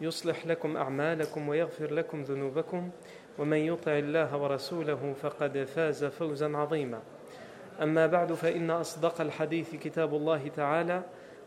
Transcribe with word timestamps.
يصلح 0.00 0.46
لكم 0.46 0.76
أعمالكم 0.76 1.48
ويغفر 1.48 1.94
لكم 1.94 2.22
ذنوبكم 2.22 2.90
ومن 3.38 3.56
يطع 3.56 3.98
الله 3.98 4.36
ورسوله 4.36 5.14
فقد 5.22 5.64
فاز 5.74 6.04
فوزا 6.04 6.56
عظيما. 6.56 7.00
أما 7.82 8.06
بعد 8.06 8.32
فإن 8.32 8.70
أصدق 8.70 9.20
الحديث 9.20 9.74
كتاب 9.74 10.14
الله 10.14 10.48
تعالى 10.56 11.02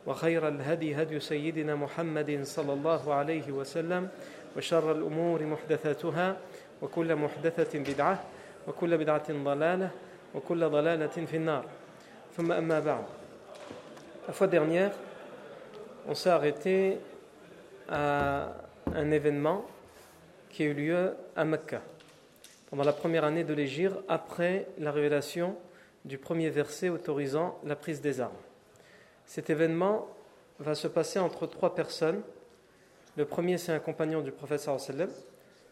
وخير 0.07 0.47
الهدي 0.47 0.95
هدي 0.95 1.19
سيدنا 1.19 1.75
محمد 1.75 2.39
صلى 2.43 2.73
الله 2.73 3.13
عليه 3.13 3.51
وسلم 3.51 4.07
وشر 4.57 4.91
الأمور 4.91 5.43
محدثاتها 5.43 6.37
وكل 6.81 7.15
محدثة 7.15 7.79
بدعة 7.79 8.23
وكل 8.67 8.97
بدعة 8.97 9.33
ضلالة 9.43 9.89
وكل 10.35 10.69
ضلالة 10.69 11.07
في 11.07 11.37
النار. 11.37 11.65
ثم 12.37 12.51
أما 12.51 12.79
بعد. 12.79 13.03
La 14.27 14.33
fois 14.33 14.47
dernière, 14.47 14.91
on 16.07 16.15
s'est 16.15 16.29
arrêté 16.29 16.97
à 17.89 18.53
un 18.93 19.11
événement 19.11 19.65
qui 20.49 20.63
a 20.63 20.67
eu 20.67 20.73
lieu 20.73 21.15
à 21.35 21.45
Mecca, 21.45 21.81
pendant 22.69 22.83
la 22.83 22.93
première 22.93 23.23
année 23.23 23.43
de 23.43 23.53
l'Égypte, 23.53 23.95
après 24.07 24.67
la 24.77 24.91
révélation 24.91 25.55
du 26.05 26.17
premier 26.17 26.49
verset 26.49 26.89
autorisant 26.89 27.59
la 27.63 27.75
prise 27.75 28.01
des 28.01 28.19
armes. 28.21 28.33
Cet 29.25 29.49
événement 29.49 30.07
va 30.59 30.75
se 30.75 30.87
passer 30.87 31.19
entre 31.19 31.47
trois 31.47 31.73
personnes. 31.73 32.21
Le 33.15 33.25
premier, 33.25 33.57
c'est 33.57 33.71
un 33.71 33.79
compagnon 33.79 34.21
du 34.21 34.31
prophète 34.31 34.59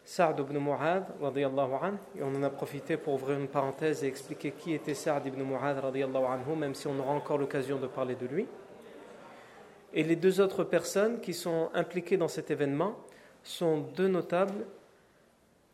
Sa'd 0.04 0.38
ibn 0.40 0.58
Mu'adh, 0.58 1.04
et 1.36 2.22
on 2.22 2.34
en 2.34 2.42
a 2.42 2.50
profité 2.50 2.96
pour 2.96 3.14
ouvrir 3.14 3.38
une 3.38 3.46
parenthèse 3.46 4.02
et 4.02 4.08
expliquer 4.08 4.50
qui 4.50 4.74
était 4.74 4.94
Sa'd 4.94 5.26
ibn 5.26 5.42
Mu'adh, 5.42 5.78
même 6.56 6.74
si 6.74 6.88
on 6.88 6.98
aura 6.98 7.12
encore 7.12 7.38
l'occasion 7.38 7.78
de 7.78 7.86
parler 7.86 8.16
de 8.16 8.26
lui. 8.26 8.46
Et 9.94 10.02
les 10.02 10.16
deux 10.16 10.40
autres 10.40 10.64
personnes 10.64 11.20
qui 11.20 11.34
sont 11.34 11.70
impliquées 11.74 12.16
dans 12.16 12.28
cet 12.28 12.50
événement 12.50 12.96
sont 13.42 13.78
deux 13.78 14.08
notables 14.08 14.64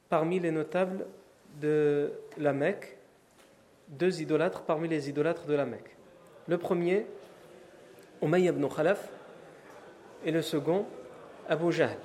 parmi 0.09 0.41
les 0.41 0.51
notables 0.51 1.07
de 1.61 2.13
la 2.37 2.53
Mecque, 2.53 2.97
deux 3.89 4.21
idolâtres 4.21 4.63
parmi 4.63 4.89
les 4.89 5.09
idolâtres 5.09 5.47
de 5.47 5.55
la 5.55 5.67
Mecque. 5.67 5.97
Le 6.47 6.59
premier, 6.59 7.07
Umayy 8.23 8.49
ibn 8.49 8.67
Khalaf, 8.69 9.09
et 10.25 10.33
le 10.33 10.43
second, 10.43 10.87
Abu 11.49 11.71
Jahl. 11.71 11.97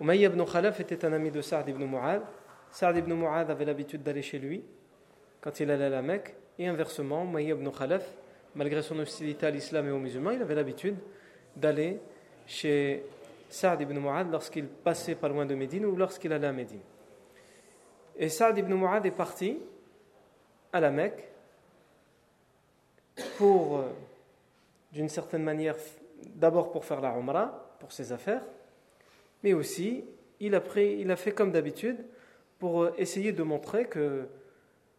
Umayy 0.00 0.24
ibn 0.24 0.44
Khalaf 0.44 0.80
était 0.80 1.04
un 1.04 1.12
ami 1.12 1.30
de 1.30 1.40
Sa'd 1.40 1.68
ibn 1.68 1.84
Mu'adh. 1.84 2.22
Sa'd 2.70 2.96
ibn 2.96 3.14
Mu'adh 3.14 3.50
avait 3.50 3.64
l'habitude 3.64 4.02
d'aller 4.02 4.22
chez 4.22 4.38
lui 4.38 4.64
quand 5.40 5.58
il 5.60 5.70
allait 5.70 5.86
à 5.86 5.90
la 5.90 6.02
Mecque, 6.02 6.34
et 6.58 6.68
inversement, 6.68 7.24
Umayy 7.24 7.50
ibn 7.50 7.68
Khalaf 7.70 8.04
malgré 8.54 8.82
son 8.82 8.98
hostilité 8.98 9.46
à 9.46 9.50
l'islam 9.50 9.88
et 9.88 9.90
aux 9.90 9.98
musulmans, 9.98 10.30
il 10.30 10.42
avait 10.42 10.54
l'habitude 10.54 10.96
d'aller 11.56 11.98
chez 12.46 13.04
Saad 13.48 13.80
ibn 13.80 13.98
Mu'ad 13.98 14.30
lorsqu'il 14.30 14.66
passait 14.66 15.14
pas 15.14 15.28
loin 15.28 15.46
de 15.46 15.54
Médine 15.54 15.86
ou 15.86 15.96
lorsqu'il 15.96 16.32
allait 16.32 16.46
à 16.46 16.52
Médine. 16.52 16.80
Et 18.16 18.28
Saad 18.28 18.58
ibn 18.58 18.72
Mu'ad 18.74 19.04
est 19.06 19.10
parti 19.10 19.58
à 20.72 20.80
la 20.80 20.90
Mecque 20.90 21.28
pour, 23.36 23.78
euh, 23.78 23.88
d'une 24.92 25.08
certaine 25.08 25.42
manière, 25.42 25.76
d'abord 26.34 26.72
pour 26.72 26.84
faire 26.84 27.00
la 27.00 27.10
Umrah, 27.16 27.76
pour 27.78 27.92
ses 27.92 28.12
affaires, 28.12 28.42
mais 29.42 29.52
aussi 29.52 30.04
il 30.40 30.54
a, 30.54 30.62
il 30.76 31.10
a 31.10 31.16
fait 31.16 31.32
comme 31.32 31.52
d'habitude 31.52 32.04
pour 32.58 32.82
euh, 32.82 32.94
essayer 32.96 33.32
de 33.32 33.42
montrer 33.42 33.86
que 33.86 34.28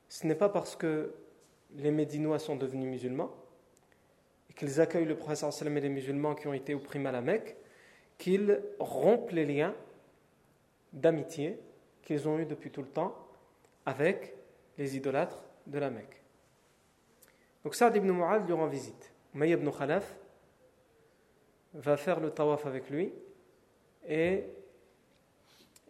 ce 0.10 0.28
n'est 0.28 0.36
pas 0.36 0.50
parce 0.50 0.76
que 0.76 1.12
les 1.76 1.92
Médinois 1.92 2.40
sont 2.40 2.56
devenus 2.56 2.88
musulmans 2.88 3.34
qu'ils 4.56 4.80
accueillent 4.82 5.06
le 5.06 5.16
prophète 5.16 5.44
et 5.62 5.80
les 5.80 5.90
musulmans 5.90 6.36
qui 6.36 6.48
ont 6.48 6.54
été 6.54 6.74
opprimés 6.74 7.10
à 7.10 7.12
la 7.12 7.22
Mecque, 7.22 7.56
qu'ils 8.18 8.62
rompent 8.80 9.32
les 9.32 9.46
liens 9.46 9.74
d'amitié 10.94 11.60
qu'ils 12.04 12.28
ont 12.28 12.38
eus 12.38 12.46
depuis 12.46 12.70
tout 12.70 12.82
le 12.82 12.88
temps 12.88 13.16
avec 13.86 14.36
les 14.78 14.96
idolâtres 14.96 15.44
de 15.68 15.80
la 15.80 15.90
Mecque. 15.90 16.22
Donc 17.64 17.76
Saad 17.76 17.96
ibn 17.96 18.12
Mu'ad 18.12 18.46
lui 18.46 18.54
rend 18.54 18.68
visite. 18.68 19.14
May 19.34 19.52
ibn 19.52 19.70
Khalaf 19.72 20.16
va 21.74 21.98
faire 21.98 22.20
le 22.20 22.30
tawaf 22.30 22.66
avec 22.66 22.90
lui 22.90 23.14
et 24.08 24.44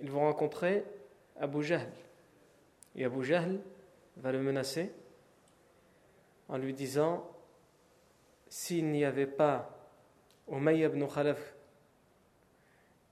ils 0.01 0.09
vont 0.09 0.21
rencontrer 0.21 0.85
Abu 1.39 1.63
Jahl. 1.63 1.91
Et 2.95 3.03
Abu 3.03 3.23
Jahl 3.23 3.59
va 4.17 4.31
le 4.31 4.39
menacer 4.39 4.91
en 6.47 6.57
lui 6.57 6.73
disant 6.73 7.27
s'il 8.53 8.91
n'y 8.91 9.03
avait 9.03 9.25
pas 9.25 9.67
Umayy 10.47 10.83
ibn 10.83 11.07
Khalaf 11.07 11.55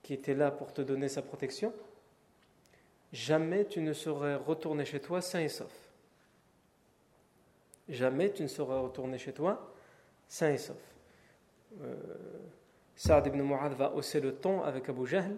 qui 0.03 0.13
était 0.13 0.35
là 0.35 0.52
pour 0.52 0.72
te 0.72 0.84
donner 0.84 1.09
sa 1.09 1.24
protection, 1.24 1.74
jamais 3.12 3.66
tu 3.66 3.81
ne 3.81 3.91
serais 3.91 4.35
retourné 4.35 4.85
chez 4.85 5.00
toi 5.00 5.19
sain 5.19 5.40
et 5.40 5.50
sauf. 5.50 5.72
Jamais 7.90 8.31
tu 8.31 8.44
ne 8.44 8.47
serais 8.47 8.78
retourné 8.78 9.18
chez 9.18 9.34
toi 9.34 9.74
sain 10.28 10.52
et 10.52 10.59
sauf. 10.59 10.78
Euh, 11.81 11.96
Saad 12.96 13.25
ibn 13.25 13.41
Mu'ad 13.41 13.73
va 13.73 13.94
hausser 13.94 14.19
le 14.19 14.35
ton 14.35 14.62
avec 14.62 14.90
Abu 14.90 15.08
Jahl 15.08 15.35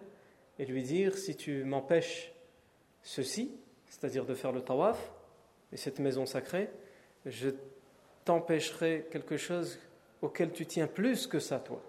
et 0.59 0.65
lui 0.65 0.83
dire 0.83 1.17
si 1.17 1.37
tu 1.37 1.63
m'empêches 1.63 2.33
ceci, 3.03 3.57
c'est-à-dire 3.87 4.25
de 4.25 4.33
faire 4.35 4.51
le 4.51 4.61
tawaf 4.61 5.13
et 5.71 5.77
cette 5.77 5.99
maison 5.99 6.25
sacrée, 6.25 6.69
je 7.25 7.51
t'empêcherai 8.25 9.07
quelque 9.09 9.37
chose 9.37 9.79
auquel 10.23 10.53
tu 10.53 10.65
tiens 10.65 10.87
plus 10.87 11.27
que 11.27 11.39
ça, 11.39 11.59
toi. 11.59 11.81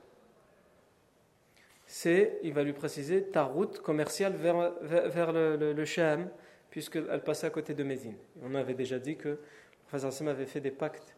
C'est, 1.87 2.41
il 2.43 2.53
va 2.53 2.65
lui 2.65 2.73
préciser, 2.73 3.23
ta 3.23 3.45
route 3.45 3.79
commerciale 3.79 4.35
vers, 4.35 4.73
vers, 4.83 5.33
le, 5.33 5.73
le, 5.73 5.85
Sham, 5.85 6.29
puisqu'elle 6.69 7.23
passait 7.23 7.47
à 7.47 7.51
côté 7.51 7.75
de 7.75 7.85
Médine. 7.85 8.17
on 8.43 8.55
avait 8.57 8.75
déjà 8.75 8.99
dit 8.99 9.17
que 9.17 9.29
le 9.29 9.39
professeur 9.87 10.13
Sam 10.13 10.29
avait 10.29 10.47
fait 10.47 10.61
des 10.61 10.73
pactes 10.73 11.17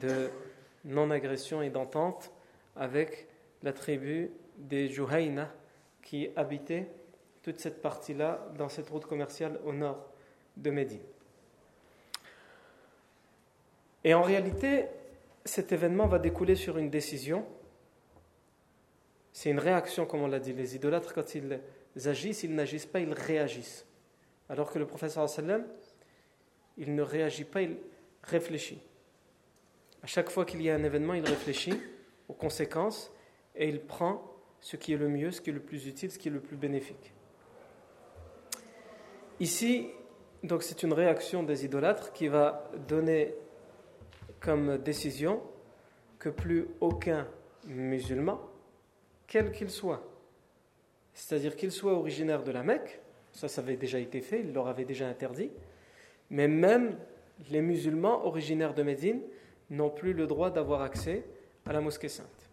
de 0.00 0.28
non-agression 0.84 1.62
et 1.62 1.70
d'entente 1.70 2.30
avec 2.76 3.26
la 3.64 3.72
tribu 3.72 4.30
des 4.56 4.86
Juhayna 4.86 5.52
qui 6.02 6.28
habitait 6.36 6.86
toute 7.42 7.58
cette 7.58 7.82
partie-là 7.82 8.46
dans 8.56 8.68
cette 8.68 8.88
route 8.88 9.06
commerciale 9.06 9.58
au 9.64 9.72
nord 9.72 10.06
de 10.56 10.70
Médine. 10.70 11.02
Et 14.04 14.14
en 14.14 14.22
réalité, 14.22 14.86
cet 15.46 15.72
événement 15.72 16.06
va 16.06 16.18
découler 16.18 16.54
sur 16.54 16.78
une 16.78 16.90
décision. 16.90 17.46
C'est 19.32 19.50
une 19.50 19.58
réaction, 19.58 20.06
comme 20.06 20.22
on 20.22 20.26
l'a 20.26 20.40
dit. 20.40 20.52
Les 20.52 20.76
idolâtres, 20.76 21.14
quand 21.14 21.34
ils 21.34 21.60
agissent, 22.08 22.42
ils 22.42 22.54
n'agissent 22.54 22.86
pas, 22.86 23.00
ils 23.00 23.12
réagissent. 23.12 23.86
Alors 24.48 24.72
que 24.72 24.78
le 24.78 24.86
professeur 24.86 25.28
sallam, 25.28 25.64
il 26.76 26.94
ne 26.94 27.02
réagit 27.02 27.44
pas, 27.44 27.62
il 27.62 27.76
réfléchit. 28.22 28.80
À 30.02 30.06
chaque 30.06 30.30
fois 30.30 30.44
qu'il 30.44 30.62
y 30.62 30.70
a 30.70 30.74
un 30.74 30.84
événement, 30.84 31.14
il 31.14 31.24
réfléchit 31.24 31.80
aux 32.28 32.34
conséquences 32.34 33.12
et 33.54 33.68
il 33.68 33.80
prend 33.80 34.22
ce 34.60 34.76
qui 34.76 34.92
est 34.92 34.96
le 34.96 35.08
mieux, 35.08 35.30
ce 35.30 35.40
qui 35.40 35.50
est 35.50 35.52
le 35.52 35.60
plus 35.60 35.86
utile, 35.86 36.10
ce 36.10 36.18
qui 36.18 36.28
est 36.28 36.32
le 36.32 36.40
plus 36.40 36.56
bénéfique. 36.56 37.12
Ici, 39.40 39.88
donc 40.42 40.62
c'est 40.62 40.82
une 40.82 40.92
réaction 40.92 41.42
des 41.42 41.64
idolâtres 41.64 42.12
qui 42.12 42.28
va 42.28 42.70
donner 42.88 43.34
comme 44.40 44.78
décision 44.78 45.42
que 46.18 46.28
plus 46.28 46.66
aucun 46.80 47.26
musulman, 47.66 48.40
quel 49.26 49.50
qu'il 49.50 49.70
soit, 49.70 50.02
c'est-à-dire 51.14 51.56
qu'il 51.56 51.72
soit 51.72 51.94
originaire 51.94 52.42
de 52.42 52.52
la 52.52 52.62
Mecque, 52.62 53.00
Ça, 53.32 53.48
ça 53.48 53.60
avait 53.60 53.76
déjà 53.76 53.98
été 53.98 54.22
fait, 54.22 54.40
il 54.40 54.52
leur 54.52 54.66
avait 54.66 54.86
déjà 54.86 55.06
interdit. 55.08 55.50
Mais 56.30 56.48
même 56.48 56.96
les 57.50 57.60
musulmans 57.60 58.24
originaires 58.24 58.72
de 58.72 58.82
Médine 58.82 59.20
n'ont 59.68 59.90
plus 59.90 60.14
le 60.14 60.26
droit 60.26 60.50
d'avoir 60.50 60.80
accès 60.80 61.24
à 61.66 61.72
la 61.72 61.80
mosquée 61.80 62.08
sainte. 62.08 62.50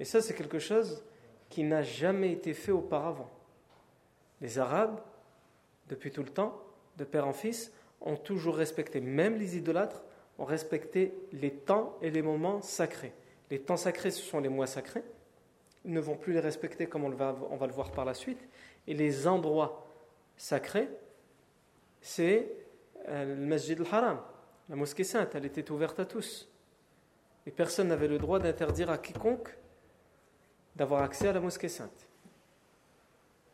Et 0.00 0.04
ça, 0.04 0.20
c'est 0.20 0.34
quelque 0.34 0.58
chose 0.58 1.04
qui 1.48 1.62
n'a 1.62 1.82
jamais 1.82 2.32
été 2.32 2.54
fait 2.54 2.72
auparavant. 2.72 3.30
Les 4.40 4.58
Arabes, 4.58 5.00
depuis 5.88 6.10
tout 6.10 6.22
le 6.22 6.30
temps, 6.30 6.60
de 6.96 7.04
père 7.04 7.26
en 7.26 7.32
fils, 7.32 7.72
ont 8.00 8.16
toujours 8.16 8.56
respecté, 8.56 9.00
même 9.00 9.36
les 9.36 9.56
idolâtres, 9.56 10.02
ont 10.40 10.46
respecté 10.46 11.14
les 11.32 11.52
temps 11.52 11.96
et 12.00 12.10
les 12.10 12.22
moments 12.22 12.62
sacrés. 12.62 13.12
Les 13.50 13.60
temps 13.60 13.76
sacrés, 13.76 14.10
ce 14.10 14.22
sont 14.22 14.40
les 14.40 14.48
mois 14.48 14.66
sacrés. 14.66 15.04
Ils 15.84 15.92
ne 15.92 16.00
vont 16.00 16.16
plus 16.16 16.32
les 16.32 16.40
respecter 16.40 16.86
comme 16.86 17.04
on, 17.04 17.10
va, 17.10 17.36
on 17.50 17.56
va 17.56 17.66
le 17.66 17.72
voir 17.72 17.92
par 17.92 18.06
la 18.06 18.14
suite. 18.14 18.40
Et 18.86 18.94
les 18.94 19.26
endroits 19.26 19.86
sacrés, 20.36 20.88
c'est 22.00 22.50
euh, 23.08 23.36
le 23.36 23.46
Masjid 23.46 23.78
al-Haram, 23.78 24.20
la 24.70 24.76
mosquée 24.76 25.04
sainte, 25.04 25.34
elle 25.34 25.44
était 25.44 25.70
ouverte 25.70 26.00
à 26.00 26.06
tous. 26.06 26.48
Et 27.46 27.50
personne 27.50 27.88
n'avait 27.88 28.08
le 28.08 28.18
droit 28.18 28.38
d'interdire 28.38 28.90
à 28.90 28.96
quiconque 28.96 29.56
d'avoir 30.74 31.02
accès 31.02 31.28
à 31.28 31.32
la 31.32 31.40
mosquée 31.40 31.68
sainte, 31.68 32.08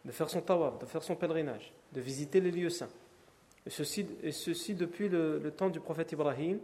de 0.04 0.12
faire 0.12 0.30
son 0.30 0.40
tawaf, 0.40 0.78
de 0.78 0.86
faire 0.86 1.02
son 1.02 1.16
pèlerinage, 1.16 1.72
de 1.92 2.00
visiter 2.00 2.40
les 2.40 2.52
lieux 2.52 2.70
saints. 2.70 2.90
Et 3.66 3.70
ceci, 3.70 4.06
ceci 4.30 4.74
depuis 4.74 5.08
le, 5.08 5.50
temps 5.50 5.68
du 5.68 5.80
prophète 5.80 6.12
Ibrahim 6.12 6.60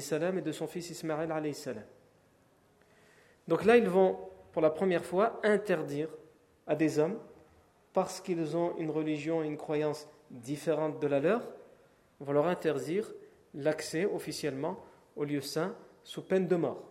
salam, 0.00 0.38
et 0.38 0.42
de 0.42 0.52
son 0.52 0.66
fils 0.66 0.90
Ismaël. 0.90 1.54
Salam. 1.54 1.84
Donc 3.46 3.64
là, 3.64 3.76
ils 3.76 3.88
vont 3.88 4.18
pour 4.52 4.62
la 4.62 4.70
première 4.70 5.04
fois 5.04 5.40
interdire 5.42 6.08
à 6.66 6.74
des 6.74 6.98
hommes, 6.98 7.18
parce 7.92 8.20
qu'ils 8.20 8.56
ont 8.56 8.76
une 8.78 8.90
religion 8.90 9.42
et 9.42 9.46
une 9.46 9.56
croyance 9.56 10.08
différente 10.30 11.00
de 11.00 11.06
la 11.06 11.20
leur, 11.20 11.48
on 12.20 12.32
leur 12.32 12.46
interdire 12.46 13.12
l'accès 13.54 14.04
officiellement 14.04 14.82
au 15.16 15.24
lieu 15.24 15.40
saint 15.40 15.74
sous 16.02 16.22
peine 16.22 16.46
de 16.46 16.56
mort. 16.56 16.88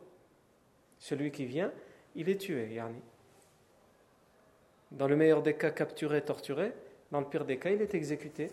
Celui 0.99 1.31
qui 1.31 1.45
vient, 1.45 1.71
il 2.15 2.29
est 2.29 2.37
tué, 2.37 2.73
yani. 2.73 3.01
Dans 4.91 5.07
le 5.07 5.15
meilleur 5.15 5.41
des 5.41 5.55
cas, 5.55 5.71
capturé, 5.71 6.23
torturé. 6.23 6.71
Dans 7.11 7.19
le 7.19 7.25
pire 7.25 7.45
des 7.45 7.57
cas, 7.57 7.71
il 7.71 7.81
est 7.81 7.93
exécuté, 7.95 8.49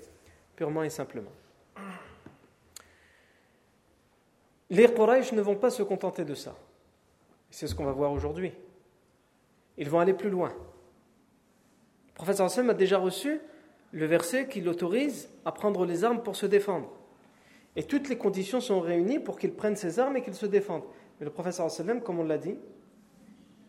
purement 0.60 0.82
et 0.82 0.90
simplement. 0.90 1.32
Les 4.68 4.92
Quraysh 4.92 5.32
ne 5.32 5.40
vont 5.40 5.56
pas 5.56 5.70
se 5.70 5.82
contenter 5.82 6.26
de 6.26 6.34
ça. 6.34 6.54
C'est 7.50 7.66
ce 7.66 7.74
qu'on 7.74 7.86
va 7.86 7.92
voir 7.92 8.12
aujourd'hui. 8.12 8.52
Ils 9.78 9.88
vont 9.88 10.00
aller 10.00 10.12
plus 10.12 10.28
loin. 10.28 10.52
Le 12.08 12.12
prophète 12.12 12.40
a 12.40 12.74
déjà 12.74 12.98
reçu 12.98 13.40
le 13.92 14.04
verset 14.04 14.48
qui 14.48 14.60
l'autorise 14.60 15.30
à 15.46 15.52
prendre 15.52 15.86
les 15.86 16.04
armes 16.04 16.22
pour 16.22 16.36
se 16.36 16.44
défendre. 16.44 16.92
Et 17.74 17.84
toutes 17.84 18.10
les 18.10 18.18
conditions 18.18 18.60
sont 18.60 18.80
réunies 18.80 19.18
pour 19.18 19.38
qu'il 19.38 19.54
prenne 19.54 19.76
ses 19.76 19.98
armes 19.98 20.18
et 20.18 20.22
qu'il 20.22 20.34
se 20.34 20.44
défende. 20.44 20.82
Mais 21.18 21.24
le 21.24 21.32
prophète 21.32 21.58
comme 22.04 22.18
on 22.18 22.24
l'a 22.24 22.36
dit, 22.36 22.58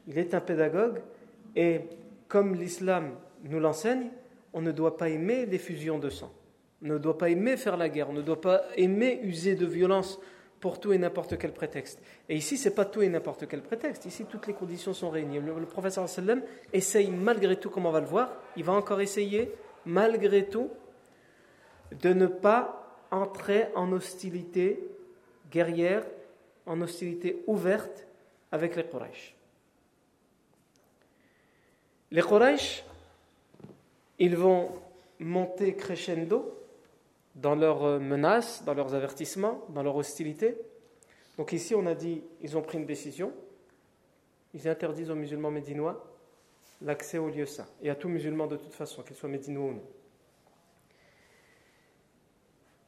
il 0.07 0.17
est 0.17 0.33
un 0.33 0.41
pédagogue 0.41 1.01
et 1.55 1.83
comme 2.27 2.53
l'islam 2.53 3.15
nous 3.45 3.61
l'enseigne, 3.61 4.09
on 4.51 4.61
ne 4.61 4.73
doit 4.73 4.97
pas 4.97 5.07
aimer 5.07 5.45
les 5.45 5.57
fusions 5.57 5.97
de 5.97 6.09
sang. 6.09 6.33
Ne 6.81 6.97
doit 6.97 7.17
pas 7.17 7.29
aimer 7.29 7.57
faire 7.57 7.77
la 7.77 7.89
guerre, 7.89 8.09
on 8.09 8.13
ne 8.13 8.21
doit 8.21 8.41
pas 8.41 8.63
aimer 8.75 9.19
user 9.23 9.55
de 9.55 9.65
violence 9.65 10.19
pour 10.59 10.79
tout 10.79 10.93
et 10.93 10.97
n'importe 10.97 11.37
quel 11.37 11.53
prétexte. 11.53 11.99
Et 12.29 12.35
ici, 12.35 12.57
ce 12.57 12.69
n'est 12.69 12.75
pas 12.75 12.85
tout 12.85 13.01
et 13.01 13.09
n'importe 13.09 13.47
quel 13.47 13.61
prétexte. 13.61 14.05
Ici, 14.05 14.25
toutes 14.25 14.47
les 14.47 14.53
conditions 14.53 14.93
sont 14.93 15.09
réunies. 15.09 15.39
Le, 15.39 15.59
le 15.59 15.65
professeur 15.65 16.07
sallam 16.07 16.41
essaye 16.71 17.09
malgré 17.09 17.59
tout, 17.59 17.69
comme 17.69 17.87
on 17.87 17.91
va 17.91 17.99
le 17.99 18.05
voir, 18.05 18.31
il 18.55 18.63
va 18.63 18.73
encore 18.73 19.01
essayer, 19.01 19.51
malgré 19.85 20.47
tout, 20.47 20.69
de 21.99 22.13
ne 22.13 22.27
pas 22.27 22.87
entrer 23.09 23.67
en 23.75 23.91
hostilité 23.91 24.79
guerrière, 25.51 26.05
en 26.65 26.79
hostilité 26.81 27.43
ouverte 27.47 28.07
avec 28.51 28.75
les 28.75 28.83
Quraysh. 28.83 29.35
Les 32.11 32.21
Quraysh, 32.21 32.83
ils 34.19 34.35
vont 34.35 34.69
monter 35.19 35.75
crescendo 35.75 36.60
dans 37.35 37.55
leurs 37.55 37.99
menaces, 37.99 38.63
dans 38.65 38.73
leurs 38.73 38.93
avertissements, 38.93 39.65
dans 39.69 39.83
leur 39.83 39.95
hostilité. 39.95 40.57
Donc 41.37 41.53
ici, 41.53 41.75
on 41.75 41.85
a 41.85 41.95
dit, 41.95 42.23
ils 42.41 42.57
ont 42.57 42.61
pris 42.61 42.77
une 42.77 42.85
décision. 42.85 43.33
Ils 44.53 44.67
interdisent 44.67 45.09
aux 45.09 45.15
musulmans 45.15 45.51
médinois 45.51 46.07
l'accès 46.81 47.17
aux 47.17 47.29
lieux 47.29 47.45
saints, 47.45 47.67
et 47.81 47.89
à 47.89 47.95
tout 47.95 48.09
musulman 48.09 48.47
de 48.47 48.57
toute 48.57 48.73
façon, 48.73 49.03
qu'il 49.03 49.15
soit 49.15 49.29
médinois 49.29 49.65
ou 49.65 49.73
non. 49.73 49.83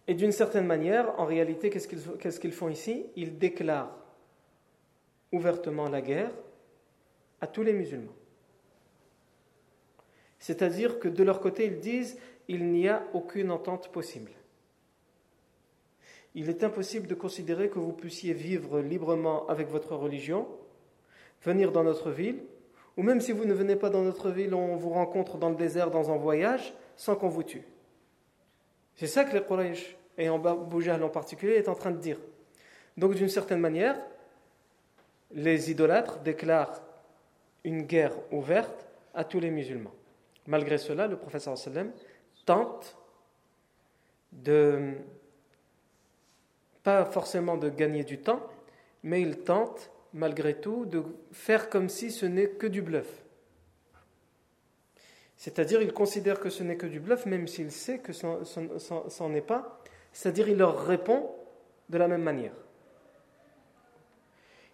Et 0.07 0.15
d'une 0.15 0.31
certaine 0.31 0.65
manière, 0.65 1.17
en 1.19 1.25
réalité, 1.25 1.69
qu'est-ce 1.69 2.39
qu'ils 2.39 2.51
font 2.51 2.69
ici? 2.69 3.05
Ils 3.15 3.37
déclarent 3.37 3.95
ouvertement 5.31 5.87
la 5.87 6.01
guerre 6.01 6.31
à 7.39 7.47
tous 7.47 7.63
les 7.63 7.71
musulmans. 7.71 8.15
C'est-à-dire 10.43 10.99
que 10.99 11.07
de 11.07 11.23
leur 11.23 11.39
côté, 11.39 11.67
ils 11.67 11.79
disent 11.79 12.17
il 12.49 12.65
n'y 12.65 12.89
a 12.89 13.01
aucune 13.13 13.49
entente 13.49 13.93
possible. 13.93 14.31
Il 16.35 16.49
est 16.49 16.65
impossible 16.65 17.07
de 17.07 17.15
considérer 17.15 17.69
que 17.69 17.79
vous 17.79 17.93
puissiez 17.93 18.33
vivre 18.33 18.81
librement 18.81 19.47
avec 19.47 19.69
votre 19.69 19.95
religion, 19.95 20.45
venir 21.45 21.71
dans 21.71 21.85
notre 21.85 22.11
ville, 22.11 22.43
ou 22.97 23.03
même 23.03 23.21
si 23.21 23.31
vous 23.31 23.45
ne 23.45 23.53
venez 23.53 23.77
pas 23.77 23.89
dans 23.89 24.01
notre 24.01 24.31
ville, 24.31 24.53
on 24.53 24.75
vous 24.75 24.89
rencontre 24.89 25.37
dans 25.37 25.47
le 25.47 25.55
désert 25.55 25.91
dans 25.91 26.11
un 26.11 26.17
voyage, 26.17 26.73
sans 26.97 27.15
qu'on 27.15 27.29
vous 27.29 27.43
tue. 27.43 27.63
C'est 28.95 29.07
ça 29.07 29.23
que 29.23 29.37
les 29.37 29.45
Quraysh, 29.45 29.95
et 30.17 30.27
en 30.27 30.39
Boujal 30.39 31.01
en 31.03 31.09
particulier, 31.09 31.53
est 31.53 31.69
en 31.69 31.75
train 31.75 31.91
de 31.91 31.99
dire. 31.99 32.19
Donc 32.97 33.15
d'une 33.15 33.29
certaine 33.29 33.61
manière, 33.61 33.97
les 35.31 35.71
idolâtres 35.71 36.19
déclarent 36.19 36.81
une 37.63 37.83
guerre 37.83 38.17
ouverte 38.29 38.89
à 39.13 39.23
tous 39.23 39.39
les 39.39 39.49
musulmans. 39.49 39.93
Malgré 40.47 40.77
cela, 40.77 41.07
le 41.07 41.17
professeur 41.17 41.57
sallam 41.57 41.91
tente 42.45 42.97
de, 44.31 44.93
pas 46.83 47.05
forcément 47.05 47.57
de 47.57 47.69
gagner 47.69 48.03
du 48.03 48.19
temps, 48.19 48.41
mais 49.03 49.21
il 49.21 49.39
tente 49.39 49.91
malgré 50.13 50.55
tout 50.59 50.85
de 50.85 51.03
faire 51.31 51.69
comme 51.69 51.89
si 51.89 52.11
ce 52.11 52.25
n'est 52.25 52.49
que 52.49 52.67
du 52.67 52.81
bluff. 52.81 53.23
C'est-à-dire, 55.37 55.81
il 55.81 55.91
considère 55.91 56.39
que 56.39 56.49
ce 56.49 56.63
n'est 56.63 56.77
que 56.77 56.85
du 56.85 56.99
bluff, 56.99 57.25
même 57.25 57.47
s'il 57.47 57.71
sait 57.71 57.99
que 57.99 58.13
ce 58.13 59.23
n'en 59.23 59.33
est 59.33 59.41
pas. 59.41 59.81
C'est-à-dire, 60.13 60.47
il 60.47 60.57
leur 60.57 60.85
répond 60.85 61.31
de 61.89 61.97
la 61.97 62.07
même 62.07 62.21
manière. 62.21 62.53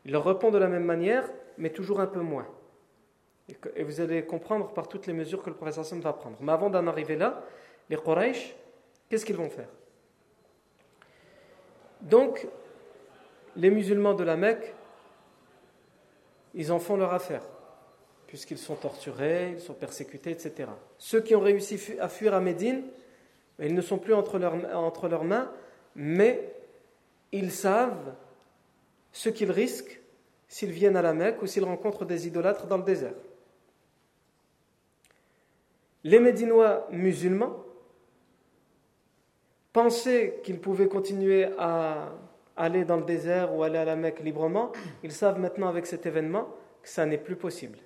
Il 0.06 0.12
leur 0.12 0.26
répond 0.26 0.52
de 0.52 0.58
la 0.58 0.68
même 0.68 0.84
manière, 0.84 1.30
mais 1.58 1.72
toujours 1.72 2.00
un 2.00 2.08
peu 2.08 2.22
moins. 2.22 2.48
Et 3.76 3.84
vous 3.84 4.02
allez 4.02 4.26
comprendre 4.26 4.70
par 4.74 4.88
toutes 4.88 5.08
les 5.08 5.14
mesures 5.14 5.42
que 5.44 5.50
le 5.50 5.56
professeur 5.56 5.86
Sam 5.86 6.00
va 6.02 6.14
prendre. 6.14 6.38
Mais 6.42 6.52
avant 6.52 6.70
d'en 6.70 6.88
arriver 6.88 7.16
là, 7.16 7.44
les 7.90 7.98
Quraysh, 7.98 8.56
qu'est-ce 9.10 9.26
qu'ils 9.26 9.36
vont 9.36 9.50
faire? 9.50 9.70
Donc, 12.02 12.48
les 13.56 13.70
musulmans 13.70 14.14
de 14.14 14.24
la 14.24 14.38
Mecque, 14.38 14.74
ils 16.54 16.72
en 16.72 16.80
font 16.80 16.98
leur 16.98 17.14
affaire, 17.14 17.44
puisqu'ils 18.28 18.58
sont 18.58 18.76
torturés, 18.76 19.52
ils 19.52 19.60
sont 19.60 19.74
persécutés, 19.74 20.32
etc. 20.32 20.70
Ceux 20.98 21.22
qui 21.22 21.36
ont 21.36 21.42
réussi 21.42 21.98
à 22.00 22.08
fuir 22.08 22.34
à 22.34 22.40
Médine, 22.40 22.84
ils 23.60 23.74
ne 23.74 23.82
sont 23.82 23.98
plus 23.98 24.14
entre 24.14 24.38
leurs 24.40 25.24
mains, 25.24 25.52
mais 25.96 26.54
ils 27.32 27.52
savent 27.52 28.14
ce 29.12 29.30
qu'ils 29.30 29.52
risquent 29.52 30.00
s'ils 30.48 30.72
viennent 30.72 30.96
à 30.96 31.02
la 31.02 31.14
Mecque 31.14 31.42
ou 31.42 31.48
s'ils 31.48 31.66
rencontrent 31.66 32.06
des 32.06 32.28
idolâtres 32.28 32.68
dans 32.68 32.78
le 32.78 32.84
désert. 32.84 33.14
Les 36.04 36.20
Médinois 36.20 36.88
musulmans 36.92 37.64
pensaient 39.74 40.40
qu'ils 40.44 40.60
pouvaient 40.60 40.88
continuer 40.88 41.50
à 41.58 42.14
aller 42.56 42.86
dans 42.86 42.98
le 42.98 43.04
désert 43.04 43.54
ou 43.54 43.64
aller 43.64 43.78
à 43.78 43.86
la 43.86 43.96
Mecque 43.96 44.22
librement. 44.22 44.72
Ils 45.04 45.12
savent 45.12 45.40
maintenant 45.40 45.68
avec 45.68 45.86
cet 45.86 46.06
événement 46.06 46.48
que 46.82 46.90
ça 46.90 47.06
n'est 47.06 47.18
plus 47.18 47.36
possible. 47.36 47.80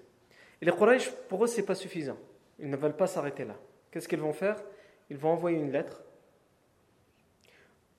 Et 0.61 0.65
les 0.65 0.71
Quraysh, 0.71 1.11
pour 1.27 1.43
eux, 1.43 1.47
ce 1.47 1.57
n'est 1.57 1.65
pas 1.65 1.75
suffisant. 1.75 2.17
Ils 2.59 2.69
ne 2.69 2.77
veulent 2.77 2.95
pas 2.95 3.07
s'arrêter 3.07 3.45
là. 3.45 3.55
Qu'est-ce 3.91 4.07
qu'ils 4.07 4.19
vont 4.19 4.33
faire? 4.33 4.63
Ils 5.09 5.17
vont 5.17 5.29
envoyer 5.29 5.57
une 5.57 5.71
lettre 5.71 6.01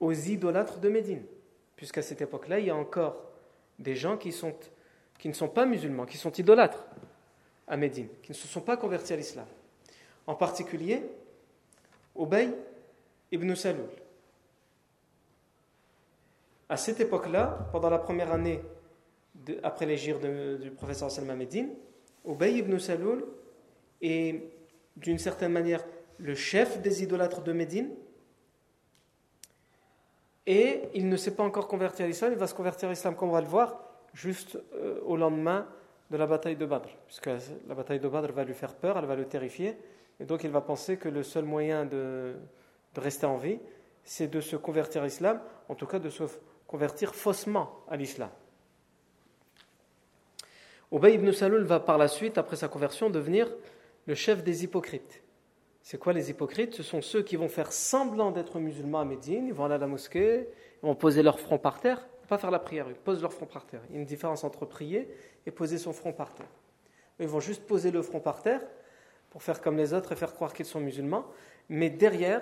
aux 0.01 0.13
idolâtres 0.13 0.79
de 0.79 0.89
Médine. 0.89 1.23
Puisqu'à 1.77 2.03
cette 2.03 2.23
époque-là, 2.23 2.61
il 2.61 2.67
y 2.67 2.71
a 2.71 2.77
encore 2.77 3.17
des 3.79 3.97
gens 3.97 4.17
qui, 4.17 4.29
ne 5.25 5.33
sont 5.33 5.49
pas 5.49 5.67
musulmans, 5.67 6.07
qui 6.07 6.17
sont 6.17 6.33
idolâtres 6.33 6.87
à 7.67 7.77
Médine, 7.77 8.09
qui 8.23 8.31
ne 8.31 8.37
se 8.37 8.47
sont 8.47 8.61
pas 8.61 8.77
convertis 8.77 9.13
à 9.13 9.17
l'islam 9.17 9.47
en 10.27 10.35
particulier 10.35 11.03
Ubay 12.19 12.49
ibn 13.33 13.55
Saloul. 13.55 13.89
À 16.69 16.77
cette 16.77 17.01
époque-là, 17.01 17.69
pendant 17.73 17.91
la 17.91 17.99
première 17.99 18.33
année 18.33 18.61
après 19.63 19.87
l'égir 19.87 20.19
du 20.21 20.71
professeur 20.71 21.11
Salman 21.11 21.37
Medine, 21.37 21.71
Ubay 22.27 22.55
ibn 22.55 22.79
Saloul 22.79 23.27
est 24.01 24.43
d'une 24.97 25.19
certaine 25.19 25.53
manière 25.53 25.85
le 26.19 26.35
chef 26.35 26.81
des 26.81 27.03
idolâtres 27.03 27.43
de 27.43 27.53
Médine, 27.53 27.91
et 30.47 30.83
il 30.95 31.09
ne 31.09 31.17
s'est 31.17 31.35
pas 31.35 31.43
encore 31.43 31.69
converti 31.69 32.03
à 32.03 32.07
l'islam, 32.07 32.33
il 32.33 32.39
va 32.39 32.47
se 32.47 32.55
convertir 32.55 32.89
à 32.89 32.93
l'islam, 32.93 33.17
comme 33.17 33.31
on 33.31 33.33
va 33.33 33.41
le 33.41 33.47
voir, 33.47 33.81
juste 34.13 34.59
euh, 34.75 35.01
au 35.05 35.17
lendemain 35.17 35.67
de 36.11 36.17
la 36.17 36.27
bataille 36.27 36.57
de 36.57 36.67
Badr, 36.67 36.89
puisque 37.07 37.27
la 37.27 37.75
bataille 37.75 37.99
de 37.99 38.09
Badr 38.09 38.33
va 38.33 38.45
lui 38.45 38.55
faire 38.55 38.75
peur, 38.75 38.99
elle 38.99 39.07
va 39.07 39.17
le 39.17 39.25
terrifier, 39.25 39.77
et 40.21 40.25
donc 40.25 40.45
il 40.45 40.51
va 40.51 40.61
penser 40.61 40.97
que 40.97 41.09
le 41.09 41.23
seul 41.23 41.45
moyen 41.45 41.85
de, 41.85 42.35
rester 42.97 43.27
en 43.27 43.37
vie, 43.37 43.59
c'est 44.05 44.29
de 44.29 44.41
se 44.41 44.57
convertir 44.57 45.03
à 45.03 45.07
l'islam, 45.07 45.41
en 45.69 45.75
tout 45.75 45.87
cas 45.87 45.99
de 45.99 46.11
se 46.11 46.25
convertir 46.67 47.15
faussement 47.15 47.81
à 47.89 47.97
l'islam. 47.97 48.31
Ubay 50.93 51.15
ibn 51.15 51.33
Salul 51.33 51.65
va 51.65 51.81
par 51.81 51.99
la 51.99 52.09
suite, 52.09 52.39
après 52.39 52.57
sa 52.57 52.69
conversion, 52.69 53.11
devenir 53.11 53.51
le 54.07 54.15
chef 54.15 54.45
des 54.45 54.63
hypocrites. 54.63 55.23
C'est 55.83 55.99
quoi 55.99 56.13
les 56.13 56.31
hypocrites? 56.31 56.75
Ce 56.75 56.83
sont 56.83 57.03
ceux 57.03 57.23
qui 57.23 57.37
vont 57.37 57.49
faire 57.49 57.73
semblant 57.73 58.31
d'être 58.31 58.59
musulmans 58.61 59.01
à 59.01 59.05
Médine, 59.05 59.47
ils 59.47 59.53
vont 59.53 59.65
aller 59.65 59.75
à 59.75 59.79
la 59.79 59.87
mosquée, 59.87 60.49
ils 60.83 60.87
vont 60.87 60.95
poser 60.95 61.23
leur 61.23 61.41
front 61.41 61.59
par 61.59 61.81
terre, 61.81 62.07
pas 62.29 62.39
faire 62.39 62.51
la 62.51 62.59
prière, 62.59 62.87
ils 62.89 62.95
posent 62.95 63.21
leur 63.21 63.33
front 63.33 63.47
par 63.47 63.67
terre. 63.67 63.83
Il 63.89 63.95
y 63.95 63.97
a 63.97 64.01
une 64.01 64.07
différence 64.07 64.45
entre 64.45 64.65
prier 64.65 65.09
et 65.47 65.51
poser 65.51 65.79
son 65.79 65.93
front 65.93 66.13
par 66.13 66.33
terre. 66.33 66.49
Ils 67.19 67.29
vont 67.29 67.41
juste 67.41 67.67
poser 67.67 67.91
le 67.91 68.03
front 68.03 68.21
par 68.21 68.41
terre 68.41 68.63
pour 69.35 69.43
faire 69.43 69.61
comme 69.61 69.77
les 69.77 69.93
autres 69.93 70.13
et 70.13 70.15
faire 70.15 70.33
croire 70.33 70.55
qu'ils 70.55 70.65
sont 70.65 70.79
musulmans, 70.79 71.27
mais 71.69 71.91
derrière, 71.91 72.41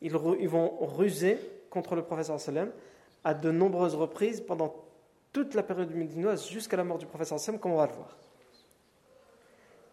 ils, 0.00 0.10
vont 0.10 0.78
ruser 0.80 1.38
contre 1.68 1.94
le 1.94 2.02
professeur 2.02 2.40
sallam 2.40 2.72
à 3.24 3.34
de 3.34 3.50
nombreuses 3.50 3.94
reprises 3.94 4.40
pendant 4.40 4.74
toute 5.34 5.52
la 5.52 5.62
période 5.62 5.94
médinoise 5.94 6.48
jusqu'à 6.48 6.78
la 6.78 6.84
mort 6.84 6.96
du 6.96 7.04
professeur 7.04 7.38
comme 7.60 7.72
on 7.72 7.76
va 7.76 7.88
le 7.88 7.92
voir. 7.92 8.16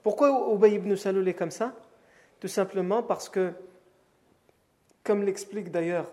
Pourquoi 0.03 0.53
Ubay 0.53 0.71
ibn 0.75 0.95
Salul 0.95 1.27
est 1.27 1.33
comme 1.33 1.51
ça? 1.51 1.75
Tout 2.39 2.47
simplement 2.47 3.03
parce 3.03 3.27
que, 3.27 3.51
comme 5.03 5.23
l'explique 5.23 5.69
d'ailleurs 5.69 6.09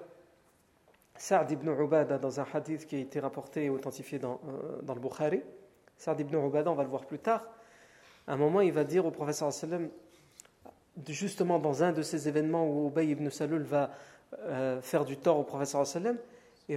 Sa'd 1.15 1.53
ibn 1.53 1.69
Ubada 1.81 2.19
dans 2.19 2.41
un 2.41 2.47
hadith 2.53 2.89
qui 2.89 2.97
a 2.97 2.99
été 2.99 3.21
rapporté 3.21 3.67
et 3.67 3.71
authentifié 3.71 4.19
dans, 4.19 4.41
euh, 4.49 4.81
le 4.85 5.01
Bukhari, 5.01 5.43
Sa'd 5.97 6.19
ibn 6.19 6.45
Ubada, 6.45 6.73
on 6.73 6.75
va 6.75 6.83
le 6.83 6.89
voir 6.89 7.07
plus 7.07 7.21
tard, 7.21 7.45
à 8.27 8.33
un 8.33 8.37
moment 8.37 8.61
il 8.61 8.73
va 8.73 8.83
dire 8.83 9.07
au 9.07 9.13
professeur 9.13 9.53
sallam, 9.53 9.89
justement 11.07 11.59
dans 11.59 11.83
un 11.83 11.93
de 11.93 12.03
ces 12.03 12.29
événements 12.29 12.69
où 12.69 12.89
Ubay 12.89 13.09
ibn 13.09 13.31
Salul 13.31 13.63
va 13.63 13.91
euh, 14.41 14.81
faire 14.81 15.05
du 15.05 15.17
tort 15.17 15.39
au 15.39 15.45
professeur 15.45 15.87
sallam, 15.87 16.19
il 16.69 16.77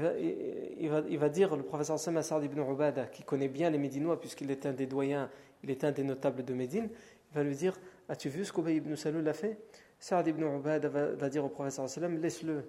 va, 1.19 1.29
dire, 1.29 1.55
le 1.55 1.63
professeur 1.63 1.99
Sam 1.99 2.15
Assad 2.15 2.43
ibn 2.43 2.61
Ubada, 2.61 3.07
qui 3.07 3.23
connaît 3.23 3.49
bien 3.49 3.69
les 3.69 3.77
Médinois, 3.77 4.19
puisqu'il 4.19 4.49
est 4.49 4.65
un 4.65 4.71
des 4.71 4.85
doyens, 4.85 5.29
il 5.63 5.69
est 5.69 5.83
un 5.83 5.91
des 5.91 6.03
notables 6.03 6.45
de 6.45 6.53
Médine, 6.53 6.89
il 7.31 7.35
va 7.35 7.43
lui 7.43 7.55
dire 7.55 7.77
As-tu 8.07 8.29
vu 8.29 8.45
ce 8.45 8.53
qu'Ubay 8.53 8.75
ibn 8.75 8.95
Salul 8.95 9.27
a 9.27 9.33
fait? 9.33 9.57
Saad 9.99 10.27
ibn 10.27 10.43
Ubada 10.43 10.87
va, 10.87 11.29
dire 11.29 11.43
au 11.43 11.49
professeur 11.49 11.89
sallam 11.89 12.17
Laisse-le, 12.19 12.63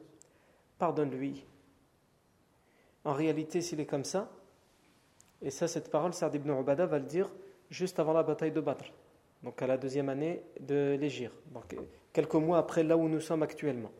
pardonne-lui. 0.79 1.45
En 3.05 3.13
réalité, 3.13 3.61
s'il 3.61 3.79
est 3.81 3.87
comme 3.87 4.05
ça, 4.05 4.29
et 5.41 5.51
ça, 5.51 5.69
cette 5.69 5.91
parole, 5.91 6.13
Saad 6.13 6.35
ibn 6.35 6.51
Ubada 6.51 6.87
va 6.87 6.99
le 6.99 7.07
dire 7.07 7.33
juste 7.71 8.01
avant 8.01 8.13
la 8.13 8.25
bataille 8.25 8.53
de 8.53 8.61
Badr, 8.61 8.93
donc 9.43 9.61
à 9.63 9.67
la 9.67 9.77
deuxième 9.77 10.09
année 10.09 10.43
de 10.61 10.97
l'Égir, 11.01 11.33
donc 11.53 11.75
quelques 12.13 12.35
mois 12.35 12.59
après 12.59 12.83
là 12.83 12.97
où 12.97 13.09
nous 13.09 13.21
sommes 13.21 13.43
actuellement. 13.43 13.91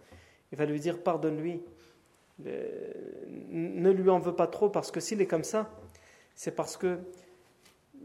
Il 0.53 0.59
va 0.59 0.67
lui 0.67 0.79
dire 0.81 1.03
Pardonne-lui 1.03 1.63
ne 2.39 3.91
lui 3.91 4.11
en 4.11 4.19
veux 4.19 4.35
pas 4.35 4.47
trop 4.47 4.69
parce 4.69 4.91
que 4.91 5.01
s'il 5.01 5.21
est 5.21 5.27
comme 5.27 5.45
ça, 5.45 5.71
c'est 6.35 6.55
parce 6.55 6.77
que 6.77 6.99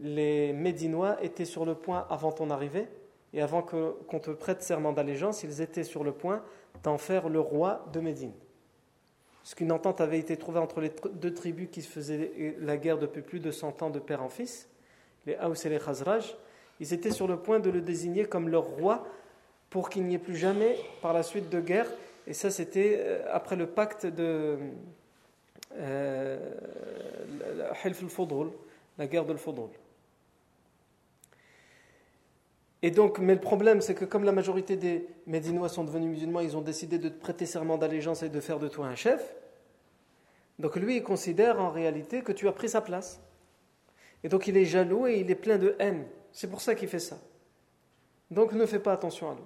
les 0.00 0.52
Médinois 0.52 1.22
étaient 1.22 1.44
sur 1.44 1.64
le 1.64 1.74
point 1.74 2.06
avant 2.10 2.32
ton 2.32 2.50
arrivée 2.50 2.86
et 3.32 3.42
avant 3.42 3.62
qu'on 3.62 4.18
te 4.18 4.30
prête 4.30 4.62
serment 4.62 4.92
d'allégeance, 4.92 5.42
ils 5.42 5.60
étaient 5.60 5.84
sur 5.84 6.04
le 6.04 6.12
point 6.12 6.42
d'en 6.82 6.98
faire 6.98 7.28
le 7.28 7.40
roi 7.40 7.86
de 7.92 8.00
Médine. 8.00 8.32
Parce 9.42 9.54
qu'une 9.54 9.72
entente 9.72 10.00
avait 10.00 10.18
été 10.18 10.36
trouvée 10.36 10.60
entre 10.60 10.80
les 10.80 10.92
deux 11.14 11.32
tribus 11.32 11.68
qui 11.70 11.82
se 11.82 11.88
faisaient 11.88 12.56
la 12.58 12.76
guerre 12.76 12.98
depuis 12.98 13.22
plus 13.22 13.40
de 13.40 13.50
100 13.50 13.82
ans 13.82 13.90
de 13.90 13.98
père 13.98 14.22
en 14.22 14.28
fils, 14.28 14.68
les 15.26 15.36
Haus 15.36 15.54
et 15.64 15.68
les 15.68 15.78
Khazraj. 15.78 16.36
Ils 16.80 16.92
étaient 16.92 17.10
sur 17.10 17.26
le 17.26 17.36
point 17.36 17.60
de 17.60 17.70
le 17.70 17.80
désigner 17.80 18.24
comme 18.24 18.48
leur 18.48 18.64
roi 18.64 19.06
pour 19.70 19.90
qu'il 19.90 20.04
n'y 20.04 20.14
ait 20.14 20.18
plus 20.18 20.36
jamais, 20.36 20.76
par 21.02 21.12
la 21.12 21.22
suite 21.22 21.50
de 21.50 21.60
guerre, 21.60 21.86
et 22.28 22.34
ça, 22.34 22.50
c'était 22.50 22.98
euh, 23.00 23.24
après 23.32 23.56
le 23.56 23.66
pacte 23.66 24.04
de 24.04 24.58
euh, 25.76 26.38
la 28.98 29.06
guerre 29.06 29.24
de 29.24 29.32
l'Fudul. 29.32 29.68
Et 32.82 32.90
donc, 32.90 33.18
mais 33.18 33.34
le 33.34 33.40
problème, 33.40 33.80
c'est 33.80 33.94
que 33.94 34.04
comme 34.04 34.24
la 34.24 34.32
majorité 34.32 34.76
des 34.76 35.06
Médinois 35.26 35.70
sont 35.70 35.84
devenus 35.84 36.10
musulmans, 36.10 36.40
ils 36.40 36.54
ont 36.54 36.60
décidé 36.60 36.98
de 36.98 37.08
prêter 37.08 37.46
serment 37.46 37.78
d'allégeance 37.78 38.22
et 38.22 38.28
de 38.28 38.40
faire 38.40 38.58
de 38.58 38.68
toi 38.68 38.86
un 38.86 38.94
chef. 38.94 39.34
Donc 40.58 40.76
lui, 40.76 40.96
il 40.96 41.02
considère 41.02 41.60
en 41.60 41.70
réalité 41.70 42.22
que 42.22 42.32
tu 42.32 42.46
as 42.46 42.52
pris 42.52 42.68
sa 42.68 42.82
place. 42.82 43.20
Et 44.22 44.28
donc 44.28 44.46
il 44.48 44.56
est 44.58 44.66
jaloux 44.66 45.06
et 45.06 45.18
il 45.18 45.30
est 45.30 45.34
plein 45.34 45.56
de 45.56 45.76
haine. 45.78 46.04
C'est 46.38 46.46
pour 46.46 46.60
ça 46.60 46.76
qu'il 46.76 46.86
fait 46.86 47.00
ça. 47.00 47.18
Donc 48.30 48.52
ne 48.52 48.64
fais 48.64 48.78
pas 48.78 48.92
attention 48.92 49.28
à 49.28 49.34
lui. 49.34 49.42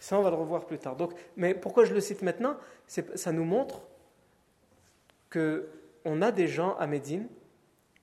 Ça, 0.00 0.18
on 0.18 0.22
va 0.22 0.30
le 0.30 0.36
revoir 0.36 0.64
plus 0.64 0.78
tard. 0.78 0.96
Donc, 0.96 1.12
mais 1.36 1.52
pourquoi 1.52 1.84
je 1.84 1.92
le 1.92 2.00
cite 2.00 2.22
maintenant? 2.22 2.56
Ça 2.86 3.30
nous 3.30 3.44
montre 3.44 3.82
qu'on 5.30 6.22
a 6.22 6.32
des 6.32 6.48
gens 6.48 6.76
à 6.78 6.86
Médine 6.86 7.28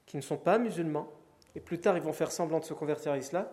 qui 0.06 0.18
ne 0.18 0.22
sont 0.22 0.38
pas 0.38 0.60
musulmans, 0.60 1.12
et 1.56 1.60
plus 1.60 1.80
tard 1.80 1.98
ils 1.98 2.04
vont 2.04 2.14
faire 2.14 2.32
semblant 2.32 2.60
de 2.60 2.66
se 2.66 2.76
convertir 2.76 3.14
à 3.14 3.18
l'islam, 3.18 3.48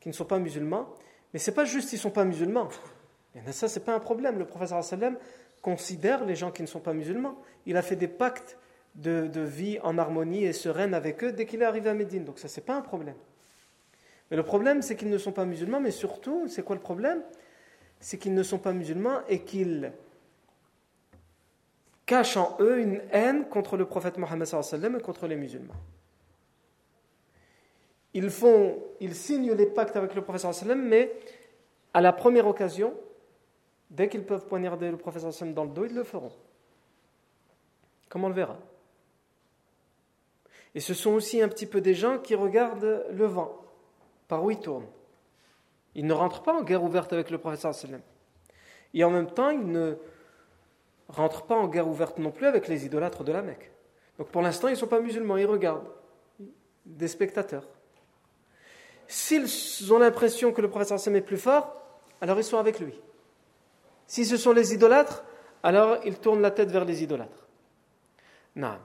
qui 0.00 0.08
ne 0.08 0.14
sont 0.14 0.24
pas 0.24 0.38
musulmans, 0.38 0.88
mais 1.34 1.38
ce 1.38 1.50
n'est 1.50 1.54
pas 1.54 1.66
juste 1.66 1.90
qu'ils 1.90 1.98
ne 1.98 2.02
sont 2.04 2.10
pas 2.10 2.24
musulmans. 2.24 2.70
Et 3.34 3.52
ça, 3.52 3.68
ce 3.68 3.78
n'est 3.78 3.84
pas 3.84 3.94
un 3.94 4.00
problème. 4.00 4.38
Le 4.38 4.46
professeur 4.46 4.80
considère 5.60 6.24
les 6.24 6.34
gens 6.34 6.50
qui 6.50 6.62
ne 6.62 6.66
sont 6.66 6.80
pas 6.80 6.94
musulmans. 6.94 7.36
Il 7.66 7.76
a 7.76 7.82
fait 7.82 7.96
des 7.96 8.08
pactes 8.08 8.56
de, 8.94 9.40
vie 9.40 9.78
en 9.82 9.98
harmonie 9.98 10.44
et 10.44 10.52
sereine 10.52 10.94
avec 10.94 11.24
eux 11.24 11.32
dès 11.32 11.46
qu'il 11.46 11.62
est 11.62 11.64
arrivé 11.64 11.90
à 11.90 11.94
Médine. 11.94 12.24
Donc 12.24 12.38
ça, 12.38 12.48
ce 12.48 12.60
n'est 12.60 12.66
pas 12.66 12.74
un 12.74 12.82
problème. 12.82 13.16
Mais 14.30 14.36
le 14.36 14.42
problème, 14.42 14.82
c'est 14.82 14.96
qu'ils 14.96 15.10
ne 15.10 15.18
sont 15.18 15.32
pas 15.32 15.44
musulmans, 15.44 15.80
mais 15.80 15.90
surtout, 15.90 16.48
c'est 16.48 16.62
quoi 16.62 16.76
le 16.76 16.82
problème? 16.82 17.22
C'est 18.00 18.18
qu'ils 18.18 18.34
ne 18.34 18.42
sont 18.42 18.58
pas 18.58 18.72
musulmans 18.72 19.20
et 19.28 19.40
qu'ils 19.40 19.92
cachent 22.06 22.36
en 22.36 22.56
eux 22.60 22.80
une 22.80 23.00
haine 23.10 23.46
contre 23.48 23.76
le 23.76 23.86
prophète 23.86 24.18
Mohammed 24.18 24.48
et 24.48 25.00
contre 25.02 25.26
les 25.26 25.36
musulmans. 25.36 25.74
Ils, 28.14 28.30
font, 28.30 28.78
ils 29.00 29.14
signent 29.14 29.52
les 29.52 29.66
pactes 29.66 29.96
avec 29.96 30.14
le 30.14 30.22
prophète 30.22 30.64
mais 30.76 31.12
à 31.94 32.00
la 32.00 32.12
première 32.12 32.46
occasion, 32.46 32.94
dès 33.90 34.08
qu'ils 34.08 34.24
peuvent 34.24 34.46
poignarder 34.46 34.90
le 34.90 34.96
prophète 34.96 35.24
dans 35.54 35.64
le 35.64 35.70
dos, 35.70 35.84
ils 35.84 35.94
le 35.94 36.04
feront. 36.04 36.32
Comme 38.08 38.24
on 38.24 38.28
le 38.28 38.34
verra? 38.34 38.58
Et 40.74 40.80
ce 40.80 40.94
sont 40.94 41.10
aussi 41.10 41.42
un 41.42 41.48
petit 41.48 41.66
peu 41.66 41.80
des 41.80 41.94
gens 41.94 42.18
qui 42.18 42.34
regardent 42.34 43.04
le 43.10 43.26
vent, 43.26 43.60
par 44.28 44.42
où 44.42 44.50
il 44.50 44.58
tourne. 44.58 44.86
Il 45.94 46.06
ne 46.06 46.14
rentre 46.14 46.42
pas 46.42 46.54
en 46.54 46.62
guerre 46.62 46.82
ouverte 46.82 47.12
avec 47.12 47.30
le 47.30 47.38
professeur 47.38 47.74
sallam. 47.74 48.00
Et 48.94 49.04
en 49.04 49.10
même 49.10 49.30
temps, 49.30 49.50
il 49.50 49.66
ne 49.66 49.96
rentre 51.08 51.42
pas 51.42 51.56
en 51.56 51.68
guerre 51.68 51.88
ouverte 51.88 52.18
non 52.18 52.30
plus 52.30 52.46
avec 52.46 52.68
les 52.68 52.86
idolâtres 52.86 53.24
de 53.24 53.32
la 53.32 53.42
Mecque. 53.42 53.70
Donc 54.18 54.28
pour 54.28 54.40
l'instant, 54.40 54.68
ils 54.68 54.72
ne 54.72 54.76
sont 54.76 54.86
pas 54.86 55.00
musulmans, 55.00 55.36
ils 55.36 55.46
regardent. 55.46 55.90
Des 56.84 57.08
spectateurs. 57.08 57.68
S'ils 59.06 59.92
ont 59.92 59.98
l'impression 59.98 60.52
que 60.52 60.62
le 60.62 60.68
professeur 60.68 60.98
sallam 60.98 61.18
est 61.18 61.20
plus 61.20 61.36
fort, 61.36 61.76
alors 62.20 62.38
ils 62.38 62.44
sont 62.44 62.58
avec 62.58 62.80
lui. 62.80 62.98
Si 64.06 64.24
ce 64.24 64.36
sont 64.36 64.52
les 64.52 64.74
idolâtres, 64.74 65.24
alors 65.62 65.98
ils 66.04 66.18
tournent 66.18 66.42
la 66.42 66.50
tête 66.50 66.70
vers 66.70 66.84
les 66.84 67.02
idolâtres. 67.02 67.46
Non. 68.56 68.78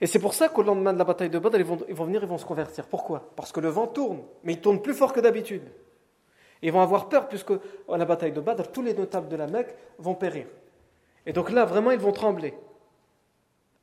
Et 0.00 0.06
c'est 0.06 0.18
pour 0.18 0.34
ça 0.34 0.48
qu'au 0.48 0.62
lendemain 0.62 0.92
de 0.92 0.98
la 0.98 1.04
bataille 1.04 1.30
de 1.30 1.38
Badr, 1.38 1.58
ils 1.58 1.64
vont, 1.64 2.04
venir, 2.04 2.22
ils 2.22 2.28
vont 2.28 2.38
se 2.38 2.44
convertir. 2.44 2.86
Pourquoi? 2.86 3.30
Parce 3.36 3.52
que 3.52 3.60
le 3.60 3.68
vent 3.68 3.86
tourne, 3.86 4.22
mais 4.42 4.54
il 4.54 4.60
tourne 4.60 4.82
plus 4.82 4.94
fort 4.94 5.12
que 5.12 5.20
d'habitude. 5.20 5.62
Ils 6.62 6.72
vont 6.72 6.80
avoir 6.80 7.08
peur 7.08 7.28
puisque 7.28 7.52
à 7.52 7.96
la 7.96 8.04
bataille 8.04 8.32
de 8.32 8.40
Badr, 8.40 8.70
tous 8.72 8.82
les 8.82 8.94
notables 8.94 9.28
de 9.28 9.36
la 9.36 9.46
Mecque 9.46 9.74
vont 9.98 10.14
périr. 10.14 10.46
Et 11.26 11.32
donc 11.32 11.50
là, 11.50 11.64
vraiment, 11.64 11.90
ils 11.90 11.98
vont 11.98 12.12
trembler. 12.12 12.54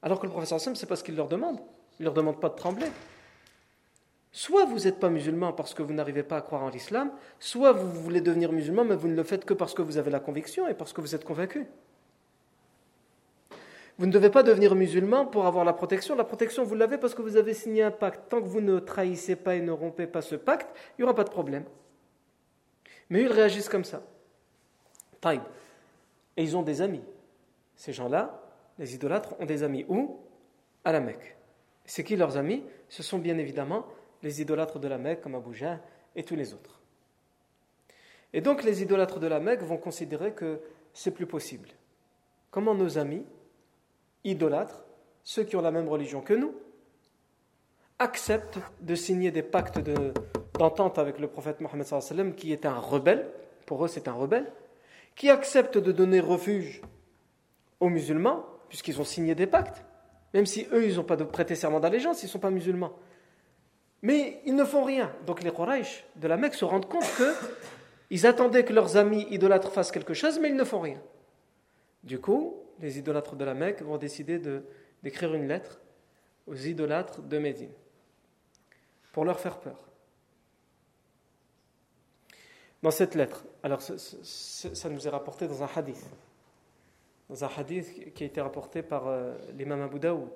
Alors 0.02 0.20
que 0.20 0.26
le 0.26 0.32
professeur 0.32 0.60
Sam, 0.60 0.76
c'est 0.76 0.88
pas 0.88 0.96
ce 0.96 1.04
qu'il 1.04 1.16
leur 1.16 1.28
demande. 1.28 1.60
Il 2.00 2.04
ne 2.04 2.06
leur 2.06 2.14
demande 2.14 2.40
pas 2.40 2.50
de 2.50 2.56
trembler. 2.56 2.88
Soit 4.32 4.66
vous 4.66 4.80
n'êtes 4.80 5.00
pas 5.00 5.10
musulman 5.10 5.52
parce 5.52 5.74
que 5.74 5.84
vous 5.84 5.94
n'arrivez 5.94 6.24
pas 6.24 6.38
à 6.38 6.42
croire 6.42 6.64
en 6.64 6.70
l'islam, 6.70 7.12
soit 7.40 7.74
vous 7.74 7.92
voulez 7.92 8.22
devenir 8.22 8.52
musulman, 8.52 8.86
mais 8.86 8.96
vous 8.96 9.10
ne 9.10 9.16
le 9.16 9.24
faites 9.24 9.44
que 9.44 9.54
parce 9.54 9.74
que 9.74 9.82
vous 9.82 9.98
avez 9.98 10.10
la 10.10 10.22
conviction 10.22 10.68
et 10.68 10.74
parce 10.74 10.94
que 10.94 11.02
vous 11.02 11.14
êtes 11.16 11.26
convaincu. 11.26 11.68
Vous 14.02 14.08
ne 14.08 14.12
devez 14.12 14.32
pas 14.32 14.42
devenir 14.42 14.74
musulman 14.74 15.28
pour 15.28 15.46
avoir 15.46 15.64
la 15.64 15.74
protection. 15.74 16.16
La 16.16 16.24
protection, 16.24 16.64
vous 16.64 16.74
l'avez 16.74 16.98
parce 16.98 17.14
que 17.14 17.22
vous 17.22 17.38
avez 17.38 17.54
signé 17.54 17.84
un 17.84 17.92
pacte. 17.92 18.30
Tant 18.30 18.42
que 18.42 18.48
vous 18.48 18.60
ne 18.60 18.80
trahissez 18.80 19.36
pas 19.36 19.54
et 19.54 19.62
ne 19.62 19.70
rompez 19.70 20.08
pas 20.08 20.24
ce 20.24 20.34
pacte, 20.34 20.76
il 20.98 21.02
n'y 21.02 21.04
aura 21.04 21.14
pas 21.14 21.24
de 21.24 21.30
problème. 21.30 21.66
Mais 23.12 23.22
ils 23.22 23.32
réagissent 23.32 23.70
comme 23.70 23.84
ça. 23.84 24.02
Taïb. 25.20 25.44
Et 26.36 26.42
ils 26.42 26.58
ont 26.58 26.64
des 26.64 26.82
amis. 26.82 27.04
Ces 27.76 27.94
gens-là, 27.94 28.42
les 28.80 28.96
idolâtres, 28.96 29.36
ont 29.40 29.46
des 29.46 29.62
amis 29.62 29.86
où? 29.88 30.18
À 30.84 30.92
la 30.92 31.00
Mecque. 31.00 31.38
C'est 31.86 32.04
qui 32.04 32.16
leurs 32.16 32.38
amis? 32.38 32.64
Ce 32.90 33.04
sont 33.04 33.20
bien 33.20 33.38
évidemment 33.38 33.86
les 34.24 34.42
idolâtres 34.42 34.80
de 34.80 34.88
la 34.88 34.98
Mecque, 34.98 35.22
comme 35.22 35.36
Abu 35.36 35.56
et 36.16 36.24
tous 36.24 36.36
les 36.36 36.56
autres. 36.56 36.82
Et 38.34 38.42
donc 38.42 38.64
les 38.64 38.82
idolâtres 38.82 39.20
de 39.20 39.28
la 39.28 39.40
Mecque 39.40 39.62
vont 39.62 39.78
considérer 39.78 40.32
que 40.32 40.60
c'est 40.92 41.12
plus 41.12 41.28
possible. 41.28 41.70
Comment 42.50 42.74
nos 42.74 42.98
amis, 42.98 43.24
idolâtres, 44.24 44.84
ceux 45.24 45.44
qui 45.44 45.56
ont 45.56 45.62
la 45.62 45.72
même 45.72 45.88
religion 45.88 46.22
que 46.22 46.34
nous, 46.34 46.54
acceptent 48.00 48.60
de 48.82 48.96
signer 48.96 49.32
des 49.32 49.44
pactes 49.44 49.80
d'entente 50.58 50.98
avec 50.98 51.20
le 51.20 51.28
prophète 51.28 51.62
Mohammed 51.62 52.36
qui 52.36 52.52
est 52.52 52.66
un 52.66 52.80
rebelle, 52.80 53.28
pour 53.66 53.86
eux 53.86 53.88
c'est 53.88 54.08
un 54.08 54.14
rebelle, 54.14 54.52
qui 55.16 55.30
acceptent 55.30 55.78
de 55.78 55.92
donner 55.92 56.20
refuge 56.20 56.82
aux 57.80 57.90
musulmans, 57.90 58.46
puisqu'ils 58.70 59.00
ont 59.00 59.06
signé 59.06 59.36
des 59.36 59.48
pactes, 59.48 59.84
même 60.34 60.46
si 60.46 60.68
eux, 60.72 60.86
ils 60.86 60.96
n'ont 60.96 61.04
pas 61.04 61.18
de 61.18 61.24
prêter 61.24 61.56
serment 61.56 61.80
d'allégeance, 61.80 62.24
ils 62.24 62.28
ne 62.28 62.32
sont 62.32 62.40
pas 62.40 62.52
musulmans. 62.52 62.94
Mais 64.02 64.42
ils 64.46 64.56
ne 64.56 64.64
font 64.64 64.84
rien. 64.84 65.12
Donc 65.26 65.44
les 65.44 65.52
Quraysh 65.52 66.06
de 66.16 66.28
la 66.28 66.38
Mecque 66.38 66.56
se 66.56 66.66
rendent 66.66 66.88
compte 66.88 67.10
que 67.18 67.34
ils 68.10 68.26
attendaient 68.26 68.66
que 68.66 68.74
leurs 68.74 68.98
amis 68.98 69.28
idolâtres 69.30 69.72
fassent 69.72 69.92
quelque 69.92 70.14
chose, 70.14 70.40
mais 70.40 70.50
ils 70.50 70.56
ne 70.56 70.64
font 70.64 70.80
rien. 70.80 71.00
Du 72.04 72.20
coup, 72.20 72.61
les 72.82 72.98
idolâtres 73.00 73.36
de 73.36 73.46
la 73.46 73.54
Mecque 73.54 73.82
vont 73.82 73.98
décider 73.98 74.42
d'écrire 75.04 75.34
une 75.34 75.48
lettre 75.48 75.80
aux 76.48 76.56
idolâtres 76.56 77.22
de 77.22 77.38
Médine 77.38 77.72
pour 79.14 79.26
leur 79.26 79.40
faire 79.40 79.60
peur. 79.60 79.88
Dans 82.82 82.92
cette 82.92 83.14
lettre, 83.14 83.46
alors 83.62 83.82
ça 83.82 84.90
nous 84.90 85.08
est 85.08 85.10
rapporté 85.10 85.48
dans 85.48 85.62
un 85.62 85.70
hadith, 85.76 86.04
dans 87.30 87.44
un 87.46 87.50
hadith 87.56 88.14
qui 88.14 88.24
a 88.24 88.26
été 88.26 88.42
rapporté 88.42 88.82
par 88.82 89.08
euh, 89.08 89.38
l'imam 89.54 89.82
Abu 89.82 90.00
Daoud, 90.00 90.32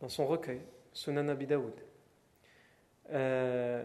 dans 0.00 0.08
son 0.08 0.26
recueil, 0.26 0.62
Sunan 0.92 1.28
Abi 1.28 1.46
Daoud. 1.46 1.74
Euh, 3.12 3.82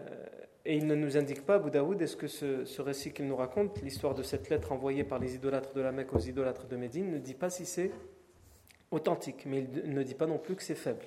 et 0.64 0.76
il 0.76 0.86
ne 0.86 0.94
nous 0.94 1.16
indique 1.16 1.44
pas, 1.44 1.56
Abu 1.56 1.70
est-ce 2.02 2.16
que 2.16 2.28
ce, 2.28 2.80
récit 2.80 3.12
qu'il 3.12 3.26
nous 3.26 3.36
raconte, 3.36 3.82
l'histoire 3.82 4.14
de 4.14 4.22
cette 4.22 4.48
lettre 4.48 4.70
envoyée 4.70 5.02
par 5.02 5.18
les 5.18 5.34
idolâtres 5.34 5.72
de 5.72 5.80
la 5.80 5.90
Mecque 5.90 6.12
aux 6.12 6.20
idolâtres 6.20 6.66
de 6.66 6.76
Médine, 6.76 7.10
ne 7.10 7.18
dit 7.18 7.34
pas 7.34 7.50
si 7.50 7.66
c'est 7.66 7.90
authentique, 8.90 9.44
mais 9.46 9.66
il 9.84 9.92
ne 9.92 10.02
dit 10.02 10.14
pas 10.14 10.26
non 10.26 10.38
plus 10.38 10.54
que 10.54 10.62
c'est 10.62 10.76
faible. 10.76 11.04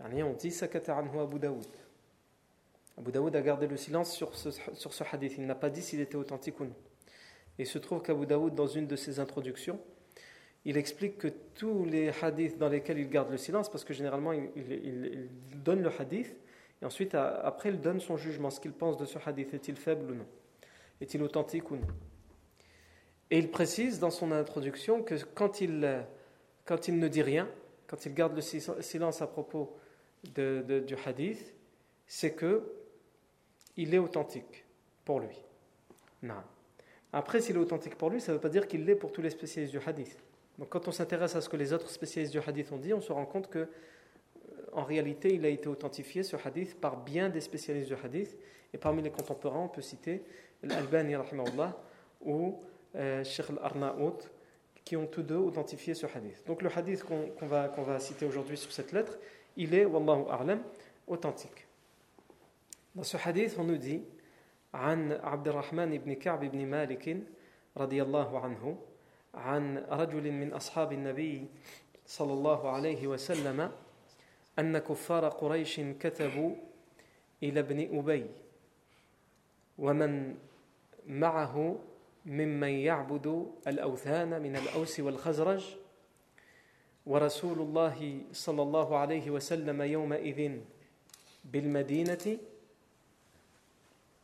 On 0.00 0.08
dit 0.34 0.54
anhu 0.88 1.20
Abu 1.20 1.38
Daoud. 1.38 1.66
Abu 2.98 3.12
Daoud 3.12 3.34
a 3.34 3.40
gardé 3.40 3.66
le 3.66 3.76
silence 3.76 4.12
sur 4.12 4.34
ce, 4.34 4.50
sur 4.50 4.92
ce 4.92 5.04
hadith. 5.10 5.34
Il 5.38 5.46
n'a 5.46 5.54
pas 5.54 5.70
dit 5.70 5.82
s'il 5.82 6.00
était 6.00 6.16
authentique 6.16 6.60
ou 6.60 6.64
non. 6.64 6.74
Et 7.58 7.62
il 7.62 7.66
se 7.66 7.78
trouve 7.78 8.02
qu'Abu 8.02 8.26
Daoud, 8.26 8.54
dans 8.54 8.66
une 8.66 8.86
de 8.86 8.96
ses 8.96 9.20
introductions, 9.20 9.80
il 10.64 10.76
explique 10.76 11.18
que 11.18 11.28
tous 11.54 11.84
les 11.84 12.10
hadiths 12.22 12.58
dans 12.58 12.68
lesquels 12.68 12.98
il 12.98 13.08
garde 13.08 13.30
le 13.30 13.36
silence, 13.36 13.68
parce 13.68 13.84
que 13.84 13.94
généralement 13.94 14.32
il 14.32 15.28
donne 15.64 15.82
le 15.82 15.90
hadith, 15.98 16.34
et 16.82 16.84
ensuite, 16.84 17.14
après, 17.14 17.68
il 17.68 17.80
donne 17.80 18.00
son 18.00 18.16
jugement, 18.16 18.50
ce 18.50 18.58
qu'il 18.58 18.72
pense 18.72 18.96
de 18.96 19.06
ce 19.06 19.16
hadith. 19.24 19.54
Est-il 19.54 19.76
faible 19.76 20.10
ou 20.10 20.14
non? 20.16 20.26
Est-il 21.00 21.22
authentique 21.22 21.70
ou 21.70 21.76
non? 21.76 21.86
Et 23.30 23.38
il 23.38 23.50
précise 23.52 24.00
dans 24.00 24.10
son 24.10 24.32
introduction 24.32 25.02
que 25.02 25.14
quand 25.34 25.60
il, 25.60 26.04
quand 26.64 26.88
il 26.88 26.98
ne 26.98 27.06
dit 27.06 27.22
rien, 27.22 27.48
quand 27.86 28.04
il 28.04 28.12
garde 28.12 28.34
le 28.34 28.42
silence 28.42 29.22
à 29.22 29.28
propos 29.28 29.76
de, 30.34 30.80
du 30.84 30.96
hadith, 31.06 31.54
c'est 32.06 32.32
que 32.32 32.74
il 33.76 33.94
est 33.94 33.98
authentique 33.98 34.66
pour 35.04 35.20
lui. 35.20 35.40
Non. 36.20 36.42
Après, 37.12 37.40
s'il 37.40 37.56
est 37.56 37.60
authentique 37.60 37.96
pour 37.96 38.10
lui, 38.10 38.20
ça 38.20 38.32
ne 38.32 38.36
veut 38.36 38.40
pas 38.40 38.48
dire 38.48 38.66
qu'il 38.66 38.84
l'est 38.84 38.96
pour 38.96 39.12
tous 39.12 39.22
les 39.22 39.30
spécialistes 39.30 39.72
du 39.72 39.80
hadith. 39.86 40.18
Donc 40.58 40.68
quand 40.68 40.88
on 40.88 40.92
s'intéresse 40.92 41.36
à 41.36 41.40
ce 41.40 41.48
que 41.48 41.56
les 41.56 41.72
autres 41.72 41.88
spécialistes 41.88 42.32
du 42.32 42.40
hadith 42.40 42.72
ont 42.72 42.76
dit, 42.76 42.92
on 42.92 43.00
se 43.00 43.12
rend 43.12 43.24
compte 43.24 43.48
que 43.48 43.68
en 44.73 44.83
réalité, 44.83 45.33
il 45.33 45.45
a 45.45 45.49
été 45.49 45.67
authentifié, 45.67 46.23
ce 46.23 46.35
hadith, 46.35 46.79
par 46.79 46.97
bien 46.97 47.29
des 47.29 47.41
spécialistes 47.41 47.87
du 47.87 47.95
hadith. 47.95 48.37
Et 48.73 48.77
parmi 48.77 49.01
les 49.01 49.09
contemporains, 49.09 49.61
on 49.61 49.69
peut 49.69 49.81
citer 49.81 50.23
Al-Albani, 50.63 51.15
ou 52.21 52.59
euh, 52.95 53.23
Sheikh 53.23 53.49
Al-Arnaout, 53.49 54.19
qui 54.83 54.95
ont 54.95 55.07
tous 55.07 55.23
deux 55.23 55.37
authentifié 55.37 55.93
ce 55.93 56.05
hadith. 56.05 56.45
Donc 56.45 56.61
le 56.61 56.69
hadith 56.75 57.03
qu'on 57.03 57.47
va, 57.47 57.67
qu'on 57.67 57.83
va 57.83 57.99
citer 57.99 58.25
aujourd'hui 58.25 58.57
sur 58.57 58.71
cette 58.71 58.91
lettre, 58.91 59.17
il 59.55 59.73
est, 59.73 59.85
wallahu 59.85 60.25
a'lam, 60.29 60.61
authentique. 61.07 61.67
Dans 62.95 63.03
ce 63.03 63.17
hadith, 63.17 63.55
on 63.57 63.63
nous 63.63 63.77
dit 63.77 64.03
عن 64.73 65.11
عبد 65.11 65.47
الرحمن 65.47 65.97
بن 65.97 66.13
كعب 66.13 66.45
بن 66.45 66.65
مالك 66.65 67.17
رضي 67.77 68.01
الله 68.01 68.39
عنه 68.39 68.77
عن 69.33 69.77
رجل 69.77 70.31
من 70.31 70.53
أصحاب 70.53 70.93
النبي 70.93 71.47
صلى 72.05 72.33
الله 72.33 72.69
عليه 72.69 73.07
وسلم 73.07 73.71
أن 74.58 74.78
كفار 74.78 75.28
قريش 75.28 75.80
كتبوا 75.80 76.54
إلى 77.42 77.60
ابن 77.60 77.98
أبي 77.98 78.26
ومن 79.78 80.38
معه 81.06 81.78
ممن 82.26 82.68
يعبد 82.68 83.52
الأوثان 83.66 84.42
من 84.42 84.56
الأوس 84.56 85.00
والخزرج 85.00 85.76
ورسول 87.06 87.58
الله 87.58 88.20
صلى 88.32 88.62
الله 88.62 88.96
عليه 88.96 89.30
وسلم 89.30 89.82
يومئذ 89.82 90.60
بالمدينة 91.44 92.38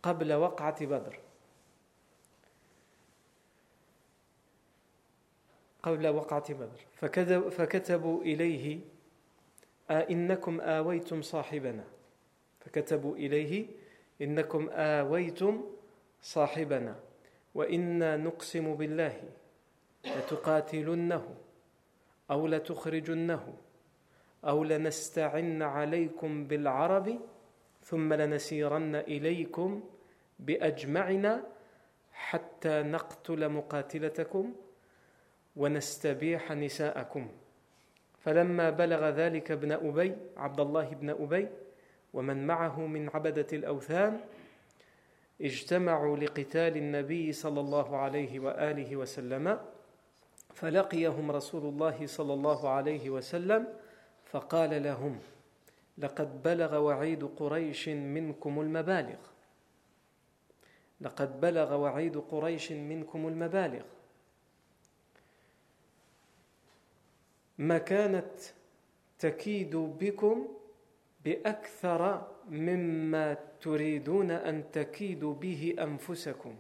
قبل 0.02 0.32
وقعة 0.32 0.86
بدر. 0.86 1.18
قبل 5.82 6.08
وقعة 6.08 6.54
بدر. 6.54 6.80
فكتبوا 7.50 8.22
إليه 8.22 8.80
أئنكم 9.90 10.60
آويتم 10.60 11.22
صاحبنا. 11.22 11.84
فكتبوا 12.60 13.16
إليه 13.16 13.66
إنكم 14.22 14.68
آويتم 14.72 15.64
صاحبنا. 16.22 16.96
وإنا 17.54 18.16
نقسم 18.16 18.74
بالله 18.74 19.22
لتقاتلنه 20.04 21.34
أو 22.30 22.46
لتخرجنه 22.46 23.54
أو 24.44 24.64
لنستعن 24.64 25.62
عليكم 25.62 26.46
بالعرب 26.46 27.20
ثم 27.82 28.12
لنسيرن 28.14 28.94
إليكم 28.94 29.82
بأجمعنا 30.38 31.46
حتى 32.12 32.82
نقتل 32.82 33.48
مقاتلتكم 33.48 34.54
ونستبيح 35.56 36.52
نساءكم. 36.52 37.28
فلما 38.28 38.70
بلغ 38.70 39.08
ذلك 39.08 39.50
ابن 39.50 39.72
أبي 39.72 40.16
عبد 40.36 40.60
الله 40.60 40.88
بن 40.88 41.10
أبي 41.10 41.48
ومن 42.12 42.46
معه 42.46 42.86
من 42.86 43.08
عبدة 43.14 43.46
الأوثان 43.52 44.20
اجتمعوا 45.40 46.16
لقتال 46.16 46.76
النبي 46.76 47.32
صلى 47.32 47.60
الله 47.60 47.96
عليه 47.96 48.40
وآله 48.40 48.96
وسلم 48.96 49.58
فلقيهم 50.54 51.30
رسول 51.30 51.62
الله 51.62 52.06
صلى 52.06 52.34
الله 52.34 52.68
عليه 52.68 53.10
وسلم 53.10 53.66
فقال 54.24 54.82
لهم 54.82 55.18
لقد 55.98 56.42
بلغ 56.42 56.76
وعيد 56.76 57.24
قريش 57.24 57.88
منكم 57.88 58.60
المبالغ. 58.60 59.18
لقد 61.00 61.40
بلغ 61.40 61.74
وعيد 61.76 62.18
قريش 62.18 62.72
منكم 62.72 63.28
المبالغ. 63.28 63.84
ما 67.58 67.78
كانت 67.78 68.32
تكيد 69.18 69.76
بكم 69.76 70.48
بأكثر 71.24 72.32
مما 72.48 73.36
تريدون 73.60 74.30
أن 74.30 74.70
تكيدوا 74.70 75.34
به 75.34 75.74
أنفسكم. 75.78 76.56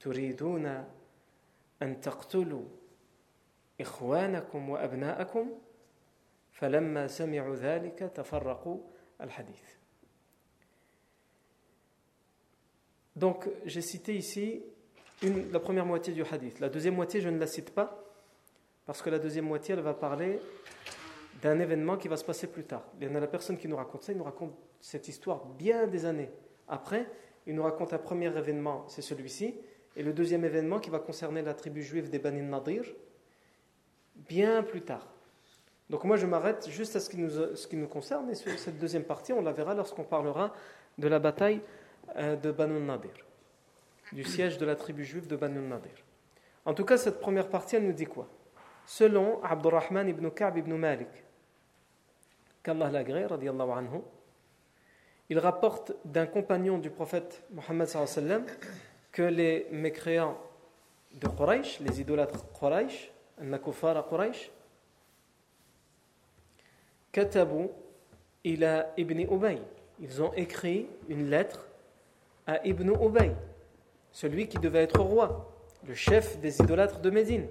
تريدون 0.00 0.66
أن 1.82 2.00
تقتلوا 2.00 2.64
إخوانكم 3.80 4.70
وأبناءكم؟ 4.70 5.58
فلما 6.52 7.06
سمعوا 7.06 7.54
ذلك 7.56 7.98
تفرقوا 7.98 8.80
الحديث. 9.20 9.82
Donc, 13.14 13.48
j'ai 13.66 13.82
cité 13.82 14.16
ici 14.16 14.62
une, 15.22 15.52
la 15.52 15.60
première 15.60 15.84
moitié 15.84 16.14
du 16.14 16.22
hadith. 16.22 16.60
La 16.60 16.68
deuxième 16.68 16.94
moitié, 16.94 17.20
je 17.20 17.28
ne 17.28 17.38
la 17.38 17.46
cite 17.46 17.74
pas. 17.74 18.01
Parce 18.86 19.02
que 19.02 19.10
la 19.10 19.18
deuxième 19.18 19.46
moitié, 19.46 19.74
elle 19.74 19.80
va 19.80 19.94
parler 19.94 20.40
d'un 21.40 21.58
événement 21.58 21.96
qui 21.96 22.08
va 22.08 22.16
se 22.16 22.24
passer 22.24 22.46
plus 22.46 22.64
tard. 22.64 22.84
Il 23.00 23.06
y 23.06 23.10
en 23.10 23.14
a 23.14 23.20
la 23.20 23.26
personne 23.26 23.58
qui 23.58 23.68
nous 23.68 23.76
raconte 23.76 24.02
ça, 24.02 24.12
il 24.12 24.18
nous 24.18 24.24
raconte 24.24 24.54
cette 24.80 25.08
histoire 25.08 25.44
bien 25.46 25.86
des 25.86 26.04
années 26.04 26.30
après. 26.68 27.06
Il 27.46 27.54
nous 27.54 27.62
raconte 27.62 27.92
un 27.92 27.98
premier 27.98 28.36
événement, 28.36 28.84
c'est 28.88 29.02
celui-ci, 29.02 29.56
et 29.96 30.02
le 30.02 30.12
deuxième 30.12 30.44
événement 30.44 30.78
qui 30.78 30.90
va 30.90 31.00
concerner 31.00 31.42
la 31.42 31.54
tribu 31.54 31.82
juive 31.82 32.08
des 32.08 32.20
Bani 32.20 32.40
Nadir, 32.40 32.84
bien 34.14 34.62
plus 34.62 34.82
tard. 34.82 35.08
Donc 35.90 36.04
moi 36.04 36.16
je 36.16 36.26
m'arrête 36.26 36.68
juste 36.70 36.94
à 36.94 37.00
ce 37.00 37.10
qui, 37.10 37.18
nous, 37.18 37.56
ce 37.56 37.66
qui 37.66 37.76
nous 37.76 37.88
concerne, 37.88 38.30
et 38.30 38.36
sur 38.36 38.56
cette 38.58 38.78
deuxième 38.78 39.02
partie, 39.02 39.32
on 39.32 39.42
la 39.42 39.52
verra 39.52 39.74
lorsqu'on 39.74 40.04
parlera 40.04 40.54
de 40.98 41.08
la 41.08 41.18
bataille 41.18 41.60
euh, 42.16 42.36
de 42.36 42.52
Banu 42.52 42.80
Nadir, 42.80 43.12
du 44.12 44.22
siège 44.22 44.58
de 44.58 44.64
la 44.64 44.76
tribu 44.76 45.04
juive 45.04 45.26
de 45.26 45.34
Banu 45.34 45.60
Nadir. 45.60 46.04
En 46.64 46.74
tout 46.74 46.84
cas, 46.84 46.96
cette 46.96 47.20
première 47.20 47.48
partie, 47.48 47.74
elle 47.74 47.86
nous 47.86 47.92
dit 47.92 48.06
quoi? 48.06 48.28
Selon 48.86 49.42
Abdurrahman 49.42 50.08
ibn 50.08 50.30
Ka'b 50.30 50.58
ibn 50.58 50.74
Malik, 50.74 51.08
qu'Allah 52.62 52.90
l'agrée, 52.90 53.24
anhu, 53.24 54.00
il 55.28 55.38
rapporte 55.38 55.92
d'un 56.04 56.26
compagnon 56.26 56.78
du 56.78 56.90
prophète 56.90 57.42
Mohammed 57.50 57.88
que 59.10 59.22
les 59.22 59.66
mécréants 59.70 60.38
de 61.14 61.28
Quraysh, 61.28 61.80
les 61.80 62.00
idolâtres 62.00 62.44
Quraysh, 62.58 63.10
Nakufara 63.40 64.02
Quraysh, 64.02 64.50
Katabu 67.12 67.68
ila 68.44 68.92
Ibn 68.96 69.20
Ubay. 69.20 69.58
Ils 70.00 70.22
ont 70.22 70.32
écrit 70.34 70.88
une 71.08 71.28
lettre 71.28 71.66
à 72.46 72.66
Ibn 72.66 72.90
Ubay, 72.90 73.34
celui 74.10 74.48
qui 74.48 74.58
devait 74.58 74.82
être 74.82 75.00
roi, 75.00 75.52
le 75.86 75.94
chef 75.94 76.38
des 76.40 76.60
idolâtres 76.60 77.00
de 77.00 77.10
Médine. 77.10 77.46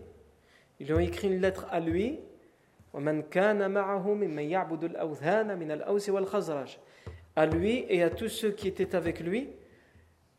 Ils 0.82 0.92
ont 0.94 1.00
écrit 1.00 1.28
une 1.28 1.40
lettre 1.40 1.68
à 1.70 1.80
lui. 1.80 2.20
à 7.36 7.46
lui 7.46 7.86
et 7.88 8.02
à 8.02 8.10
tous 8.10 8.30
ceux 8.30 8.50
qui 8.50 8.68
étaient 8.68 8.96
avec 8.96 9.20
lui 9.20 9.52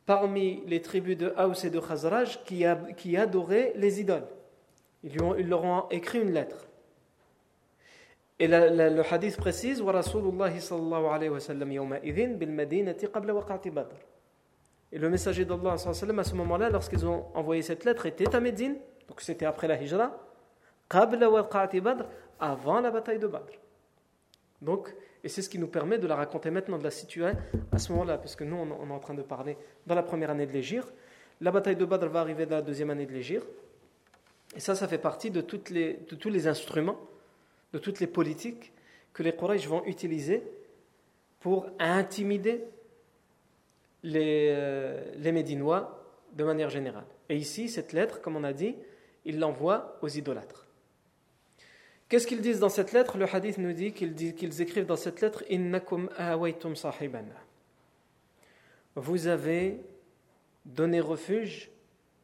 parmi 0.04 0.64
les 0.66 0.82
tribus 0.82 1.16
de 1.16 1.32
Haus 1.38 1.64
et 1.64 1.70
de 1.70 1.78
Khazraj 1.78 2.42
qui, 2.44 2.64
qui 2.96 3.16
adoraient 3.16 3.72
les 3.76 4.00
idoles. 4.00 4.26
Ils, 5.04 5.22
ont, 5.22 5.36
ils, 5.36 5.48
leur 5.48 5.62
ont 5.62 5.88
écrit 5.90 6.20
une 6.20 6.32
lettre. 6.32 6.66
Et 8.40 8.48
le 8.48 9.14
hadith 9.14 9.36
précise 9.36 9.80
Et 9.80 9.84
le 14.98 15.08
messager 15.08 15.44
d'Allah 15.44 15.74
à 15.74 16.24
ce 16.24 16.34
moment-là, 16.34 16.68
lorsqu'ils 16.68 17.06
ont 17.06 17.26
envoyé 17.34 17.62
cette 17.62 17.84
lettre, 17.84 18.06
était 18.06 18.34
à 18.34 18.40
Médine, 18.40 18.74
donc 19.08 19.20
c'était 19.20 19.46
après 19.46 19.68
la 19.68 19.80
hijra, 19.80 20.18
avant 22.40 22.80
la 22.80 22.90
bataille 22.90 23.18
de 23.18 23.26
Badr. 23.26 23.52
Donc, 24.60 24.94
et 25.24 25.28
c'est 25.28 25.42
ce 25.42 25.48
qui 25.48 25.58
nous 25.58 25.68
permet 25.68 25.98
de 25.98 26.06
la 26.06 26.16
raconter 26.16 26.50
maintenant, 26.50 26.78
de 26.78 26.84
la 26.84 26.90
situer 26.90 27.32
à 27.70 27.78
ce 27.78 27.92
moment-là, 27.92 28.18
puisque 28.18 28.42
nous, 28.42 28.56
on, 28.56 28.88
est 28.88 28.92
en 28.92 28.98
train 28.98 29.14
de 29.14 29.22
parler 29.22 29.56
dans 29.86 29.94
la 29.94 30.02
première 30.02 30.30
année 30.30 30.46
de 30.46 30.52
l'Égir. 30.52 30.84
La 31.40 31.50
bataille 31.50 31.76
de 31.76 31.84
Badr 31.84 32.08
va 32.08 32.20
arriver 32.20 32.46
dans 32.46 32.56
la 32.56 32.62
deuxième 32.62 32.90
année 32.90 33.06
de 33.06 33.12
l'Égir. 33.12 33.42
Et 34.56 34.60
ça, 34.60 34.74
ça 34.74 34.88
fait 34.88 34.98
partie 34.98 35.30
de 35.30 35.40
tous 35.40 36.28
les 36.28 36.46
instruments, 36.46 36.98
de 37.72 37.78
toutes 37.78 38.00
les 38.00 38.06
politiques 38.06 38.72
que 39.12 39.22
les 39.22 39.34
Quraysh 39.34 39.66
vont 39.66 39.84
utiliser 39.84 40.42
pour 41.40 41.66
intimider 41.78 42.64
les, 44.02 44.48
euh, 44.50 45.12
les 45.16 45.32
Médinois 45.32 46.04
de 46.32 46.44
manière 46.44 46.70
générale. 46.70 47.04
Et 47.28 47.36
ici, 47.36 47.68
cette 47.68 47.92
lettre, 47.92 48.20
comme 48.20 48.36
on 48.36 48.44
a 48.44 48.52
dit, 48.52 48.76
il 49.24 49.38
l'envoie 49.38 49.98
aux 50.02 50.08
idolâtres. 50.08 50.61
Qu'est-ce 52.12 52.26
qu'ils 52.26 52.42
disent 52.42 52.60
dans 52.60 52.68
cette 52.68 52.92
lettre? 52.92 53.16
Le 53.16 53.24
hadith 53.24 53.56
nous 53.56 53.72
dit 53.72 53.94
qu'ils 53.94 54.60
écrivent 54.60 54.84
dans 54.84 54.96
cette 54.96 55.22
lettre 55.22 55.44
Innakum 55.48 56.10
awaytum 56.18 56.76
sahibana. 56.76 57.32
Vous 58.96 59.28
avez 59.28 59.80
donné 60.66 61.00
refuge 61.00 61.70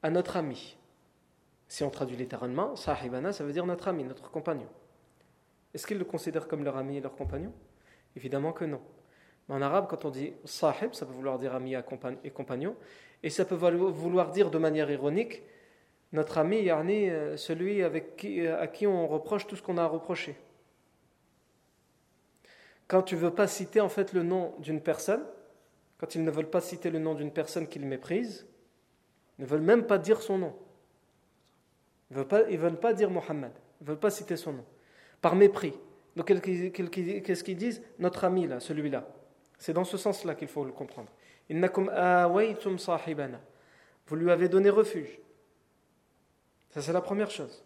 à 0.02 0.10
notre 0.10 0.36
ami. 0.36 0.76
Si 1.68 1.84
on 1.84 1.88
traduit 1.88 2.18
littéralement, 2.18 2.76
sahibana, 2.76 3.32
ça 3.32 3.44
veut 3.44 3.52
dire 3.54 3.64
notre 3.64 3.88
ami, 3.88 4.04
notre 4.04 4.30
compagnon. 4.30 4.68
Est-ce 5.72 5.86
qu'ils 5.86 5.96
le 5.96 6.04
considèrent 6.04 6.48
comme 6.48 6.64
leur 6.64 6.76
ami 6.76 6.98
et 6.98 7.00
leur 7.00 7.16
compagnon? 7.16 7.54
Évidemment 8.14 8.52
que 8.52 8.66
non. 8.66 8.82
Mais 9.48 9.54
en 9.54 9.62
arabe, 9.62 9.86
quand 9.88 10.04
on 10.04 10.10
dit 10.10 10.34
sahib, 10.44 10.92
ça 10.92 11.06
peut 11.06 11.14
vouloir 11.14 11.38
dire 11.38 11.54
ami 11.54 11.74
et 12.24 12.30
compagnon, 12.30 12.76
et 13.22 13.30
ça 13.30 13.46
peut 13.46 13.54
vouloir 13.54 14.32
dire 14.32 14.50
de 14.50 14.58
manière 14.58 14.90
ironique 14.90 15.42
notre 16.12 16.38
ami, 16.38 16.62
yani, 16.62 17.10
euh, 17.10 17.36
celui 17.36 17.82
avec 17.82 18.16
qui, 18.16 18.40
euh, 18.40 18.60
à 18.60 18.66
qui 18.66 18.86
on 18.86 19.06
reproche 19.06 19.46
tout 19.46 19.56
ce 19.56 19.62
qu'on 19.62 19.76
a 19.76 19.86
reproché. 19.86 20.36
Quand 22.86 23.02
tu 23.02 23.14
ne 23.14 23.20
veux 23.20 23.34
pas 23.34 23.46
citer 23.46 23.80
en 23.80 23.90
fait 23.90 24.14
le 24.14 24.22
nom 24.22 24.54
d'une 24.58 24.80
personne, 24.80 25.22
quand 25.98 26.14
ils 26.14 26.24
ne 26.24 26.30
veulent 26.30 26.48
pas 26.48 26.62
citer 26.62 26.90
le 26.90 26.98
nom 26.98 27.14
d'une 27.14 27.30
personne 27.30 27.66
qu'ils 27.66 27.84
méprisent, 27.84 28.46
ils 29.38 29.42
ne 29.42 29.46
veulent 29.46 29.60
même 29.60 29.86
pas 29.86 29.98
dire 29.98 30.22
son 30.22 30.38
nom. 30.38 30.54
Ils 32.10 32.14
ne 32.14 32.18
veulent 32.18 32.28
pas, 32.28 32.42
veulent 32.42 32.80
pas 32.80 32.94
dire 32.94 33.10
Mohammed, 33.10 33.52
ils 33.80 33.84
ne 33.84 33.88
veulent 33.88 33.98
pas 33.98 34.10
citer 34.10 34.36
son 34.36 34.54
nom. 34.54 34.64
Par 35.20 35.36
mépris. 35.36 35.74
Donc 36.16 36.26
qu'est-ce 36.28 37.44
qu'ils 37.44 37.56
disent? 37.56 37.82
Notre 37.98 38.24
ami 38.24 38.46
là, 38.46 38.60
celui-là. 38.60 39.06
C'est 39.58 39.74
dans 39.74 39.84
ce 39.84 39.96
sens-là 39.96 40.34
qu'il 40.34 40.48
faut 40.48 40.64
le 40.64 40.72
comprendre. 40.72 41.12
Vous 44.06 44.16
lui 44.16 44.30
avez 44.30 44.48
donné 44.48 44.70
refuge. 44.70 45.18
Ça, 46.70 46.82
c'est 46.82 46.92
la 46.92 47.00
première 47.00 47.30
chose. 47.30 47.64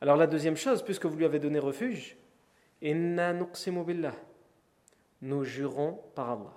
Alors 0.00 0.16
la 0.16 0.26
deuxième 0.26 0.56
chose, 0.56 0.82
puisque 0.82 1.06
vous 1.06 1.16
lui 1.16 1.24
avez 1.24 1.38
donné 1.38 1.58
refuge, 1.58 2.18
nous 5.22 5.44
jurons 5.44 6.02
par 6.14 6.30
Allah. 6.30 6.52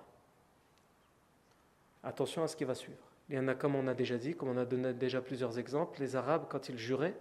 Attention 2.04 2.44
à 2.44 2.48
ce 2.48 2.56
qui 2.56 2.66
va 2.66 2.76
suivre. 2.76 3.00
Il 3.30 3.36
y 3.36 3.40
en 3.40 3.48
a, 3.48 3.56
comme 3.56 3.76
on 3.76 3.88
a 3.88 3.94
déjà 3.94 4.18
dit, 4.18 4.34
comme 4.34 4.50
on 4.50 4.58
a 4.58 4.66
donné 4.66 4.94
déjà 4.94 5.22
plusieurs 5.22 5.60
exemples, 5.60 6.00
les 6.00 6.16
Arabes, 6.16 6.48
quand 6.50 6.68
ils 6.70 6.78
juraient, 6.78 7.18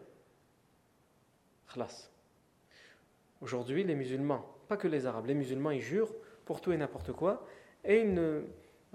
khlas. 1.72 2.10
Aujourd'hui, 3.40 3.84
les 3.84 3.94
musulmans, 3.94 4.44
pas 4.68 4.76
que 4.76 4.88
les 4.88 5.06
Arabes, 5.06 5.26
les 5.26 5.34
musulmans, 5.34 5.70
ils 5.70 5.80
jurent 5.80 6.12
pour 6.44 6.60
tout 6.60 6.72
et 6.72 6.76
n'importe 6.76 7.12
quoi, 7.12 7.46
et 7.84 8.00
ils 8.00 8.14
ne 8.14 8.42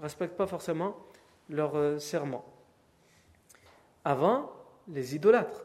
respectent 0.00 0.36
pas 0.36 0.46
forcément 0.46 0.96
leur 1.48 1.76
euh, 1.76 1.98
serment 1.98 2.44
avant 4.04 4.52
les 4.88 5.14
idolâtres 5.14 5.64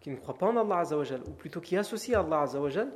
qui 0.00 0.10
ne 0.10 0.16
croient 0.16 0.36
pas 0.36 0.46
en 0.46 0.56
Allah 0.56 0.78
Azzawajal, 0.78 1.20
ou 1.26 1.30
plutôt 1.30 1.60
qui 1.60 1.76
associent 1.76 2.24
Allah 2.24 2.42
Azzawajal 2.42 2.90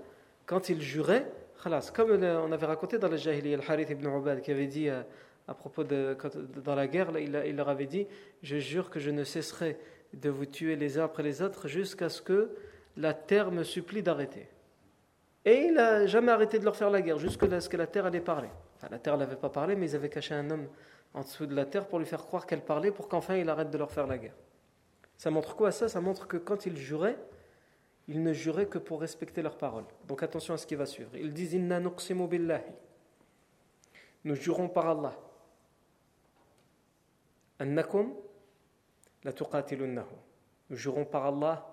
quand 0.44 0.68
ils 0.68 0.80
juraient, 0.80 1.30
khalas, 1.62 1.90
comme 1.94 2.10
on 2.10 2.52
avait 2.52 2.66
raconté 2.66 2.98
dans 2.98 3.08
le 3.08 3.16
Jahili, 3.16 3.54
Al-Harith 3.54 3.90
ibn 3.90 4.06
Ubad 4.06 4.40
qui 4.40 4.50
avait 4.50 4.66
dit 4.66 4.88
euh, 4.88 5.02
à, 5.48 5.54
propos 5.54 5.84
de 5.84 6.16
dans 6.64 6.74
la 6.74 6.86
guerre, 6.86 7.10
il, 7.18 7.40
il, 7.46 7.56
leur 7.56 7.68
avait 7.68 7.86
dit 7.86 8.06
Je 8.42 8.58
jure 8.58 8.90
que 8.90 9.00
je 9.00 9.10
ne 9.10 9.24
cesserai 9.24 9.78
de 10.14 10.30
vous 10.30 10.46
tuer 10.46 10.76
les 10.76 10.98
uns 10.98 11.04
après 11.04 11.22
les 11.22 11.42
autres 11.42 11.68
jusqu'à 11.68 12.08
ce 12.08 12.22
que 12.22 12.50
la 12.96 13.14
terre 13.14 13.50
me 13.50 13.62
supplie 13.62 14.02
d'arrêter. 14.02 14.48
Et 15.44 15.66
il 15.66 15.74
n'a 15.74 16.06
jamais 16.06 16.32
arrêté 16.32 16.58
de 16.58 16.64
leur 16.64 16.76
faire 16.76 16.90
la 16.90 17.02
guerre, 17.02 17.18
jusqu'à 17.18 17.60
ce 17.60 17.68
que 17.68 17.76
la 17.76 17.86
terre 17.86 18.06
allait 18.06 18.20
parler. 18.20 18.48
La 18.90 18.98
terre 18.98 19.16
n'avait 19.16 19.36
pas 19.36 19.48
parlé, 19.48 19.74
mais 19.76 19.90
ils 19.90 19.96
avaient 19.96 20.08
caché 20.08 20.34
un 20.34 20.50
homme 20.50 20.68
en 21.14 21.22
dessous 21.22 21.46
de 21.46 21.54
la 21.54 21.64
terre 21.64 21.86
pour 21.86 21.98
lui 21.98 22.06
faire 22.06 22.24
croire 22.24 22.46
qu'elle 22.46 22.62
parlait 22.62 22.90
pour 22.90 23.08
qu'enfin 23.08 23.36
il 23.36 23.48
arrête 23.48 23.70
de 23.70 23.78
leur 23.78 23.90
faire 23.90 24.06
la 24.06 24.18
guerre. 24.18 24.36
Ça 25.16 25.30
montre 25.30 25.56
quoi 25.56 25.72
ça? 25.72 25.88
Ça 25.88 26.00
montre 26.00 26.28
que 26.28 26.36
quand 26.36 26.66
ils 26.66 26.76
juraient, 26.76 27.18
ils 28.06 28.22
ne 28.22 28.32
juraient 28.32 28.66
que 28.66 28.78
pour 28.78 29.00
respecter 29.00 29.42
leurs 29.42 29.56
paroles. 29.56 29.86
Donc 30.06 30.22
attention 30.22 30.54
à 30.54 30.58
ce 30.58 30.66
qui 30.66 30.74
va 30.74 30.86
suivre. 30.86 31.10
Ils 31.16 31.32
disent 31.32 31.54
Inna 31.54 31.80
billahi. 31.80 32.62
Nous 34.24 34.34
jurons 34.34 34.68
par 34.68 34.88
Allah. 34.88 35.14
Annakum 37.58 38.12
la 39.24 39.32
Nous 40.70 40.76
jurons 40.76 41.04
par 41.04 41.26
Allah 41.26 41.66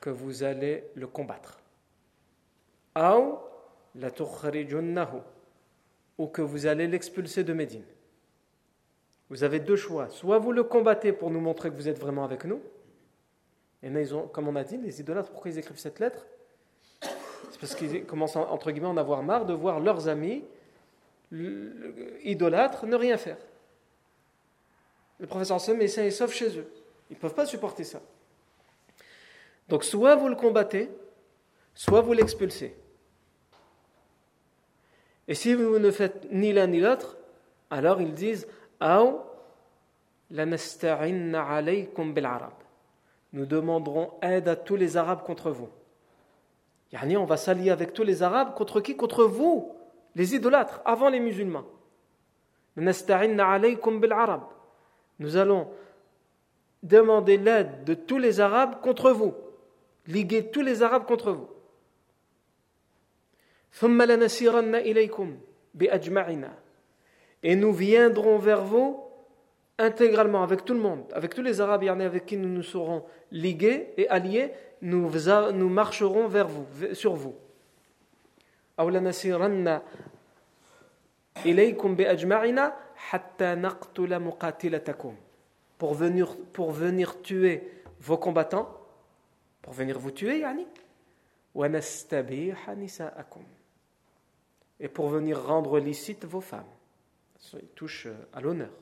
que 0.00 0.10
vous 0.10 0.42
allez 0.42 0.90
le 0.94 1.06
combattre. 1.06 1.60
La 2.96 4.10
ou 6.20 6.26
que 6.26 6.42
vous 6.42 6.66
allez 6.66 6.86
l'expulser 6.86 7.44
de 7.44 7.54
Médine. 7.54 7.82
Vous 9.30 9.42
avez 9.42 9.58
deux 9.58 9.76
choix. 9.76 10.10
Soit 10.10 10.38
vous 10.38 10.52
le 10.52 10.62
combattez 10.62 11.14
pour 11.14 11.30
nous 11.30 11.40
montrer 11.40 11.70
que 11.70 11.74
vous 11.76 11.88
êtes 11.88 11.98
vraiment 11.98 12.24
avec 12.24 12.44
nous. 12.44 12.60
Et 13.82 13.88
mais 13.88 14.02
ils 14.02 14.14
ont, 14.14 14.28
comme 14.28 14.46
on 14.46 14.54
a 14.54 14.62
dit, 14.62 14.76
les 14.76 15.00
idolâtres, 15.00 15.30
pourquoi 15.30 15.50
ils 15.50 15.58
écrivent 15.58 15.78
cette 15.78 15.98
lettre? 15.98 16.26
C'est 17.00 17.58
parce 17.58 17.74
qu'ils 17.74 18.04
commencent, 18.04 18.36
entre 18.36 18.70
guillemets, 18.70 18.88
à 18.88 18.90
en 18.90 18.98
avoir 18.98 19.22
marre 19.22 19.46
de 19.46 19.54
voir 19.54 19.80
leurs 19.80 20.08
amis 20.08 20.44
idolâtres 22.22 22.84
ne 22.84 22.96
rien 22.96 23.16
faire. 23.16 23.38
Le 25.20 25.26
professeur 25.26 25.58
Sam 25.58 25.80
est 25.80 25.88
sain 25.88 26.04
et 26.04 26.10
sauf 26.10 26.34
chez 26.34 26.58
eux. 26.58 26.70
Ils 27.08 27.14
ne 27.14 27.18
peuvent 27.18 27.34
pas 27.34 27.46
supporter 27.46 27.84
ça. 27.84 28.02
Donc 29.70 29.84
soit 29.84 30.16
vous 30.16 30.28
le 30.28 30.36
combattez, 30.36 30.90
soit 31.74 32.02
vous 32.02 32.12
l'expulsez. 32.12 32.76
Et 35.30 35.34
si 35.34 35.54
vous 35.54 35.78
ne 35.78 35.92
faites 35.92 36.26
ni 36.32 36.52
l'un 36.52 36.66
ni 36.66 36.80
l'autre, 36.80 37.16
alors 37.70 38.02
ils 38.02 38.12
disent 38.12 38.48
nous 43.32 43.46
demanderons 43.46 44.10
aide 44.22 44.48
à 44.48 44.56
tous 44.56 44.74
les 44.74 44.96
Arabes 44.96 45.22
contre 45.22 45.52
vous. 45.52 45.68
Yani 46.92 47.16
on 47.16 47.26
va 47.26 47.36
s'allier 47.36 47.70
avec 47.70 47.92
tous 47.92 48.02
les 48.02 48.24
Arabes 48.24 48.54
contre 48.56 48.80
qui? 48.80 48.96
Contre 48.96 49.22
vous, 49.24 49.72
les 50.16 50.34
idolâtres, 50.34 50.80
avant 50.84 51.08
les 51.08 51.20
musulmans. 51.20 51.64
Nous 52.76 52.96
allons 55.36 55.68
demander 56.82 57.36
l'aide 57.36 57.84
de 57.84 57.94
tous 57.94 58.18
les 58.18 58.40
Arabes 58.40 58.80
contre 58.82 59.12
vous, 59.12 59.34
liguer 60.08 60.50
tous 60.50 60.62
les 60.62 60.82
Arabes 60.82 61.06
contre 61.06 61.30
vous. 61.30 61.46
Et 67.42 67.56
nous 67.56 67.72
viendrons 67.72 68.38
vers 68.38 68.62
vous 68.62 69.04
intégralement, 69.78 70.42
avec 70.42 70.64
tout 70.64 70.74
le 70.74 70.80
monde, 70.80 71.04
avec 71.12 71.34
tous 71.34 71.42
les 71.42 71.60
Arabes 71.60 71.84
avec 71.84 72.26
qui 72.26 72.36
nous 72.36 72.48
nous 72.48 72.62
serons 72.62 73.04
ligués 73.30 73.94
et 73.96 74.08
alliés, 74.08 74.52
nous, 74.82 75.10
nous 75.52 75.68
marcherons 75.68 76.26
vers 76.28 76.48
vous, 76.48 76.66
sur 76.94 77.14
vous. 77.14 77.34
pour 85.78 85.94
venir, 85.94 86.36
pour 86.52 86.72
venir 86.72 87.22
tuer 87.22 87.72
vos 88.00 88.18
combattants, 88.18 88.68
pour 89.62 89.72
venir 89.72 89.98
vous 89.98 90.10
tuer, 90.10 90.40
yani, 90.40 90.66
et 94.80 94.88
pour 94.88 95.08
venir 95.08 95.44
rendre 95.44 95.78
licite 95.78 96.24
vos 96.24 96.40
femmes. 96.40 96.64
Ça 97.38 97.58
touche 97.74 98.06
euh, 98.06 98.14
à 98.32 98.40
l'honneur. 98.40 98.72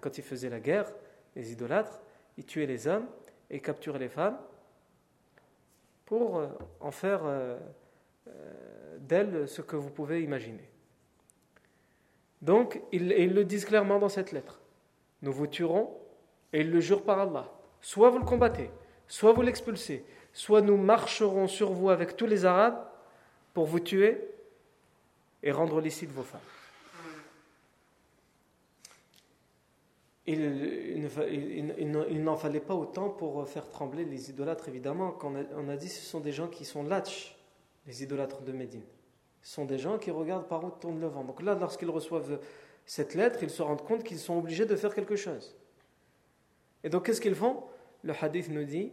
Quand 0.00 0.18
ils 0.18 0.24
faisaient 0.24 0.50
la 0.50 0.60
guerre, 0.60 0.90
les 1.34 1.52
idolâtres, 1.52 2.00
ils 2.36 2.44
tuaient 2.44 2.66
les 2.66 2.86
hommes 2.86 3.06
et 3.48 3.60
capturaient 3.60 3.98
les 3.98 4.08
femmes 4.08 4.38
pour 6.04 6.38
euh, 6.38 6.48
en 6.80 6.90
faire 6.90 7.22
euh, 7.24 7.58
d'elles 8.98 9.48
ce 9.48 9.62
que 9.62 9.76
vous 9.76 9.90
pouvez 9.90 10.22
imaginer. 10.22 10.68
Donc, 12.42 12.80
ils, 12.92 13.08
le 13.08 13.44
disent 13.44 13.64
clairement 13.64 13.98
dans 13.98 14.08
cette 14.08 14.32
lettre. 14.32 14.60
Nous 15.22 15.32
vous 15.32 15.46
tuerons, 15.46 15.98
et 16.52 16.60
ils 16.60 16.70
le 16.70 16.80
jurent 16.80 17.02
par 17.02 17.18
Allah. 17.18 17.52
Soit 17.80 18.10
vous 18.10 18.18
le 18.18 18.24
combattez, 18.24 18.70
soit 19.08 19.32
vous 19.32 19.42
l'expulsez, 19.42 20.04
soit 20.32 20.60
nous 20.60 20.76
marcherons 20.76 21.48
sur 21.48 21.72
vous 21.72 21.90
avec 21.90 22.16
tous 22.16 22.26
les 22.26 22.44
Arabes 22.44 22.86
pour 23.54 23.66
vous 23.66 23.80
tuer 23.80 24.37
et 25.42 25.52
rendre 25.52 25.80
licite 25.80 26.10
vos 26.10 26.22
femmes. 26.22 26.40
Il, 30.26 32.22
n'en 32.22 32.36
fallait 32.36 32.60
pas 32.60 32.74
autant 32.74 33.08
pour 33.08 33.48
faire 33.48 33.66
trembler 33.70 34.04
les 34.04 34.28
idolâtres, 34.28 34.68
évidemment. 34.68 35.12
Quand 35.12 35.32
on 35.56 35.68
a, 35.68 35.76
dit 35.76 35.88
ce 35.88 36.04
sont 36.04 36.20
des 36.20 36.32
gens 36.32 36.48
qui 36.48 36.66
sont 36.66 36.82
latch, 36.82 37.34
les 37.86 38.02
idolâtres 38.02 38.42
de 38.42 38.52
Médine. 38.52 38.84
Ce 39.40 39.54
sont 39.54 39.64
des 39.64 39.78
gens 39.78 39.96
qui 39.96 40.10
regardent 40.10 40.46
par 40.46 40.62
où 40.64 40.70
tourne 40.70 41.00
le 41.00 41.06
vent. 41.06 41.24
Donc 41.24 41.40
là, 41.40 41.54
lorsqu'ils 41.54 41.88
reçoivent 41.88 42.40
cette 42.84 43.14
lettre, 43.14 43.42
ils 43.42 43.48
se 43.48 43.62
rendent 43.62 43.84
compte 43.84 44.04
qu'ils 44.04 44.18
sont 44.18 44.36
obligés 44.36 44.66
de 44.66 44.76
faire 44.76 44.94
quelque 44.94 45.16
chose. 45.16 45.56
Et 46.84 46.90
donc, 46.90 47.06
qu'est-ce 47.06 47.22
qu'ils 47.22 47.34
font? 47.34 47.64
Le 48.02 48.12
hadith 48.20 48.50
nous 48.50 48.64
dit 48.64 48.92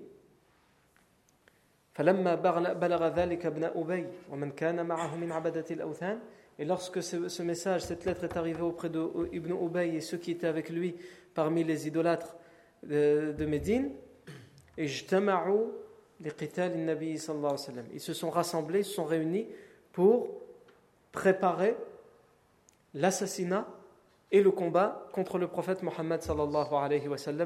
et 6.58 6.66
lorsque 6.66 7.04
ce, 7.04 7.42
message, 7.42 7.84
cette 7.84 8.06
lettre 8.06 8.24
est 8.26 8.38
arrivée 8.38 8.62
auprès 8.62 8.90
de 8.90 9.10
Ibn 9.32 9.52
Ubay 9.52 9.96
et 9.96 10.02
ceux 10.02 10.18
qui 10.18 10.32
étaient 10.32 10.48
avec 10.48 10.70
lui 10.70 10.96
parmi 11.34 11.64
les 11.64 11.88
idolâtres 11.88 12.36
de, 12.84 13.34
de 13.38 13.46
Médine, 13.46 13.92
ils 14.78 14.90
se 14.90 15.06
sont 18.14 18.30
rassemblés, 18.30 18.80
ils 18.80 18.86
se 18.86 18.94
sont 18.94 19.06
réunis 19.06 19.48
pour 19.94 20.42
préparer 21.12 21.76
l'assassinat 22.94 23.68
et 24.32 24.42
le 24.42 24.52
combat 24.52 25.08
contre 25.14 25.38
le 25.38 25.48
prophète 25.48 25.84
Mohammed 25.84 26.22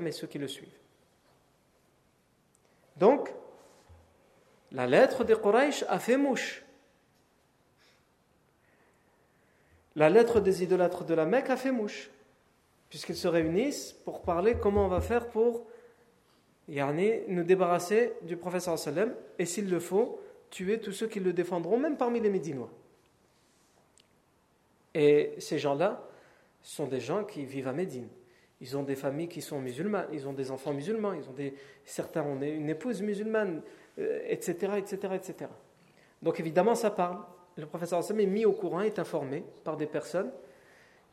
et 0.07 0.11
ceux 0.11 0.27
qui 0.27 0.39
le 0.39 0.47
suivent. 0.47 0.77
Donc, 2.97 3.31
la 4.71 4.87
lettre 4.87 5.23
des 5.23 5.35
Quraysh 5.35 5.83
a 5.87 5.99
fait 5.99 6.17
mouche. 6.17 6.63
La 9.95 10.09
lettre 10.09 10.39
des 10.39 10.63
idolâtres 10.63 11.03
de 11.03 11.13
la 11.13 11.25
Mecque 11.25 11.49
a 11.49 11.57
fait 11.57 11.71
mouche, 11.71 12.09
puisqu'ils 12.89 13.15
se 13.15 13.27
réunissent 13.27 13.93
pour 14.05 14.21
parler 14.21 14.55
comment 14.55 14.85
on 14.85 14.89
va 14.89 15.01
faire 15.01 15.27
pour 15.27 15.65
yani, 16.67 17.21
nous 17.27 17.43
débarrasser 17.43 18.13
du 18.21 18.37
prophète 18.37 18.61
sallam 18.61 19.13
et 19.39 19.45
s'il 19.45 19.69
le 19.69 19.79
faut, 19.79 20.21
tuer 20.51 20.79
tous 20.79 20.91
ceux 20.91 21.07
qui 21.07 21.19
le 21.19 21.33
défendront, 21.33 21.77
même 21.77 21.97
parmi 21.97 22.19
les 22.19 22.29
Médinois. 22.29 22.69
Et 24.93 25.33
ces 25.39 25.59
gens-là 25.59 26.07
sont 26.61 26.87
des 26.87 26.99
gens 26.99 27.23
qui 27.23 27.45
vivent 27.45 27.67
à 27.67 27.73
Médine. 27.73 28.07
Ils 28.61 28.77
ont 28.77 28.83
des 28.83 28.95
familles 28.95 29.29
qui 29.29 29.41
sont 29.41 29.59
musulmanes, 29.59 30.07
ils 30.11 30.27
ont 30.27 30.33
des 30.33 30.51
enfants 30.51 30.73
musulmans, 30.73 31.13
ils 31.13 31.27
ont 31.29 31.33
des, 31.33 31.53
certains 31.85 32.23
ont 32.23 32.39
une 32.41 32.69
épouse 32.69 33.01
musulmane, 33.01 33.61
etc., 34.27 34.73
etc., 34.77 35.13
etc. 35.15 35.35
Donc 36.21 36.39
évidemment, 36.39 36.75
ça 36.75 36.91
parle. 36.91 37.19
Le 37.55 37.65
professeur 37.65 37.99
Hassan 37.99 38.19
est 38.19 38.25
mis 38.25 38.45
au 38.45 38.53
courant, 38.53 38.81
est 38.81 38.99
informé 38.99 39.43
par 39.63 39.75
des 39.77 39.85
personnes 39.85 40.31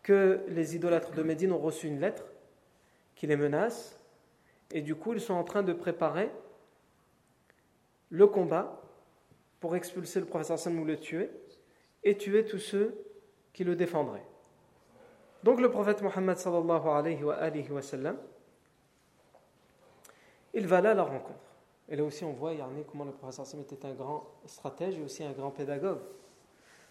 que 0.02 0.40
les 0.48 0.76
idolâtres 0.76 1.12
de 1.12 1.22
Médine 1.22 1.52
ont 1.52 1.58
reçu 1.58 1.88
une 1.88 2.00
lettre 2.00 2.24
qui 3.16 3.26
les 3.26 3.36
menace, 3.36 3.98
et 4.70 4.82
du 4.82 4.94
coup, 4.94 5.14
ils 5.14 5.20
sont 5.20 5.34
en 5.34 5.44
train 5.44 5.62
de 5.62 5.72
préparer 5.72 6.30
le 8.10 8.26
combat 8.26 8.80
pour 9.58 9.74
expulser 9.74 10.20
le 10.20 10.26
professeur 10.26 10.54
Hassan 10.54 10.78
ou 10.78 10.84
le 10.84 10.96
tuer, 10.96 11.30
et 12.04 12.16
tuer 12.16 12.44
tous 12.44 12.58
ceux 12.58 12.96
qui 13.52 13.64
le 13.64 13.74
défendraient. 13.74 14.24
Donc 15.42 15.60
le 15.60 15.70
prophète 15.70 16.02
Mohammed 16.02 16.38
sallallahu 16.38 16.86
alayhi 16.88 17.24
wa, 17.24 17.34
alayhi 17.34 17.66
il 20.54 20.66
va 20.66 20.80
là 20.80 20.92
à 20.92 20.94
la 20.94 21.02
rencontre. 21.02 21.45
Et 21.88 21.96
là 21.96 22.04
aussi, 22.04 22.24
on 22.24 22.32
voit 22.32 22.54
Yarni, 22.54 22.84
comment 22.90 23.04
le 23.04 23.12
professeur 23.12 23.44
Hassan 23.44 23.60
était 23.60 23.86
un 23.86 23.92
grand 23.94 24.26
stratège 24.46 24.98
et 24.98 25.02
aussi 25.02 25.22
un 25.22 25.32
grand 25.32 25.50
pédagogue. 25.50 26.00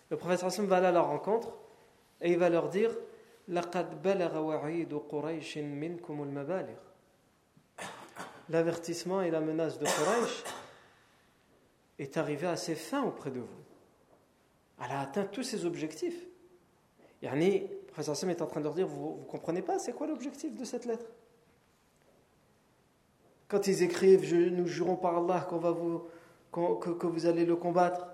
Le 0.09 0.17
professeur 0.17 0.47
Hassan 0.47 0.65
va 0.67 0.79
là 0.79 0.89
à 0.89 0.91
la 0.91 1.01
rencontre 1.01 1.53
et 2.21 2.31
il 2.31 2.37
va 2.37 2.49
leur 2.49 2.69
dire 2.69 2.91
L'avertissement 8.49 9.21
et 9.21 9.31
la 9.31 9.41
menace 9.41 9.79
de 9.79 9.85
Quraysh 9.85 10.43
est 11.99 12.17
arrivé 12.17 12.47
à 12.47 12.55
ses 12.55 12.75
fins 12.75 13.03
auprès 13.03 13.31
de 13.31 13.39
vous. 13.39 13.63
Elle 14.83 14.91
a 14.91 15.01
atteint 15.01 15.25
tous 15.25 15.43
ses 15.43 15.65
objectifs. 15.65 16.25
Yani, 17.21 17.59
le 17.59 17.67
professeur 17.87 18.13
Hassan 18.13 18.29
est 18.29 18.41
en 18.41 18.47
train 18.47 18.61
de 18.61 18.65
leur 18.65 18.73
dire 18.73 18.87
Vous 18.87 19.19
ne 19.21 19.25
comprenez 19.29 19.61
pas, 19.61 19.77
c'est 19.79 19.93
quoi 19.93 20.07
l'objectif 20.07 20.55
de 20.55 20.63
cette 20.63 20.85
lettre? 20.85 21.05
Quand 23.47 23.67
ils 23.67 23.83
écrivent 23.83 24.33
Nous 24.51 24.67
jurons 24.67 24.95
par 24.95 25.17
Allah 25.17 25.45
qu'on 25.49 25.57
va 25.57 25.71
vous, 25.71 26.03
que, 26.51 27.07
vous 27.07 27.25
allez 27.25 27.45
le 27.45 27.55
combattre 27.55 28.07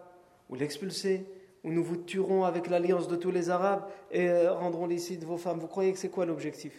ou 0.49 0.55
l'expulser, 0.55 1.25
ou 1.63 1.71
nous 1.71 1.83
vous 1.83 1.97
tuerons 1.97 2.43
avec 2.43 2.67
l'alliance 2.67 3.07
de 3.07 3.15
tous 3.15 3.31
les 3.31 3.49
Arabes 3.49 3.87
et 4.09 4.29
euh, 4.29 4.53
rendrons 4.53 4.87
licite 4.87 5.23
vos 5.23 5.37
femmes, 5.37 5.59
vous 5.59 5.67
croyez 5.67 5.93
que 5.93 5.99
c'est 5.99 6.09
quoi 6.09 6.25
l'objectif? 6.25 6.73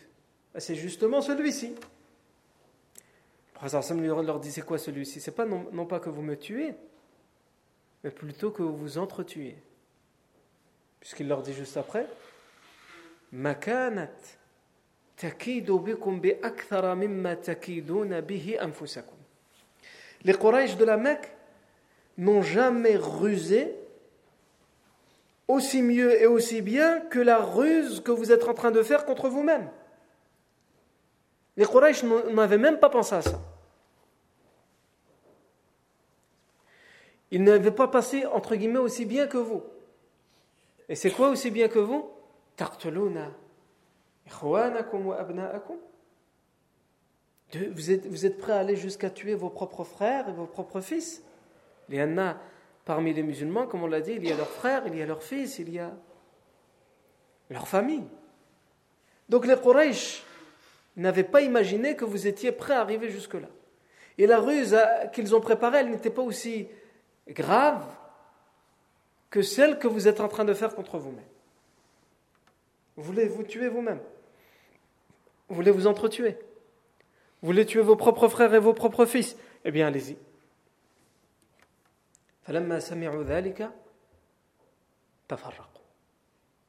Ben, 0.53 0.61
C'est 0.61 0.75
justement 0.75 1.23
celui-ci. 1.23 1.75
Le 3.63 3.69
prophète 3.69 4.27
leur 4.27 4.41
dit 4.41 4.51
C'est 4.51 4.63
quoi 4.63 4.77
celui-ci? 4.77 5.21
C'est 5.21 5.31
pas 5.31 5.47
non, 5.47 5.67
non, 5.73 5.87
pas 5.87 6.01
que 6.01 6.11
vous 6.11 6.23
me 6.23 6.37
tuez, 6.37 6.75
mais 8.03 8.11
plutôt 8.11 8.51
que 8.51 8.63
vous 8.63 8.77
vous 8.77 8.99
entretuez. 8.99 9.57
Puisqu'il 10.99 11.29
leur 11.29 11.43
dit 11.43 11.53
juste 11.53 11.77
après 11.77 12.07
Makanat 13.31 14.11
les 20.25 20.35
Quraysh 20.35 20.77
de 20.77 20.85
la 20.85 20.97
Mecque 20.97 21.33
n'ont 22.19 22.43
jamais 22.43 22.97
rusé 22.97 23.75
aussi 25.49 25.83
mieux 25.83 26.21
et 26.21 26.27
aussi 26.27 26.63
bien 26.63 27.01
que 27.01 27.19
la 27.19 27.39
ruse 27.39 28.01
que 28.01 28.11
vous 28.11 28.33
êtes 28.33 28.45
en 28.45 28.55
train 28.55 28.71
de 28.71 28.83
faire 28.83 29.05
contre 29.05 29.29
vous-même. 29.29 29.71
Les 31.57 31.67
Quraysh 31.67 32.05
n'avaient 32.05 32.59
même 32.59 32.79
pas 32.79 32.91
pensé 32.91 33.15
à 33.15 33.23
ça. 33.23 33.41
Ils 37.31 37.43
n'avaient 37.43 37.71
pas 37.71 37.89
passé, 37.89 38.27
entre 38.27 38.57
guillemets, 38.57 38.79
aussi 38.79 39.07
bien 39.07 39.27
que 39.27 39.39
vous. 39.39 39.63
Et 40.89 40.95
c'est 40.95 41.11
quoi 41.11 41.29
aussi 41.29 41.51
bien 41.51 41.69
que 41.69 41.79
vous? 41.79 42.11
Tartuluna 42.57 43.31
vous 47.55 47.91
êtes, 47.91 48.07
vous 48.07 48.27
êtes 48.27 48.39
prêts 48.39 48.53
à 48.53 48.59
aller 48.59 48.77
jusqu'à 48.77 49.11
tuer 49.11 49.35
vos 49.35 49.51
propres 49.51 49.85
frères 49.85 50.29
et 50.29 50.33
vos 50.33 50.47
propres 50.47 50.81
fils 50.81 51.23
Il 51.89 51.97
y 51.97 52.03
en 52.03 52.17
a 52.19 52.37
parmi 52.85 53.13
les 53.13 53.23
musulmans, 53.23 53.67
comme 53.67 53.83
on 53.83 53.87
l'a 53.87 54.01
dit, 54.01 54.13
il 54.13 54.27
y 54.27 54.33
a 54.33 54.37
leurs 54.37 54.49
frères, 54.49 54.83
il 54.87 54.97
y 54.97 55.03
a 55.03 55.07
leurs 55.07 55.23
fils, 55.23 55.59
il 55.59 55.71
y 55.71 55.79
a 55.79 55.93
leur 57.51 57.69
famille. 57.69 58.05
Donc 59.29 59.47
les 59.47 59.57
Quraysh 59.57 60.25
n'avaient 60.97 61.25
pas 61.25 61.43
imaginé 61.43 61.97
que 61.97 62.05
vous 62.05 62.27
étiez 62.27 62.53
prêts 62.53 62.75
à 62.75 62.81
arriver 62.81 63.11
jusque-là. 63.11 63.49
Et 64.19 64.27
la 64.27 64.41
ruse 64.41 64.77
qu'ils 65.13 65.35
ont 65.35 65.41
préparée, 65.41 65.79
elle 65.79 65.91
n'était 65.91 66.11
pas 66.11 66.23
aussi 66.23 66.69
grave 67.29 67.85
que 69.31 69.43
celle 69.43 69.79
que 69.79 69.89
vous 69.89 70.09
êtes 70.09 70.21
en 70.21 70.29
train 70.29 70.45
de 70.45 70.55
faire 70.55 70.75
contre 70.75 70.99
vous-même. 70.99 71.25
Vous 72.97 73.03
voulez 73.03 73.27
vous 73.27 73.43
tuer 73.43 73.69
vous-même? 73.69 74.01
Vous 75.49 75.55
voulez 75.55 75.71
vous 75.71 75.87
entretuer? 75.87 76.39
Vous 77.41 77.47
voulez 77.47 77.67
tuer 77.67 77.83
vos 77.83 77.97
propres 77.97 78.29
frères 78.29 78.55
et 78.55 78.59
vos 78.59 78.75
propres 78.75 79.07
fils? 79.07 79.37
Eh 79.65 79.71
bien, 79.71 79.87
allez-y. 79.87 80.17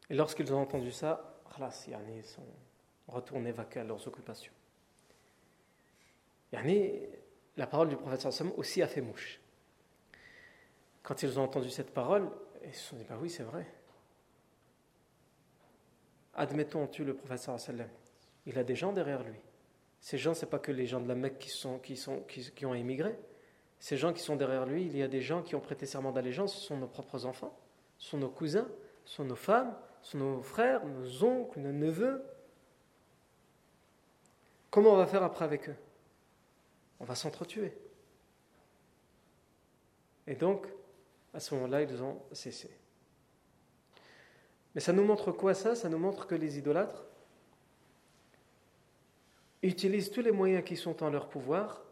Et 0.09 0.15
lorsqu'ils 0.15 0.53
ont 0.53 0.61
entendu 0.61 0.91
ça, 0.91 1.39
ils 1.59 2.23
sont 2.23 2.45
retournés 3.07 3.51
vaquer 3.51 3.81
à 3.81 3.83
leurs 3.83 4.07
occupations. 4.07 4.53
La 6.51 7.67
parole 7.67 7.89
du 7.89 7.95
prophète 7.95 8.27
aussi 8.57 8.81
a 8.81 8.87
fait 8.87 9.01
mouche. 9.01 9.39
Quand 11.03 11.21
ils 11.21 11.39
ont 11.39 11.43
entendu 11.43 11.69
cette 11.69 11.93
parole, 11.93 12.29
ils 12.63 12.73
se 12.73 12.89
sont 12.89 12.95
dit, 12.95 13.03
bah 13.03 13.17
oui, 13.19 13.29
c'est 13.29 13.43
vrai. 13.43 13.65
Admettons, 16.35 16.83
on 16.83 16.87
tue 16.87 17.03
le 17.03 17.15
professeur 17.15 17.59
sallam. 17.59 17.89
Il 18.45 18.57
a 18.57 18.63
des 18.63 18.75
gens 18.75 18.93
derrière 18.93 19.23
lui. 19.23 19.39
Ces 19.99 20.17
gens, 20.17 20.33
ce 20.33 20.43
n'est 20.45 20.51
pas 20.51 20.59
que 20.59 20.71
les 20.71 20.85
gens 20.85 20.99
de 20.99 21.07
la 21.07 21.15
Mecque 21.15 21.37
qui, 21.37 21.95
qui 22.55 22.65
ont 22.65 22.73
émigré. 22.73 23.17
Ces 23.79 23.97
gens 23.97 24.13
qui 24.13 24.21
sont 24.21 24.35
derrière 24.35 24.65
lui, 24.65 24.85
il 24.85 24.97
y 24.97 25.03
a 25.03 25.07
des 25.07 25.21
gens 25.21 25.41
qui 25.41 25.55
ont 25.55 25.59
prêté 25.59 25.85
serment 25.85 26.11
d'allégeance, 26.11 26.55
ce 26.55 26.61
sont 26.61 26.77
nos 26.77 26.87
propres 26.87 27.25
enfants, 27.25 27.57
ce 27.97 28.11
sont 28.11 28.17
nos 28.17 28.29
cousins, 28.29 28.67
ce 29.05 29.15
sont 29.15 29.25
nos 29.25 29.35
femmes, 29.35 29.75
ce 30.01 30.11
sont 30.11 30.17
nos 30.19 30.41
frères, 30.41 30.85
nos 30.85 31.23
oncles, 31.23 31.59
nos 31.59 31.71
neveux. 31.71 32.23
Comment 34.69 34.93
on 34.93 34.97
va 34.97 35.05
faire 35.05 35.23
après 35.23 35.45
avec 35.45 35.69
eux? 35.69 35.75
On 36.99 37.05
va 37.05 37.15
s'entretuer. 37.15 37.73
Et 40.27 40.35
donc, 40.35 40.67
à 41.33 41.39
ce 41.39 41.53
moment-là, 41.55 41.81
ils 41.81 42.01
ont 42.01 42.21
cessé. 42.31 42.69
Mais 44.75 44.81
ça 44.81 44.93
nous 44.93 45.03
montre 45.03 45.31
quoi 45.31 45.53
ça? 45.53 45.75
Ça 45.75 45.89
nous 45.89 45.97
montre 45.97 46.27
que 46.27 46.35
les 46.35 46.57
idolâtres 46.57 47.05
utilisent 49.61 50.11
tous 50.11 50.21
les 50.21 50.31
moyens 50.31 50.63
qui 50.63 50.75
sont 50.75 51.03
en 51.03 51.09
leur 51.09 51.29
pouvoir 51.29 51.83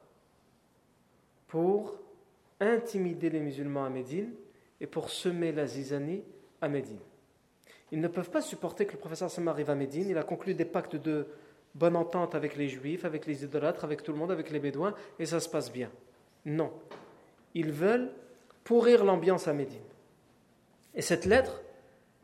pour 1.48 1.96
intimider 2.60 3.30
les 3.30 3.39
musulmans 3.39 3.86
à 3.86 3.89
Médine 3.89 4.34
et 4.80 4.88
pour 4.88 5.10
semer 5.10 5.52
la 5.52 5.67
zizanie 5.67 6.24
à 6.60 6.67
Médine. 6.67 7.00
Ils 7.91 8.00
ne 8.00 8.08
peuvent 8.08 8.30
pas 8.30 8.41
supporter 8.41 8.86
que 8.86 8.94
le 8.94 9.00
professeur 9.00 9.30
Sam 9.30 9.48
arrive 9.48 9.70
à 9.70 9.76
Médine. 9.76 10.10
Il 10.10 10.17
a 10.17 10.24
conclu 10.24 10.54
des 10.54 10.65
pactes 10.65 10.96
de 10.96 11.28
bonne 11.76 11.96
entente 11.96 12.36
avec 12.36 12.56
les 12.56 12.67
juifs, 12.67 13.06
avec 13.06 13.26
les 13.26 13.44
idolâtres, 13.44 13.84
avec 13.84 14.04
tout 14.04 14.12
le 14.12 14.17
monde, 14.17 14.32
avec 14.32 14.50
les 14.50 14.60
bédouins, 14.60 14.94
et 15.20 15.26
ça 15.26 15.39
se 15.39 15.50
passe 15.50 15.72
bien. 15.72 15.89
Non. 16.46 16.72
Ils 17.54 17.72
veulent 17.72 18.12
pourrir 18.63 19.04
l'ambiance 19.04 19.48
à 19.48 19.54
Médine. 19.54 19.82
Et 20.96 21.02
cette 21.02 21.26
lettre, 21.26 21.62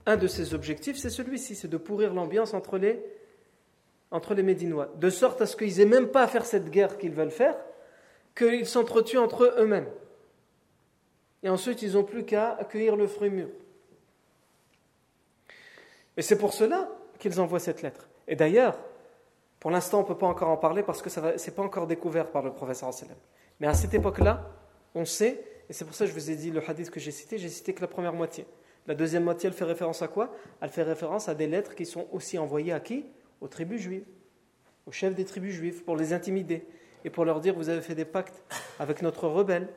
un 0.08 0.16
de 0.18 0.26
ses 0.26 0.54
objectifs, 0.54 0.98
c'est 0.98 1.10
celui-ci, 1.10 1.54
c'est 1.54 1.68
de 1.68 1.78
pourrir 1.78 2.14
l'ambiance 2.14 2.54
entre 2.54 2.78
les, 2.78 3.04
entre 4.10 4.34
les 4.34 4.42
Médinois, 4.42 4.90
de 4.96 5.10
sorte 5.10 5.42
à 5.42 5.46
ce 5.46 5.56
qu'ils 5.56 5.78
n'aient 5.78 5.86
même 5.86 6.08
pas 6.08 6.24
à 6.24 6.28
faire 6.28 6.46
cette 6.46 6.70
guerre 6.70 6.98
qu'ils 6.98 7.12
veulent 7.12 7.30
faire, 7.30 7.56
qu'ils 8.36 8.66
s'entretuent 8.66 9.18
entre 9.18 9.54
eux-mêmes. 9.60 9.90
Et 11.44 11.50
ensuite, 11.50 11.82
ils 11.82 11.94
n'ont 11.94 12.06
plus 12.06 12.24
qu'à 12.24 12.54
accueillir 12.54 12.96
le 12.96 13.06
fruit 13.06 13.30
mûr. 13.30 13.50
Et 16.16 16.22
c'est 16.22 16.38
pour 16.38 16.54
cela 16.54 16.90
qu'ils 17.20 17.40
envoient 17.40 17.60
cette 17.60 17.82
lettre. 17.82 18.08
Et 18.30 18.36
d'ailleurs, 18.36 18.80
pour 19.60 19.72
l'instant, 19.72 20.00
on 20.00 20.04
ne 20.04 20.08
peut 20.08 20.18
pas 20.18 20.28
encore 20.28 20.50
en 20.50 20.58
parler 20.58 20.84
parce 20.84 21.02
que 21.02 21.10
ce 21.10 21.20
n'est 21.20 21.56
pas 21.56 21.64
encore 21.64 21.86
découvert 21.86 22.32
par 22.32 22.44
le 22.44 22.54
professeur 22.54 22.92
Mais 23.60 23.68
à 23.68 23.74
cette 23.74 23.94
époque-là, 23.94 24.50
on 24.96 25.04
sait, 25.04 25.44
et 25.70 25.74
c'est 25.74 25.84
pour 25.84 25.94
ça 25.94 26.06
que 26.06 26.12
je 26.12 26.16
vous 26.16 26.32
ai 26.32 26.36
dit 26.36 26.50
le 26.50 26.62
hadith 26.68 26.90
que 26.90 27.00
j'ai 27.00 27.12
cité, 27.12 27.38
j'ai 27.38 27.50
cité 27.50 27.74
que 27.74 27.82
la 27.82 27.88
première 27.88 28.14
moitié. 28.14 28.46
La 28.88 28.96
deuxième 28.96 29.24
moitié, 29.24 29.48
elle 29.48 29.54
fait 29.54 29.66
référence 29.66 30.02
à 30.02 30.08
quoi? 30.08 30.34
Elle 30.62 30.70
fait 30.70 30.84
référence 30.84 31.28
à 31.28 31.36
des 31.36 31.48
lettres 31.48 31.76
qui 31.76 31.86
sont 31.86 32.08
aussi 32.12 32.38
envoyées 32.38 32.72
à 32.72 32.80
qui? 32.80 33.06
Aux 33.42 33.48
tribus 33.48 33.82
juives, 33.82 34.06
aux 34.88 34.92
chefs 34.92 35.14
des 35.14 35.26
tribus 35.26 35.54
juives, 35.54 35.84
pour 35.84 35.96
les 35.96 36.14
intimider 36.14 36.66
et 37.06 37.10
pour 37.10 37.26
leur 37.26 37.40
dire 37.40 37.54
vous 37.54 37.70
avez 37.70 37.82
fait 37.82 37.94
des 37.94 38.06
pactes 38.06 38.42
avec 38.80 39.02
notre 39.02 39.28
rebelle, 39.28 39.68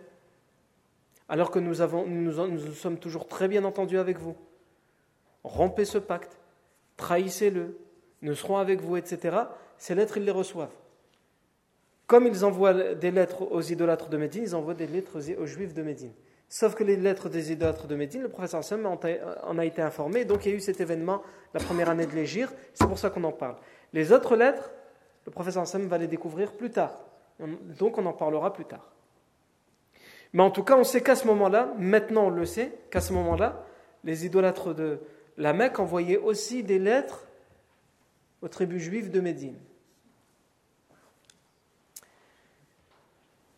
alors 1.29 1.51
que 1.51 1.59
nous, 1.59 1.81
avons, 1.81 2.07
sommes 2.73 2.99
toujours 2.99 3.29
très 3.29 3.47
bien 3.47 3.65
entendus 3.65 3.99
avec 3.99 4.19
vous. 4.19 4.35
Rompez 5.45 5.85
ce 5.85 5.99
pacte, 5.99 6.39
trahissez-le, 6.97 7.77
nous 8.23 8.35
serons 8.35 8.57
avec 8.57 8.81
vous, 8.81 8.97
etc. 8.97 9.37
Ces 9.79 9.95
lettres, 9.95 10.17
ils 10.17 10.25
les 10.25 10.31
reçoivent. 10.31 10.75
Comme 12.07 12.27
ils 12.27 12.45
envoient 12.45 12.95
des 12.95 13.11
lettres 13.11 13.43
aux 13.43 13.63
idolâtres 13.63 14.09
de 14.09 14.17
Médine, 14.17 14.43
ils 14.43 14.57
envoient 14.57 14.75
des 14.75 14.87
lettres 14.87 15.19
aux 15.39 15.47
juifs 15.47 15.75
de 15.75 15.83
Médine. 15.83 16.13
Sauf 16.53 16.75
que 16.75 16.83
les 16.83 16.97
lettres 16.97 17.29
des 17.29 17.53
idolâtres 17.53 17.87
de 17.87 17.95
Médine, 17.95 18.23
le 18.23 18.29
professeur 18.29 18.65
Sam 18.65 18.85
en 18.85 19.59
a 19.59 19.65
été 19.65 19.81
informé, 19.81 20.25
donc 20.25 20.45
il 20.45 20.51
y 20.51 20.53
a 20.53 20.57
eu 20.57 20.61
cet 20.61 20.81
événement 20.81 21.23
la 21.55 21.61
première 21.61 21.89
année 21.89 22.07
de 22.07 22.13
l'Égir, 22.13 22.53
c'est 22.75 22.89
pour 22.89 22.99
ça 22.99 23.09
qu'on 23.09 23.23
en 23.23 23.31
parle. 23.31 23.55
Les 23.93 24.11
autres 24.11 24.35
lettres, 24.35 24.73
le 25.27 25.31
professeur 25.31 25.65
Sam 25.65 25.87
va 25.87 25.97
les 25.97 26.09
découvrir 26.09 26.53
plus 26.53 26.71
tard, 26.71 26.99
donc 27.79 27.99
on 27.99 28.07
en 28.07 28.13
parlera 28.13 28.53
plus 28.53 28.65
tard. 28.65 28.93
Mais 30.33 30.43
en 30.43 30.51
tout 30.51 30.65
cas, 30.65 30.77
on 30.77 30.83
sait 30.83 31.03
qu'à 31.03 31.15
ce 31.15 31.29
moment-là, 31.29 31.73
maintenant 31.79 32.27
on 32.27 32.31
le 32.31 32.45
sait, 32.45 32.73
qu'à 32.91 33.01
ce 33.01 33.13
moment-là, 33.13 33.65
les 34.03 34.27
idolâtres 34.27 34.75
de 34.75 34.99
la 35.37 35.53
Mecque 35.53 35.79
envoyaient 35.79 36.19
aussi 36.19 36.65
des 36.65 36.81
lettres 36.81 37.29
aux 38.43 38.49
tribus 38.49 38.83
juives 38.83 39.13
de 39.13 39.21
Médine. 39.21 39.57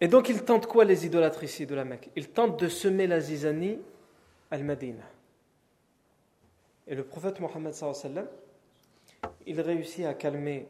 Et 0.02 0.08
donc 0.08 0.28
ils 0.28 0.42
tentent 0.42 0.66
quoi 0.66 0.84
les 0.84 1.06
idolâtres 1.06 1.44
ici 1.44 1.64
de 1.64 1.76
la 1.76 1.84
Mecque? 1.84 2.10
Ils 2.16 2.28
tentent 2.28 2.58
de 2.58 2.68
semer 2.68 3.06
la 3.06 3.20
zizanie 3.20 3.78
al-Madina. 4.50 5.04
Et 6.88 6.96
le 6.96 7.04
prophète 7.04 7.38
Mohammed 7.38 7.72
il 9.46 9.60
réussit 9.60 10.04
à 10.04 10.14
calmer 10.14 10.66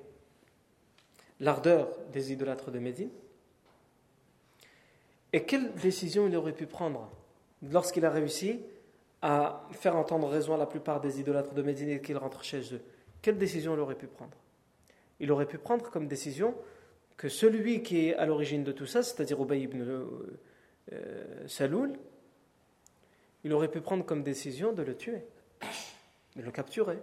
l'ardeur 1.41 1.89
des 2.13 2.31
idolâtres 2.31 2.71
de 2.71 2.79
Médine. 2.79 3.09
Et 5.33 5.45
quelle 5.45 5.73
décision 5.77 6.29
il 6.29 6.37
aurait 6.37 6.53
pu 6.53 6.67
prendre 6.67 7.11
lorsqu'il 7.63 8.05
a 8.05 8.11
réussi 8.11 8.61
à 9.23 9.67
faire 9.71 9.97
entendre 9.97 10.29
raison 10.29 10.53
à 10.53 10.59
la 10.59 10.67
plupart 10.67 11.01
des 11.01 11.21
idolâtres 11.21 11.55
de 11.55 11.63
Médine 11.63 11.89
et 11.89 12.03
qu'ils 12.03 12.19
rentrent 12.19 12.45
chez 12.45 12.75
eux? 12.75 12.83
Quelle 13.23 13.39
décision 13.39 13.73
il 13.73 13.81
aurait 13.81 13.95
pu 13.95 14.09
prendre? 14.09 14.37
Il 15.21 15.33
aurait 15.33 15.47
pu 15.47 15.57
prendre 15.57 15.91
comme 15.91 16.07
décision 16.07 16.55
que 17.17 17.29
celui 17.29 17.83
qui 17.83 18.09
est 18.09 18.15
à 18.17 18.27
l'origine 18.27 18.65
de 18.65 18.73
tout 18.73 18.87
ça, 18.87 19.03
c'est-à-dire 19.03 19.41
Ubay 19.41 19.61
ibn 19.61 19.83
euh, 19.83 21.49
Saloul, 21.49 21.93
il 23.45 23.53
aurait 23.53 23.71
pu 23.71 23.81
prendre 23.81 24.05
comme 24.05 24.23
décision 24.23 24.73
de 24.73 24.83
le 24.83 24.97
tuer, 24.97 25.25
de 26.37 26.43
le 26.43 26.51
capturer, 26.51 26.99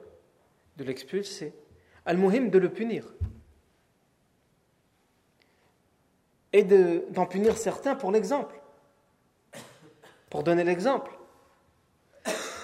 de 0.78 0.84
l'expulser, 0.84 1.54
al-muhim 2.06 2.50
de 2.50 2.58
le 2.58 2.70
punir. 2.70 3.06
Et 6.52 6.64
d'en 6.64 7.28
punir 7.28 7.58
certains 7.58 7.96
pour 7.96 8.12
l'exemple, 8.12 8.60
pour 10.30 10.44
donner 10.44 10.64
l'exemple. 10.64 11.12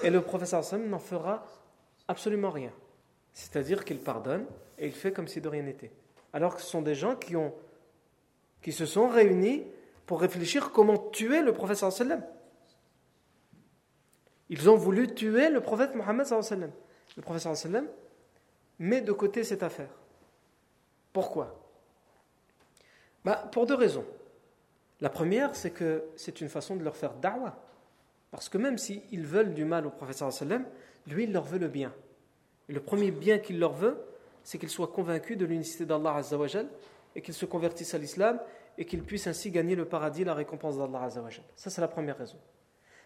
Et 0.03 0.09
le 0.09 0.21
professeur 0.21 0.63
Sam 0.63 0.89
n'en 0.89 0.99
fera 0.99 1.45
absolument 2.07 2.49
rien. 2.49 2.71
C'est-à-dire 3.33 3.85
qu'il 3.85 3.99
pardonne 3.99 4.45
et 4.77 4.87
il 4.87 4.93
fait 4.93 5.11
comme 5.11 5.27
si 5.27 5.41
de 5.41 5.47
rien 5.47 5.63
n'était 5.63 5.91
alors 6.35 6.53
que 6.53 6.61
ce 6.61 6.67
sont 6.67 6.81
des 6.81 6.95
gens 6.95 7.15
qui, 7.15 7.37
ont, 7.37 7.53
qui 8.61 8.73
se 8.73 8.85
sont 8.85 9.07
réunis 9.07 9.63
pour 10.05 10.19
réfléchir 10.19 10.71
comment 10.73 10.97
tuer 10.97 11.41
le 11.41 11.53
prophète 11.53 11.77
sallam. 11.77 12.21
Ils 14.49 14.69
ont 14.69 14.75
voulu 14.75 15.15
tuer 15.15 15.49
le 15.49 15.61
prophète 15.61 15.95
Mohammed 15.95 16.25
sallam. 16.25 16.71
Le 17.15 17.21
prophète 17.21 17.55
sallam 17.55 17.87
met 18.79 18.99
de 18.99 19.13
côté 19.13 19.45
cette 19.45 19.63
affaire. 19.63 19.87
Pourquoi? 21.13 21.57
Bah, 23.23 23.47
Pour 23.53 23.65
deux 23.65 23.75
raisons. 23.75 24.05
La 24.99 25.09
première, 25.09 25.55
c'est 25.55 25.71
que 25.71 26.03
c'est 26.17 26.41
une 26.41 26.49
façon 26.49 26.75
de 26.75 26.83
leur 26.83 26.97
faire 26.97 27.13
da'wah. 27.13 27.57
Parce 28.31 28.49
que 28.49 28.57
même 28.57 28.77
s'ils 28.77 29.25
veulent 29.25 29.53
du 29.53 29.63
mal 29.63 29.87
au 29.87 29.89
prophète 29.89 30.17
sallam, 30.17 30.65
lui, 31.07 31.23
il 31.23 31.31
leur 31.31 31.45
veut 31.45 31.59
le 31.59 31.69
bien. 31.69 31.93
Et 32.67 32.73
le 32.73 32.81
premier 32.81 33.11
bien 33.11 33.39
qu'il 33.39 33.57
leur 33.57 33.71
veut, 33.71 33.97
c'est 34.45 34.59
qu'ils 34.59 34.69
soient 34.69 34.87
convaincus 34.87 35.37
de 35.37 35.45
l'unicité 35.45 35.85
d'Allah 35.85 36.17
Azzawajal 36.17 36.67
et 37.15 37.21
qu'ils 37.21 37.33
se 37.33 37.45
convertissent 37.45 37.95
à 37.95 37.97
l'islam 37.97 38.39
et 38.77 38.85
qu'ils 38.85 39.01
puissent 39.01 39.25
ainsi 39.25 39.49
gagner 39.49 39.75
le 39.75 39.85
paradis, 39.85 40.23
la 40.23 40.35
récompense 40.35 40.77
d'Allah 40.77 41.01
Azzawajal. 41.01 41.43
Ça, 41.55 41.71
c'est 41.71 41.81
la 41.81 41.87
première 41.87 42.15
raison. 42.15 42.37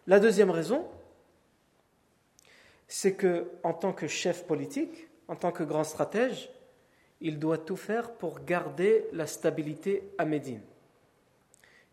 La 0.05 0.19
deuxième 0.19 0.51
raison, 0.51 0.85
c'est 2.89 3.13
que 3.13 3.47
en 3.63 3.73
tant 3.73 3.93
que 3.93 4.05
chef 4.05 4.45
politique, 4.45 5.07
en 5.29 5.35
tant 5.37 5.53
que 5.53 5.63
grand 5.63 5.85
stratège, 5.85 6.51
il 7.21 7.39
doit 7.39 7.57
tout 7.57 7.77
faire 7.77 8.11
pour 8.11 8.41
garder 8.43 9.05
la 9.13 9.25
stabilité 9.25 10.03
à 10.17 10.25
Médine. 10.25 10.61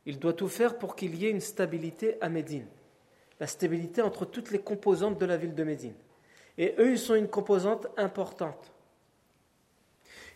Il 0.06 0.18
doit 0.18 0.32
tout 0.32 0.48
faire 0.48 0.76
pour 0.76 0.96
qu'il 0.96 1.14
y 1.14 1.26
ait 1.26 1.30
une 1.30 1.40
stabilité 1.40 2.20
à 2.20 2.28
Médine. 2.28 2.66
La 3.38 3.46
stabilité 3.46 4.02
entre 4.02 4.24
toutes 4.24 4.50
les 4.50 4.58
composantes 4.58 5.18
de 5.18 5.26
la 5.26 5.36
ville 5.36 5.54
de 5.54 5.62
Médine. 5.62 5.94
Et 6.58 6.74
eux, 6.78 6.90
ils 6.90 6.98
sont 6.98 7.14
une 7.14 7.28
composante 7.28 7.86
importante. 7.96 8.72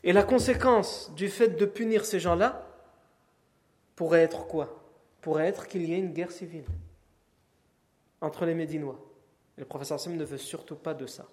Et 0.03 0.13
la 0.13 0.23
conséquence 0.23 1.13
du 1.15 1.29
fait 1.29 1.49
de 1.49 1.67
punir 1.67 2.05
ces 2.05 2.21
gens-là 2.21 2.67
pourrait 3.97 4.23
être 4.23 4.47
quoi? 4.47 4.83
Pourrait 5.21 5.47
être 5.47 5.67
qu'il 5.67 5.85
y 5.85 5.93
ait 5.93 5.99
une 5.99 6.13
guerre 6.13 6.33
civile 6.33 6.65
entre 8.21 8.47
les 8.47 8.55
Médinois. 8.55 8.99
Et 9.59 9.61
le 9.61 9.67
professeur 9.67 10.01
Sim 10.01 10.17
ne 10.17 10.25
veut 10.25 10.39
surtout 10.39 10.77
pas 10.77 10.95
de 10.95 11.07
ça. 11.07 11.27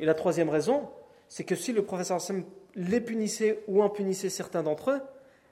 Et 0.00 0.04
la 0.04 0.14
troisième 0.14 0.48
raison, 0.48 0.90
c'est 1.28 1.44
que 1.44 1.54
si 1.54 1.72
le 1.72 1.84
professeur 1.84 2.20
Sim 2.20 2.44
les 2.74 3.00
punissait 3.00 3.62
ou 3.68 3.82
en 3.82 3.90
punissait 3.90 4.30
certains 4.30 4.62
d'entre 4.62 4.90
eux, 4.90 5.00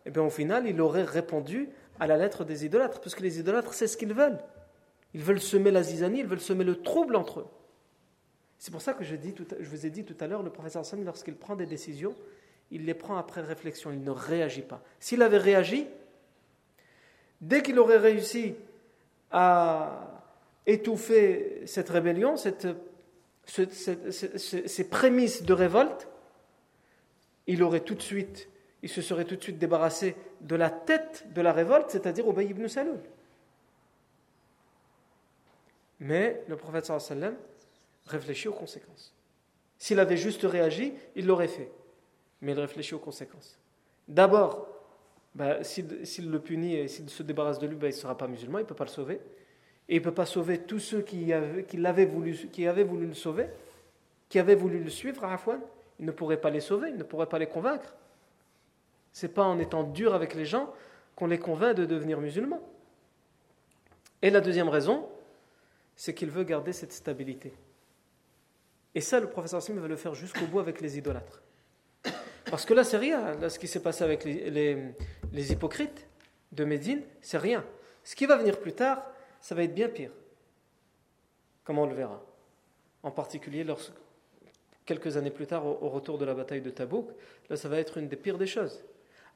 eh 0.06 0.10
bien 0.10 0.22
au 0.22 0.30
final, 0.30 0.66
il 0.66 0.80
aurait 0.80 1.04
répondu 1.04 1.68
à 2.00 2.06
la 2.06 2.16
lettre 2.16 2.44
des 2.44 2.64
idolâtres, 2.64 3.00
parce 3.00 3.14
que 3.14 3.22
les 3.22 3.38
idolâtres, 3.38 3.74
c'est 3.74 3.86
ce 3.86 3.96
qu'ils 3.96 4.14
veulent. 4.14 4.38
Ils 5.14 5.22
veulent 5.22 5.40
semer 5.40 5.70
la 5.70 5.82
zizanie, 5.82 6.20
ils 6.20 6.26
veulent 6.26 6.40
semer 6.40 6.64
le 6.64 6.80
trouble 6.80 7.16
entre 7.16 7.40
eux. 7.40 7.46
C'est 8.58 8.72
pour 8.72 8.82
ça 8.82 8.92
que 8.92 9.04
je, 9.04 9.14
vous 9.14 9.86
ai 9.86 9.90
dit 9.90 10.04
tout 10.04 10.16
à 10.20 10.26
l'heure, 10.26 10.42
le 10.42 10.50
professeur 10.50 10.84
Sam, 10.84 11.04
lorsqu'il 11.04 11.36
prend 11.36 11.54
des 11.54 11.66
décisions, 11.66 12.14
il 12.70 12.84
les 12.84 12.94
prend 12.94 13.16
après 13.16 13.40
réflexion, 13.40 13.92
il 13.92 14.02
ne 14.02 14.10
réagit 14.10 14.62
pas. 14.62 14.82
S'il 14.98 15.22
avait 15.22 15.38
réagi, 15.38 15.86
dès 17.40 17.62
qu'il 17.62 17.78
aurait 17.78 17.98
réussi 17.98 18.56
à 19.30 20.24
étouffer 20.66 21.62
cette 21.66 21.88
rébellion, 21.88 22.36
cette, 22.36 22.66
ces 23.46 24.88
prémices 24.90 25.44
de 25.44 25.52
révolte, 25.52 26.08
il 27.46 27.62
aurait 27.62 27.80
tout 27.80 27.94
de 27.94 28.02
suite, 28.02 28.48
il 28.82 28.88
se 28.88 29.00
serait 29.00 29.24
tout 29.24 29.36
de 29.36 29.42
suite 29.42 29.58
débarrassé 29.58 30.16
de 30.40 30.56
la 30.56 30.68
tête 30.68 31.26
de 31.32 31.40
la 31.40 31.52
révolte, 31.52 31.90
c'est-à-dire 31.90 32.28
Ubay 32.28 32.46
ibn 32.46 32.66
Saloul. 32.66 33.00
Mais 36.00 36.42
le 36.48 36.56
prophète 36.56 36.86
sallam 36.86 37.34
réfléchit 38.08 38.48
aux 38.48 38.52
conséquences. 38.52 39.14
S'il 39.78 40.00
avait 40.00 40.16
juste 40.16 40.42
réagi, 40.42 40.92
il 41.14 41.26
l'aurait 41.26 41.48
fait. 41.48 41.70
Mais 42.40 42.52
il 42.52 42.58
réfléchit 42.58 42.94
aux 42.94 42.98
conséquences. 42.98 43.58
D'abord, 44.08 44.66
bah, 45.34 45.62
s'il 45.62 46.30
le 46.30 46.40
punit 46.40 46.74
et 46.74 46.88
s'il 46.88 47.08
se 47.10 47.22
débarrasse 47.22 47.58
de 47.58 47.66
lui, 47.66 47.76
bah, 47.76 47.86
il 47.86 47.90
ne 47.90 47.96
sera 47.96 48.16
pas 48.16 48.26
musulman, 48.26 48.58
il 48.58 48.62
ne 48.62 48.66
peut 48.66 48.74
pas 48.74 48.84
le 48.84 48.90
sauver. 48.90 49.20
Et 49.88 49.96
il 49.96 49.98
ne 49.98 50.04
peut 50.04 50.14
pas 50.14 50.26
sauver 50.26 50.58
tous 50.58 50.80
ceux 50.80 51.02
qui 51.02 51.32
avaient, 51.32 52.04
voulu, 52.04 52.34
qui 52.52 52.66
avaient 52.66 52.84
voulu 52.84 53.06
le 53.06 53.14
sauver, 53.14 53.48
qui 54.28 54.38
avaient 54.38 54.54
voulu 54.54 54.82
le 54.82 54.90
suivre 54.90 55.24
à 55.24 55.34
Afouane. 55.34 55.62
Il 56.00 56.06
ne 56.06 56.12
pourrait 56.12 56.40
pas 56.40 56.50
les 56.50 56.60
sauver, 56.60 56.90
il 56.90 56.96
ne 56.96 57.02
pourrait 57.02 57.26
pas 57.28 57.38
les 57.38 57.46
convaincre. 57.46 57.94
Ce 59.12 59.26
n'est 59.26 59.32
pas 59.32 59.44
en 59.44 59.58
étant 59.58 59.84
dur 59.84 60.14
avec 60.14 60.34
les 60.34 60.44
gens 60.44 60.72
qu'on 61.16 61.26
les 61.26 61.38
convainc 61.38 61.74
de 61.74 61.86
devenir 61.86 62.20
musulmans. 62.20 62.62
Et 64.22 64.30
la 64.30 64.40
deuxième 64.40 64.68
raison, 64.68 65.08
c'est 65.96 66.14
qu'il 66.14 66.30
veut 66.30 66.44
garder 66.44 66.72
cette 66.72 66.92
stabilité. 66.92 67.52
Et 68.94 69.00
ça, 69.00 69.20
le 69.20 69.28
professeur 69.28 69.62
Sim 69.62 69.74
veut 69.74 69.88
le 69.88 69.96
faire 69.96 70.14
jusqu'au 70.14 70.46
bout 70.46 70.60
avec 70.60 70.80
les 70.80 70.98
idolâtres. 70.98 71.42
Parce 72.50 72.64
que 72.64 72.74
là, 72.74 72.84
c'est 72.84 72.96
rien. 72.96 73.36
Ce 73.48 73.58
qui 73.58 73.68
s'est 73.68 73.82
passé 73.82 74.04
avec 74.04 74.24
les, 74.24 75.52
hypocrites 75.52 76.08
de 76.52 76.64
Médine, 76.64 77.02
c'est 77.20 77.38
rien. 77.38 77.64
Ce 78.04 78.16
qui 78.16 78.26
va 78.26 78.36
venir 78.36 78.58
plus 78.58 78.72
tard, 78.72 79.04
ça 79.40 79.54
va 79.54 79.64
être 79.64 79.74
bien 79.74 79.88
pire. 79.88 80.10
Comme 81.64 81.78
on 81.78 81.86
le 81.86 81.94
verra. 81.94 82.22
En 83.02 83.10
particulier, 83.10 83.64
lorsque, 83.64 83.92
quelques 84.86 85.16
années 85.16 85.30
plus 85.30 85.46
tard, 85.46 85.66
au, 85.66 85.88
retour 85.88 86.16
de 86.16 86.24
la 86.24 86.34
bataille 86.34 86.62
de 86.62 86.70
Tabouk, 86.70 87.10
là, 87.50 87.56
ça 87.56 87.68
va 87.68 87.78
être 87.78 87.98
une 87.98 88.08
des 88.08 88.16
pires 88.16 88.38
des 88.38 88.46
choses. 88.46 88.82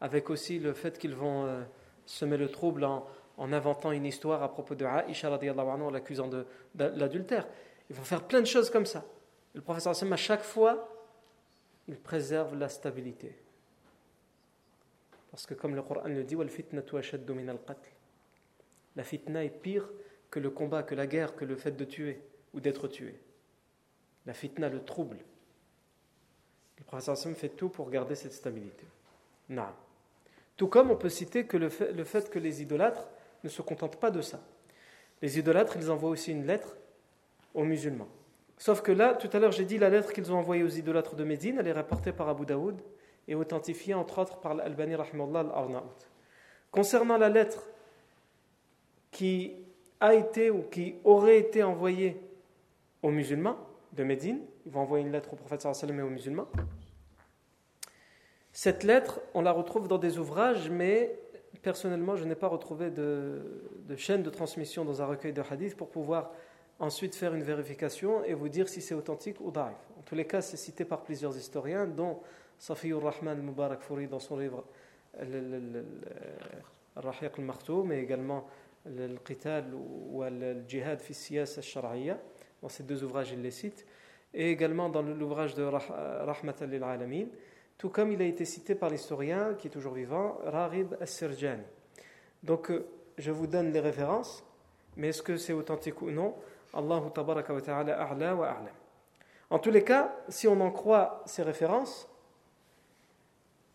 Avec 0.01 0.31
aussi 0.31 0.59
le 0.59 0.73
fait 0.73 0.99
qu'ils 0.99 1.15
vont 1.15 1.45
euh, 1.47 1.63
semer 2.07 2.39
le 2.39 2.49
trouble 2.49 2.85
en, 2.85 3.07
en, 3.37 3.53
inventant 3.53 3.93
une 3.93 4.07
histoire 4.07 4.43
à 4.43 4.51
propos 4.51 4.75
de 4.75 4.85
en 4.85 5.91
l'accusant 5.91 6.29
de, 6.29 6.47
de 6.75 6.85
l'adultère. 6.97 7.47
Ils 7.91 7.97
vont 7.97 8.03
faire 8.03 8.23
plein 8.23 8.41
de 8.41 8.47
choses 8.47 8.71
comme 8.71 8.87
ça. 8.87 9.05
Le 9.55 9.61
professeur 9.61 9.95
à 10.13 10.17
chaque 10.17 10.43
fois, 10.43 10.89
il 11.89 11.97
préserve 11.97 12.57
la 12.57 12.69
stabilité. 12.69 13.37
Parce 15.31 15.47
que 15.47 15.55
comme 15.55 15.75
le 15.75 15.83
Coran 15.83 16.09
le 16.09 16.25
dit, 16.25 16.37
la 18.95 19.05
fitna 19.05 19.45
est 19.45 19.51
pire 19.51 19.89
que 20.31 20.41
le 20.41 20.51
combat, 20.51 20.83
que 20.83 20.95
la 20.95 21.07
guerre, 21.07 21.35
que 21.35 21.45
le 21.45 21.57
fait 21.57 21.73
de 21.73 21.85
tuer 21.85 22.23
ou 22.55 22.61
d'être 22.61 22.89
tué. 22.89 23.19
La 24.27 24.35
fitna, 24.35 24.69
le 24.69 24.85
trouble. 24.85 25.19
Le 26.79 26.85
professeur 26.85 27.15
Hassan 27.15 27.35
fait 27.35 27.51
tout 27.51 27.69
pour 27.69 27.91
garder 27.91 28.15
cette 28.15 28.33
stabilité. 28.33 28.85
Tout 30.57 30.69
comme 30.69 30.91
on 30.91 30.97
peut 30.97 31.09
citer 31.09 31.47
que 31.47 31.57
le 31.57 31.69
fait, 31.69 31.93
le 31.93 32.05
fait 32.05 32.31
que 32.31 32.39
les 32.39 32.63
idolâtres 32.63 33.09
ne 33.43 33.49
se 33.49 33.63
contentent 33.63 33.99
pas 33.99 34.11
de 34.11 34.21
ça. 34.21 34.41
Les 35.21 35.39
idolâtres, 35.39 35.77
ils 35.77 35.91
envoient 35.91 36.11
aussi 36.11 36.33
une 36.33 36.47
lettre 36.47 36.77
aux 37.55 37.65
musulmans. 37.65 38.09
Sauf 38.59 38.83
que 38.83 38.93
là, 38.93 39.15
tout 39.15 39.29
à 39.33 39.39
l'heure, 39.39 39.53
j'ai 39.53 39.65
dit 39.65 39.79
la 39.79 39.91
lettre 39.91 40.13
qu'ils 40.13 40.33
ont 40.33 40.37
envoyée 40.37 40.63
aux 40.63 40.69
idolâtres 40.69 41.17
de 41.17 41.25
Médine, 41.25 41.57
elle 41.59 41.67
est 41.69 41.73
rapportée 41.73 42.13
par 42.13 42.29
Abu 42.29 42.47
Daoud 42.47 42.81
et 43.29 43.35
authentifiée 43.35 43.95
entre 43.95 44.19
autres 44.19 44.39
par 44.39 44.55
l'Albani 44.55 44.95
al-Arnaout. 44.95 46.09
Concernant 46.71 47.19
la 47.19 47.29
lettre 47.29 47.69
qui 49.11 49.57
a 50.01 50.15
été 50.15 50.51
ou 50.51 50.63
qui 50.63 50.97
aurait 51.05 51.39
été 51.39 51.63
envoyée 51.63 52.21
aux 53.03 53.11
musulmans 53.11 53.57
de 53.93 54.05
Médine, 54.05 54.41
ils 54.65 54.73
vont 54.73 54.81
envoyer 54.81 55.05
une 55.05 55.13
lettre 55.13 55.33
au 55.33 55.37
prophète 55.37 55.63
sallallahu 55.63 55.99
et 55.99 56.03
aux 56.03 56.11
musulmans. 56.11 56.49
Cette 58.53 58.85
lettre, 58.85 59.21
on 59.35 59.43
la 59.43 59.53
retrouve 59.53 59.89
dans 59.89 59.99
des 59.99 60.19
ouvrages, 60.19 60.71
mais 60.71 61.19
personnellement, 61.63 62.17
je 62.17 62.25
n'ai 62.25 62.35
pas 62.35 62.49
retrouvé 62.49 62.91
de, 62.91 63.63
de 63.87 63.97
chaîne 63.97 64.23
de 64.23 64.31
transmission 64.31 64.85
dans 64.85 65.03
un 65.03 65.07
recueil 65.07 65.33
de 65.33 65.43
hadith 65.49 65.77
pour 65.77 65.89
pouvoir 65.89 66.33
ensuite 66.79 67.15
faire 67.15 67.35
une 67.35 67.43
vérification 67.43 68.25
et 68.25 68.35
vous 68.35 68.49
dire 68.49 68.69
si 68.69 68.81
c'est 68.81 68.95
authentique 68.95 69.41
ou 69.41 69.51
daif. 69.51 69.77
En 69.99 70.03
tous 70.03 70.15
les 70.15 70.27
cas, 70.27 70.41
c'est 70.41 70.57
cité 70.57 70.85
par 70.85 71.03
plusieurs 71.03 71.37
historiens, 71.37 71.87
dont 71.87 72.21
Safiur 72.59 73.03
Rahman 73.03 73.41
Mubarak 73.43 73.81
Fouri 73.81 74.07
dans 74.07 74.19
son 74.19 74.37
livre 74.37 74.65
Al-Rahiq 76.97 77.33
al-Makhtoum, 77.39 77.89
mais 77.89 78.03
également 78.03 78.47
le 78.87 79.17
Qital 79.19 79.73
ou 79.75 80.23
le 80.23 80.63
Jihad 80.67 81.01
fi 81.01 81.15
Siyas 81.15 81.55
al-Shar'iyya. 81.57 82.19
Dans 82.61 82.69
ces 82.69 82.83
deux 82.85 83.03
ouvrages, 83.03 83.33
il 83.33 83.43
les 83.43 83.51
cite. 83.51 83.87
Et 84.35 84.51
également 84.51 84.89
dans 84.89 85.03
l'ouvrage 85.03 85.55
de 85.55 85.63
Rahmat 85.63 86.55
al-Alamin, 86.61 87.27
tout 87.77 87.91
comme 87.91 88.13
il 88.13 88.23
a 88.23 88.25
été 88.25 88.45
cité 88.45 88.75
par 88.75 88.91
l'historien 88.91 89.55
qui 89.55 89.67
est 89.67 89.71
toujours 89.71 89.95
vivant, 89.95 90.39
Rarib 90.45 90.95
al-Sirjani. 91.01 91.65
Donc, 92.43 92.71
euh, 92.71 92.87
je 93.19 93.31
vous 93.31 93.47
donne 93.47 93.73
les 93.73 93.81
références, 93.81 94.45
mais 94.97 95.09
est-ce 95.09 95.23
que 95.23 95.37
c'est 95.37 95.53
authentique 95.53 96.01
ou 96.03 96.11
non? 96.11 96.35
Allahu 96.73 97.11
tabaraka 97.11 97.53
wa 97.53 97.61
ta'ala 97.61 98.01
a'la 98.01 98.35
wa 98.35 98.49
a'lam. 98.49 98.75
En 99.51 99.59
tous 99.59 99.71
les 99.71 99.85
cas, 99.85 100.15
si 100.29 100.49
on 100.49 100.61
en 100.61 100.71
croit 100.71 101.23
ces 101.27 101.43
références, 101.43 102.09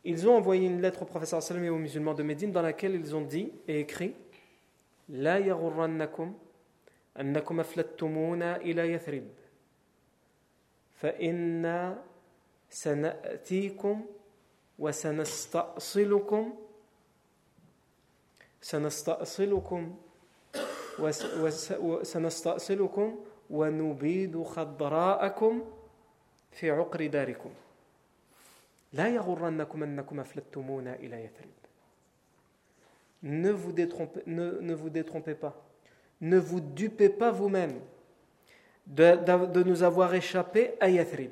ils 0.04 0.28
ont 0.28 0.36
envoyé 0.36 0.68
une 0.68 0.82
lettre 0.82 1.04
au 1.04 1.06
professeur 1.06 1.44
sallam 1.44 1.66
et 1.66 1.70
aux 1.70 1.78
musulmans 1.78 2.14
de 2.14 2.24
Médine 2.24 2.52
dans 2.52 2.62
laquelle 2.62 2.96
ils 2.96 3.16
ont 3.16 3.22
dit 3.22 3.52
et 3.68 3.82
écrit 3.82 4.16
La 5.10 5.40
yaghurrannakum 5.40 6.34
annakum 7.16 7.60
aflattumuna 7.60 8.62
ila 8.64 8.86
yathrib 8.86 9.26
fa 10.96 11.12
inna 11.20 12.02
sanatikum 12.70 14.06
wa 14.80 14.92
sanasta'silukum 14.94 16.54
sanasta'silukum 18.62 19.96
وسنستأصلكم 21.81 23.19
ونبيد 23.51 24.43
خضراءكم 24.43 25.65
في 26.53 26.71
عقر 26.71 27.07
داركم 27.07 27.51
لا 28.93 29.09
يغرنكم 29.09 29.83
أنكم 29.83 30.21
أفلتمونا 30.21 30.95
إلى 30.95 31.25
يثرب 31.25 31.63
ne 33.23 33.51
vous, 33.51 33.73
détrompez, 33.73 34.21
ne, 34.27 34.59
ne 34.61 34.75
vous 34.75 34.91
détrompez 34.91 35.35
pas, 35.35 35.55
ne 36.21 36.39
vous 36.39 36.61
dupez 36.61 37.09
pas 37.09 37.31
vous-même 37.31 37.79
de, 38.87 39.17
de, 39.17 39.47
de, 39.47 39.63
nous 39.63 39.83
avoir 39.83 40.15
échappé 40.15 40.73
à 40.81 40.89
Yathrib. 40.89 41.31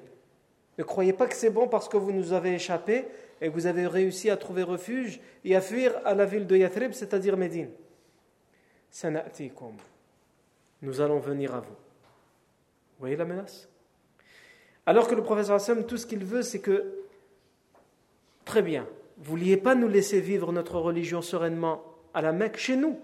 Ne 0.79 0.85
croyez 0.85 1.13
pas 1.13 1.27
que 1.27 1.35
c'est 1.35 1.51
bon 1.51 1.69
parce 1.69 1.89
que 1.89 1.97
vous 1.97 2.13
nous 2.13 2.33
avez 2.33 2.55
échappé 2.55 3.07
et 3.41 3.49
que 3.49 3.53
vous 3.53 3.67
avez 3.67 3.87
réussi 3.87 4.31
à 4.31 4.37
trouver 4.37 4.63
refuge 4.63 5.21
et 5.45 5.57
à 5.57 5.61
fuir 5.61 6.01
à 6.05 6.15
la 6.15 6.27
ville 6.27 6.47
de 6.47 6.57
Yathrib, 6.57 6.93
c'est-à-dire 6.93 7.37
Médine. 7.37 7.71
Nous 10.82 11.02
allons 11.02 11.20
venir 11.20 11.54
à 11.54 11.60
vous. 11.60 11.74
Vous 11.74 13.00
voyez 13.00 13.16
la 13.16 13.26
menace? 13.26 13.68
Alors 14.86 15.08
que 15.08 15.16
le 15.16 15.24
professeur 15.24 15.56
Hassan, 15.56 15.86
tout 15.86 15.98
ce 15.98 16.06
qu'il 16.06 16.24
veut, 16.24 16.44
c'est 16.44 16.62
que, 16.62 16.94
très 18.46 18.62
bien, 18.62 18.88
vous 19.18 19.24
ne 19.24 19.40
vouliez 19.40 19.58
pas 19.58 19.76
nous 19.76 19.88
laisser 19.88 20.22
vivre 20.22 20.52
notre 20.54 20.80
religion 20.80 21.22
sereinement 21.22 21.84
à 22.14 22.22
la 22.22 22.32
Mecque, 22.32 22.58
chez 22.58 22.78
nous. 22.78 23.00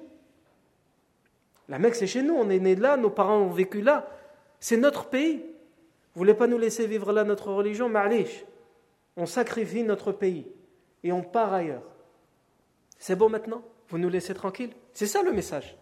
La 1.67 1.79
Mecque, 1.79 1.95
c'est 1.95 2.07
chez 2.07 2.21
nous, 2.21 2.35
on 2.35 2.49
est 2.49 2.59
né 2.59 2.75
là, 2.75 2.95
nos 2.97 3.09
parents 3.09 3.39
ont 3.39 3.51
vécu 3.51 3.81
là. 3.81 4.07
C'est 4.59 4.77
notre 4.77 5.09
pays. 5.09 5.37
Vous 6.13 6.21
ne 6.21 6.25
voulez 6.25 6.33
pas 6.33 6.47
nous 6.47 6.57
laisser 6.57 6.87
vivre 6.87 7.11
là 7.11 7.23
notre 7.23 7.51
religion, 7.51 7.89
ma'alish. 7.89 8.45
On 9.17 9.25
sacrifie 9.25 9.83
notre 9.83 10.11
pays 10.11 10.45
et 11.03 11.11
on 11.11 11.21
part 11.21 11.53
ailleurs. 11.53 11.83
C'est 12.97 13.15
bon 13.15 13.29
maintenant? 13.29 13.63
Vous 13.89 13.97
nous 13.97 14.09
laissez 14.09 14.33
tranquilles? 14.33 14.73
C'est 14.93 15.07
ça 15.07 15.23
le 15.23 15.31
message 15.31 15.77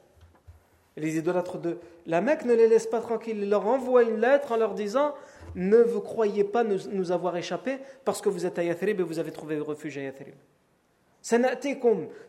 les 0.99 1.18
idolâtres 1.18 1.57
de 1.57 1.78
la 2.05 2.22
Mecque 2.22 2.45
ne 2.45 2.53
les 2.53 2.68
laissent 2.68 2.88
pas 2.88 3.01
tranquilles. 3.01 3.39
Ils 3.39 3.49
leur 3.49 3.66
envoient 3.66 4.03
une 4.03 4.20
lettre 4.20 4.51
en 4.51 4.57
leur 4.57 4.74
disant 4.74 5.16
Ne 5.55 5.78
vous 5.78 6.01
croyez 6.01 6.43
pas 6.43 6.64
nous, 6.64 7.12
avoir 7.12 7.36
échappé 7.38 7.80
parce 8.05 8.22
que 8.22 8.30
vous 8.30 8.45
êtes 8.45 8.60
à 8.60 8.64
Yathrib 8.64 8.99
et 8.99 9.03
vous 9.03 9.20
avez 9.20 9.32
trouvé 9.32 9.60
refuge 9.60 9.97
à 9.97 10.01
Yathrib. 10.01 10.36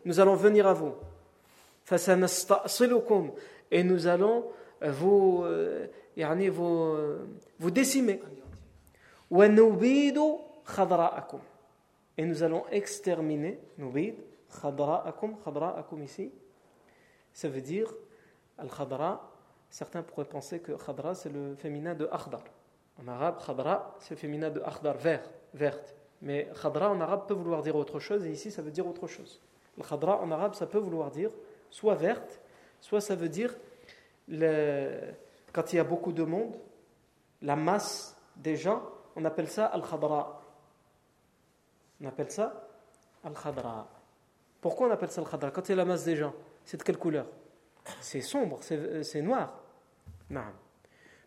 Nous 0.05 0.19
allons 0.19 0.35
venir 0.35 0.67
à 0.67 0.73
vous. 0.73 0.93
Et 3.71 3.83
nous 3.83 4.07
allons 4.07 4.45
vous, 4.81 5.43
euh, 5.43 5.87
vous, 6.49 6.95
vous 7.59 7.71
décimer. 7.71 8.21
Et 12.17 12.25
nous 12.25 12.43
allons 12.43 12.63
exterminer, 12.71 13.59
ici, 16.03 16.31
ça 17.33 17.49
veut 17.49 17.61
dire 17.61 17.93
Al-Khadra, 18.57 19.31
certains 19.69 20.03
pourraient 20.03 20.25
penser 20.25 20.59
que 20.59 20.73
Khadra 20.73 21.15
c'est 21.15 21.29
le 21.29 21.55
féminin 21.55 21.95
de 21.95 22.07
Akhdar. 22.11 22.43
En 23.01 23.07
arabe, 23.07 23.41
Khadra 23.45 23.95
c'est 23.99 24.11
le 24.11 24.19
féminin 24.19 24.49
de 24.49 24.61
Akhdar, 24.61 24.97
vert, 24.97 25.23
verte. 25.53 25.95
Mais 26.21 26.49
Khadra 26.61 26.89
en 26.91 27.01
arabe 27.01 27.27
peut 27.27 27.33
vouloir 27.33 27.61
dire 27.61 27.75
autre 27.75 27.99
chose 27.99 28.25
et 28.25 28.31
ici 28.31 28.51
ça 28.51 28.61
veut 28.61 28.71
dire 28.71 28.87
autre 28.87 29.07
chose. 29.07 29.41
Khadra 29.87 30.19
en 30.19 30.29
arabe 30.31 30.53
ça 30.53 30.67
peut 30.67 30.77
vouloir 30.77 31.09
dire 31.11 31.31
soit 31.69 31.95
verte, 31.95 32.41
soit 32.79 33.01
ça 33.01 33.15
veut 33.15 33.29
dire 33.29 33.55
quand 34.29 35.73
il 35.73 35.75
y 35.75 35.79
a 35.79 35.83
beaucoup 35.83 36.11
de 36.11 36.23
monde, 36.23 36.55
la 37.41 37.55
masse 37.55 38.15
des 38.35 38.55
gens, 38.55 38.83
on 39.15 39.25
appelle 39.25 39.49
ça 39.49 39.65
al-khadra. 39.65 40.41
On 42.01 42.07
appelle 42.07 42.31
ça 42.31 42.67
al-khadra. 43.23 43.87
Pourquoi 44.61 44.87
on 44.87 44.91
appelle 44.91 45.11
ça 45.11 45.21
al-khadra? 45.21 45.51
Quand 45.51 45.67
il 45.67 45.71
y 45.71 45.73
a 45.73 45.77
la 45.77 45.85
masse 45.85 46.05
des 46.05 46.15
gens, 46.15 46.33
c'est 46.65 46.77
de 46.77 46.83
quelle 46.83 46.97
couleur? 46.97 47.27
C'est 47.99 48.21
sombre, 48.21 48.59
c'est 48.61 49.21
noir. 49.21 49.63
Non. 50.29 50.43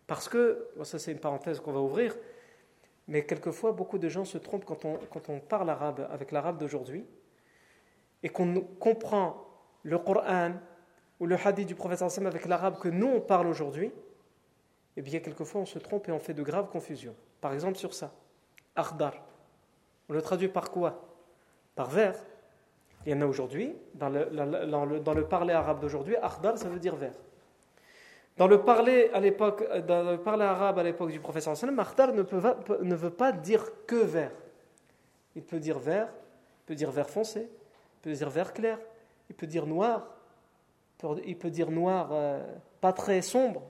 Parce 0.07 0.29
que, 0.29 0.69
ça 0.83 0.99
c'est 0.99 1.11
une 1.11 1.19
parenthèse 1.19 1.59
qu'on 1.59 1.73
va 1.73 1.79
ouvrir, 1.79 2.15
mais 3.07 3.25
quelquefois 3.25 3.71
beaucoup 3.71 3.97
de 3.97 4.09
gens 4.09 4.25
se 4.25 4.37
trompent 4.37 4.65
quand 4.65 4.85
on, 4.85 4.97
quand 5.11 5.29
on 5.29 5.39
parle 5.39 5.69
arabe 5.69 6.07
avec 6.11 6.31
l'arabe 6.31 6.57
d'aujourd'hui 6.57 7.05
et 8.23 8.29
qu'on 8.29 8.61
comprend 8.79 9.45
le 9.83 9.99
Coran 9.99 10.53
ou 11.19 11.27
le 11.27 11.35
hadith 11.35 11.67
du 11.67 11.75
prophète 11.75 12.01
avec 12.01 12.45
l'arabe 12.45 12.79
que 12.79 12.87
nous 12.87 13.07
on 13.07 13.21
parle 13.21 13.47
aujourd'hui, 13.47 13.91
eh 14.97 15.01
bien 15.01 15.19
quelquefois 15.19 15.61
on 15.61 15.65
se 15.65 15.79
trompe 15.79 16.07
et 16.09 16.11
on 16.11 16.19
fait 16.19 16.33
de 16.33 16.43
graves 16.43 16.69
confusions. 16.69 17.15
Par 17.41 17.53
exemple 17.53 17.77
sur 17.77 17.93
ça, 17.93 18.13
akhdar. 18.75 19.13
On 20.09 20.13
le 20.13 20.21
traduit 20.21 20.47
par 20.47 20.71
quoi? 20.71 21.07
Par 21.75 21.89
vert. 21.89 22.15
Il 23.05 23.11
y 23.11 23.15
en 23.15 23.21
a 23.21 23.25
aujourd'hui, 23.25 23.75
dans 23.93 24.09
le, 24.09 24.99
dans 24.99 25.13
le, 25.13 25.25
parler 25.25 25.53
arabe 25.53 25.79
d'aujourd'hui, 25.79 26.15
akhdar 26.15 26.57
ça 26.57 26.69
veut 26.69 26.79
dire 26.79 26.95
vert. 26.95 27.13
Dans 28.37 28.47
le 28.47 28.61
parler, 28.61 29.09
à 29.13 29.19
l'époque, 29.19 29.63
dans 29.85 30.03
le 30.11 30.17
parler 30.17 30.43
arabe 30.43 30.79
à 30.79 30.83
l'époque 30.83 31.11
du 31.11 31.19
prophète 31.19 31.43
sallam, 31.43 31.79
akhdar 31.79 32.13
ne, 32.13 32.23
peut, 32.23 32.41
ne 32.81 32.95
veut 32.95 33.11
pas 33.11 33.31
dire 33.31 33.63
que 33.85 33.95
vert. 33.95 34.31
Il 35.35 35.43
peut 35.43 35.59
dire 35.59 35.77
vert, 35.77 36.07
il 36.07 36.65
peut 36.65 36.75
dire 36.75 36.91
vert 36.91 37.09
foncé, 37.09 37.41
il 37.41 38.01
peut 38.01 38.11
dire 38.11 38.29
vert 38.29 38.53
clair, 38.53 38.79
il 39.29 39.35
peut 39.35 39.47
dire 39.47 39.67
noir, 39.67 40.07
il 41.25 41.37
peut 41.37 41.51
dire 41.51 41.69
noir 41.69 42.09
euh, 42.11 42.43
pas 42.81 42.93
très 42.93 43.21
sombre, 43.21 43.63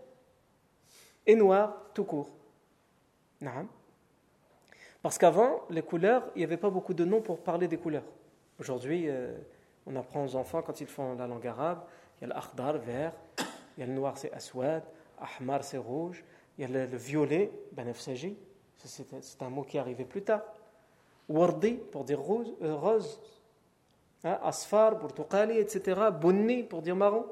et 1.28 1.36
noir 1.36 1.76
tout 1.94 2.06
court. 2.06 2.30
Parce 5.02 5.18
qu'avant, 5.18 5.62
les 5.70 5.82
couleurs, 5.82 6.24
il 6.36 6.40
n'y 6.40 6.46
avait 6.46 6.58
pas 6.58 6.70
beaucoup 6.70 6.94
de 6.94 7.06
noms 7.06 7.22
pour 7.22 7.44
parler 7.44 7.68
des 7.68 7.78
couleurs. 7.78 8.04
Aujourd'hui, 8.60 9.06
euh, 9.08 9.38
on 9.86 9.96
apprend 9.96 10.24
aux 10.24 10.36
enfants 10.36 10.62
quand 10.62 10.80
ils 10.82 10.88
font 10.88 11.16
la 11.16 11.28
langue 11.28 11.46
arabe, 11.48 11.84
il 12.20 12.28
y 12.28 12.32
a 12.32 12.34
l'akhdar, 12.34 12.78
vert, 12.78 13.14
il 13.78 13.82
y 13.82 13.84
a 13.84 13.86
le 13.86 13.94
noir, 13.94 14.18
c'est 14.18 14.32
aswad, 14.32 14.84
ahmar, 15.20 15.64
c'est 15.64 15.78
rouge, 15.78 16.24
il 16.58 16.62
y 16.62 16.66
a 16.66 16.86
le, 16.86 16.98
violet, 16.98 17.52
benefsaji, 17.74 18.38
c'est 18.78 19.42
un 19.42 19.50
mot 19.50 19.64
qui 19.64 19.78
est 19.78 19.80
arrivé 19.80 20.06
plus 20.06 20.24
tard. 20.24 20.42
Wardi, 21.28 21.74
pour 21.74 22.04
dire 22.04 22.20
rose, 22.20 22.54
euh, 22.62 23.00
Hein, 24.26 24.40
asfar 24.42 24.98
pour 24.98 25.12
etc. 25.12 26.02
Bunni 26.20 26.64
pour 26.64 26.82
dire 26.82 26.96
marron. 26.96 27.28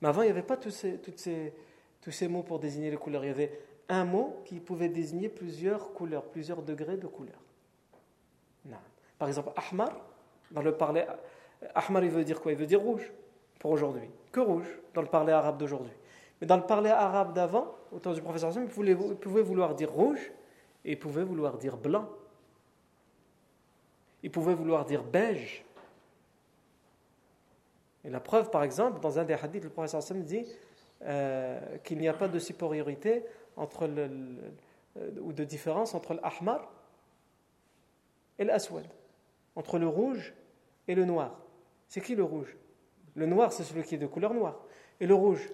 Mais 0.00 0.08
avant, 0.08 0.22
il 0.22 0.26
n'y 0.26 0.30
avait 0.30 0.42
pas 0.42 0.56
tous 0.56 0.70
ces, 0.70 0.96
toutes 0.96 1.18
ces, 1.18 1.52
tous 2.00 2.10
ces 2.10 2.28
mots 2.28 2.42
pour 2.42 2.58
désigner 2.58 2.90
les 2.90 2.96
couleurs. 2.96 3.24
Il 3.24 3.28
y 3.28 3.30
avait 3.30 3.60
un 3.90 4.06
mot 4.06 4.42
qui 4.46 4.58
pouvait 4.58 4.88
désigner 4.88 5.28
plusieurs 5.28 5.92
couleurs, 5.92 6.24
plusieurs 6.24 6.62
degrés 6.62 6.96
de 6.96 7.06
couleurs. 7.06 7.42
Par 9.18 9.28
exemple, 9.28 9.50
ahmar, 9.56 9.90
dans 10.50 10.62
le 10.62 10.72
parler, 10.72 11.04
ahmar, 11.74 12.04
il 12.04 12.10
veut 12.10 12.24
dire 12.24 12.40
quoi? 12.40 12.52
Il 12.52 12.58
veut 12.58 12.66
dire 12.66 12.80
rouge 12.80 13.12
pour 13.58 13.70
aujourd'hui. 13.70 14.08
Que 14.32 14.40
rouge 14.40 14.66
dans 14.94 15.02
le 15.02 15.08
parler 15.08 15.32
arabe 15.32 15.58
d'aujourd'hui. 15.58 15.92
Mais 16.40 16.46
dans 16.46 16.56
le 16.56 16.62
parler 16.62 16.90
arabe 16.90 17.32
d'avant, 17.32 17.74
au 17.92 17.98
temps 17.98 18.12
du 18.12 18.22
professeur 18.22 18.52
il 18.56 18.68
pouvait 18.68 19.42
vouloir 19.42 19.74
dire 19.74 19.90
rouge 19.90 20.32
et 20.84 20.92
il 20.92 20.98
pouvait 20.98 21.24
vouloir 21.24 21.58
dire 21.58 21.76
blanc. 21.76 22.08
Il 24.22 24.30
pouvait 24.30 24.54
vouloir 24.54 24.84
dire 24.84 25.02
beige. 25.02 25.64
Et 28.04 28.10
la 28.10 28.20
preuve, 28.20 28.50
par 28.50 28.62
exemple, 28.62 29.00
dans 29.00 29.18
un 29.18 29.24
des 29.24 29.34
hadiths, 29.34 29.64
le 29.64 29.70
professeur 29.70 30.02
Sam 30.02 30.22
dit 30.22 30.46
euh, 31.02 31.60
qu'il 31.78 31.98
n'y 31.98 32.08
a 32.08 32.14
pas 32.14 32.28
de 32.28 32.38
supériorité 32.38 33.24
entre 33.56 33.86
le, 33.86 34.08
euh, 34.96 35.10
ou 35.20 35.32
de 35.32 35.44
différence 35.44 35.94
entre 35.94 36.14
l'ahmar 36.14 36.70
et 38.38 38.44
l'aswad, 38.44 38.86
entre 39.58 39.78
le 39.80 39.88
rouge 39.88 40.32
et 40.86 40.94
le 40.94 41.04
noir. 41.04 41.36
C'est 41.88 42.00
qui 42.00 42.14
le 42.14 42.22
rouge? 42.22 42.56
Le 43.16 43.26
noir, 43.26 43.52
c'est 43.52 43.64
celui 43.64 43.82
qui 43.82 43.96
est 43.96 43.98
de 43.98 44.06
couleur 44.06 44.32
noire. 44.32 44.60
Et 45.00 45.06
le 45.06 45.14
rouge? 45.14 45.50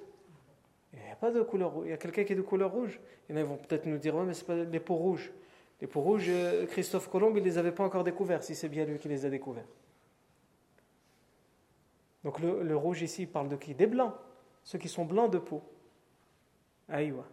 Il 0.92 0.98
n'y 1.00 1.10
a 1.10 1.16
pas 1.16 1.30
de 1.30 1.40
couleur 1.40 1.72
rouge. 1.72 1.86
Il 1.86 1.90
y 1.90 1.94
a 1.94 1.96
quelqu'un 1.96 2.24
qui 2.24 2.34
est 2.34 2.36
de 2.36 2.42
couleur 2.42 2.70
rouge? 2.70 3.00
Il 3.30 3.38
y 3.38 3.42
vont 3.42 3.56
peut-être 3.56 3.86
nous 3.86 3.96
dire, 3.96 4.14
ouais, 4.14 4.24
mais 4.24 4.34
ce 4.34 4.44
pas 4.44 4.56
les 4.56 4.78
peaux 4.78 4.96
rouges. 4.96 5.32
Les 5.80 5.86
peaux 5.86 6.02
rouges, 6.02 6.26
euh, 6.28 6.66
Christophe 6.66 7.08
Colomb, 7.08 7.30
il 7.34 7.40
ne 7.40 7.48
les 7.48 7.56
avait 7.56 7.72
pas 7.72 7.82
encore 7.82 8.04
découverts, 8.04 8.44
si 8.44 8.54
c'est 8.54 8.68
bien 8.68 8.84
lui 8.84 8.98
qui 8.98 9.08
les 9.08 9.24
a 9.24 9.30
découverts. 9.30 9.66
Donc 12.22 12.40
le, 12.40 12.76
rouge 12.76 13.02
ici 13.02 13.22
il 13.22 13.28
parle 13.28 13.48
de 13.48 13.56
qui? 13.56 13.74
Des 13.74 13.86
blancs, 13.86 14.14
ceux 14.62 14.78
qui 14.78 14.88
sont 14.88 15.04
blancs 15.04 15.30
de 15.30 15.38
peau. 15.38 15.62
Aïwa. 16.88 17.24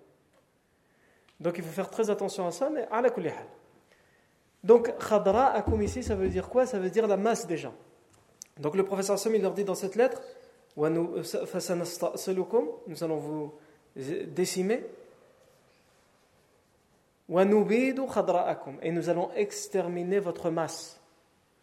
Donc 1.39 1.57
il 1.57 1.63
faut 1.63 1.71
faire 1.71 1.89
très 1.89 2.09
attention 2.09 2.47
à 2.47 2.51
ça, 2.51 2.69
mais 2.69 2.87
à 2.89 3.01
la 3.01 3.09
kulihal. 3.09 3.45
Donc 4.63 4.95
khadra 4.97 5.53
akum 5.53 5.81
ici, 5.81 6.03
ça 6.03 6.15
veut 6.15 6.29
dire 6.29 6.49
quoi? 6.49 6.65
Ça 6.65 6.79
veut 6.79 6.89
dire 6.89 7.07
la 7.07 7.17
masse 7.17 7.47
des 7.47 7.57
gens. 7.57 7.73
Donc 8.59 8.75
le 8.75 8.83
professeur 8.83 9.17
Sam 9.17 9.33
leur 9.33 9.53
dit 9.53 9.63
dans 9.63 9.75
cette 9.75 9.95
lettre 9.95 10.21
nous 10.77 13.03
allons 13.03 13.17
vous 13.17 13.53
décimer 14.27 14.85
et 17.29 18.91
nous 18.91 19.09
allons 19.09 19.31
exterminer 19.35 20.19
votre 20.19 20.49
masse. 20.49 21.01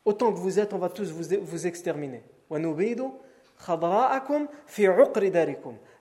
Autant 0.05 0.32
que 0.32 0.38
vous 0.38 0.59
êtes, 0.59 0.74
on 0.74 0.78
va 0.78 0.90
tous 0.90 1.11
vous, 1.11 1.36
vous 1.42 1.66
exterminer 1.66 2.22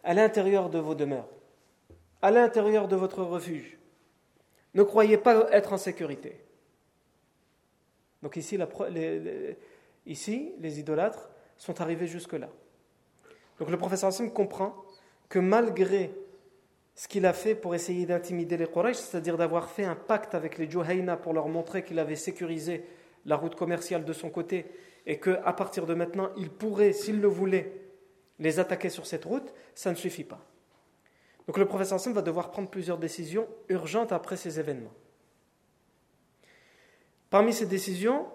à 0.04 0.14
l'intérieur 0.14 0.70
de 0.70 0.80
vos 0.80 0.96
demeures, 0.96 1.28
à 2.22 2.32
l'intérieur 2.32 2.88
de 2.88 2.96
votre 2.96 3.24
refuge. 3.24 3.78
Ne 4.74 4.84
croyez 4.84 5.18
pas 5.18 5.50
être 5.52 5.74
en 5.74 5.78
sécurité. 5.78 6.42
Donc 8.24 8.36
ici, 8.36 8.58
les, 10.56 10.80
idolâtres 10.80 11.30
sont 11.58 11.82
arrivés 11.82 12.08
jusque-là. 12.08 12.50
Donc 13.60 13.70
le 13.70 13.78
professeur 13.78 14.10
Hassim 14.10 14.32
comprend 14.32 14.76
que 15.30 15.40
malgré 15.40 16.12
ce 16.96 17.08
qu'il 17.08 17.26
a 17.26 17.34
fait 17.34 17.56
pour 17.56 17.76
essayer 17.76 18.06
d'intimider 18.06 18.58
les 18.58 18.68
Quraysh, 18.68 18.98
c'est-à-dire 18.98 19.38
d'avoir 19.38 19.70
fait 19.70 19.86
un 19.86 19.96
pacte 19.96 20.34
avec 20.34 20.58
les 20.58 20.70
Juhayna 20.70 21.18
pour 21.18 21.34
leur 21.34 21.48
montrer 21.48 21.84
qu'il 21.84 22.00
avait 22.00 22.16
sécurisé 22.16 22.84
la 23.26 23.36
route 23.36 23.56
commerciale 23.56 24.06
de 24.06 24.14
son 24.14 24.30
côté 24.30 24.66
et 25.06 25.20
qu'à 25.20 25.54
partir 25.54 25.86
de 25.86 25.94
maintenant, 25.94 26.30
il 26.38 26.50
pourrait, 26.50 26.94
s'il 26.94 27.22
le 27.22 27.28
voulait, 27.28 27.82
les 28.40 28.60
attaquer 28.60 28.90
sur 28.90 29.06
cette 29.06 29.26
route, 29.26 29.54
ça 29.76 29.92
ne 29.92 29.96
suffit 29.96 30.24
pas. 30.24 30.40
Donc 31.48 31.58
le 31.58 31.66
professeur 31.66 31.96
Hassan 31.96 32.14
va 32.14 32.22
devoir 32.22 32.52
prendre 32.52 32.70
plusieurs 32.70 32.98
décisions 32.98 33.48
urgentes 33.70 34.12
après 34.12 34.36
ces 34.36 34.60
événements. 34.60 34.94
Parmi 37.30 37.54
ces 37.54 37.66
décisions, 37.66 38.26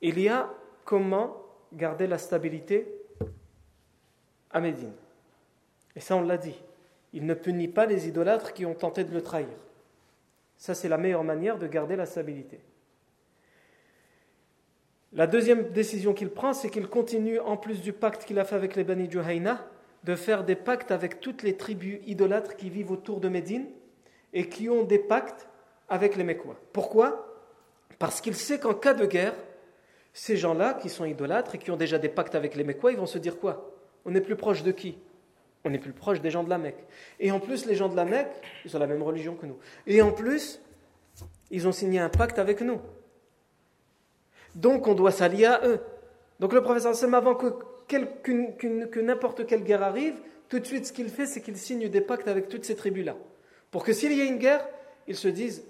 il 0.00 0.20
y 0.20 0.28
a 0.28 0.52
comment 0.84 1.36
garder 1.72 2.06
la 2.06 2.18
stabilité 2.18 2.86
à 4.50 4.60
Médine. 4.60 4.92
Et 5.96 6.00
ça, 6.00 6.16
on 6.16 6.22
l'a 6.22 6.38
dit. 6.38 6.60
Il 7.12 7.26
ne 7.26 7.34
punit 7.34 7.68
pas 7.68 7.86
les 7.86 8.08
idolâtres 8.08 8.52
qui 8.52 8.66
ont 8.66 8.74
tenté 8.74 9.04
de 9.04 9.12
le 9.12 9.22
trahir. 9.22 9.48
Ça, 10.56 10.74
c'est 10.74 10.88
la 10.88 10.98
meilleure 10.98 11.24
manière 11.24 11.58
de 11.58 11.66
garder 11.66 11.96
la 11.96 12.06
stabilité. 12.06 12.60
La 15.12 15.26
deuxième 15.28 15.70
décision 15.70 16.12
qu'il 16.12 16.30
prend, 16.30 16.52
c'est 16.52 16.70
qu'il 16.70 16.88
continue, 16.88 17.38
en 17.38 17.56
plus 17.56 17.80
du 17.80 17.92
pacte 17.92 18.24
qu'il 18.24 18.38
a 18.38 18.44
fait 18.44 18.56
avec 18.56 18.74
les 18.74 18.82
Bani 18.82 19.08
Juhayna, 19.08 19.64
de 20.02 20.16
faire 20.16 20.44
des 20.44 20.56
pactes 20.56 20.90
avec 20.90 21.20
toutes 21.20 21.42
les 21.42 21.56
tribus 21.56 22.00
idolâtres 22.06 22.56
qui 22.56 22.68
vivent 22.68 22.90
autour 22.90 23.20
de 23.20 23.28
Médine 23.28 23.66
et 24.32 24.48
qui 24.48 24.68
ont 24.68 24.82
des 24.82 24.98
pactes 24.98 25.48
avec 25.88 26.16
les 26.16 26.24
Mécois. 26.24 26.56
Pourquoi? 26.72 27.33
Parce 28.04 28.20
qu'il 28.20 28.34
sait 28.34 28.58
qu'en 28.58 28.74
cas 28.74 28.92
de 28.92 29.06
guerre, 29.06 29.32
ces 30.12 30.36
gens-là 30.36 30.74
qui 30.74 30.90
sont 30.90 31.06
idolâtres 31.06 31.54
et 31.54 31.58
qui 31.58 31.70
ont 31.70 31.78
déjà 31.78 31.96
des 31.96 32.10
pactes 32.10 32.34
avec 32.34 32.54
les 32.54 32.62
Mécois, 32.62 32.92
ils 32.92 32.98
vont 32.98 33.06
se 33.06 33.16
dire 33.16 33.38
quoi? 33.38 33.74
On 34.04 34.14
est 34.14 34.20
plus 34.20 34.36
proche 34.36 34.62
de 34.62 34.72
qui? 34.72 34.98
On 35.64 35.72
est 35.72 35.78
plus 35.78 35.94
proche 35.94 36.20
des 36.20 36.30
gens 36.30 36.44
de 36.44 36.50
la 36.50 36.58
Mecque. 36.58 36.84
Et 37.18 37.30
en 37.30 37.40
plus, 37.40 37.64
les 37.64 37.74
gens 37.74 37.88
de 37.88 37.96
la 37.96 38.04
Mecque, 38.04 38.28
ils 38.66 38.76
ont 38.76 38.78
la 38.78 38.86
même 38.86 39.02
religion 39.02 39.36
que 39.36 39.46
nous. 39.46 39.56
Et 39.86 40.02
en 40.02 40.12
plus, 40.12 40.60
ils 41.50 41.66
ont 41.66 41.72
signé 41.72 41.98
un 41.98 42.10
pacte 42.10 42.38
avec 42.38 42.60
nous. 42.60 42.78
Donc 44.54 44.86
on 44.86 44.92
doit 44.92 45.10
s'allier 45.10 45.46
à 45.46 45.62
eux. 45.66 45.80
Donc 46.40 46.52
le 46.52 46.62
professeur 46.62 46.94
Sam, 46.94 47.14
avant 47.14 47.34
que, 47.34 47.54
que 47.88 49.00
n'importe 49.00 49.46
quelle 49.46 49.64
guerre 49.64 49.82
arrive, 49.82 50.16
tout 50.50 50.58
de 50.58 50.66
suite 50.66 50.84
ce 50.84 50.92
qu'il 50.92 51.08
fait, 51.08 51.24
c'est 51.24 51.40
qu'il 51.40 51.56
signe 51.56 51.88
des 51.88 52.02
pactes 52.02 52.28
avec 52.28 52.50
toutes 52.50 52.66
ces 52.66 52.76
tribus-là. 52.76 53.16
Pour 53.70 53.82
que 53.82 53.94
s'il 53.94 54.12
y 54.12 54.20
a 54.20 54.24
une 54.24 54.36
guerre, 54.36 54.68
ils 55.06 55.16
se 55.16 55.28
disent 55.28 55.64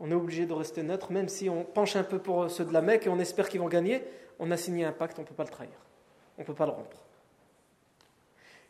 on 0.00 0.10
est 0.10 0.14
obligé 0.14 0.46
de 0.46 0.52
rester 0.52 0.82
neutre, 0.82 1.12
même 1.12 1.28
si 1.28 1.48
on 1.48 1.64
penche 1.64 1.96
un 1.96 2.04
peu 2.04 2.18
pour 2.18 2.50
ceux 2.50 2.64
de 2.64 2.72
la 2.72 2.80
Mecque 2.82 3.06
et 3.06 3.10
on 3.10 3.18
espère 3.18 3.48
qu'ils 3.48 3.60
vont 3.60 3.68
gagner, 3.68 4.04
on 4.38 4.50
a 4.50 4.56
signé 4.56 4.84
un 4.84 4.92
pacte, 4.92 5.18
on 5.18 5.22
ne 5.22 5.26
peut 5.26 5.34
pas 5.34 5.44
le 5.44 5.50
trahir. 5.50 5.72
On 6.36 6.42
ne 6.42 6.46
peut 6.46 6.54
pas 6.54 6.66
le 6.66 6.72
rompre. 6.72 6.96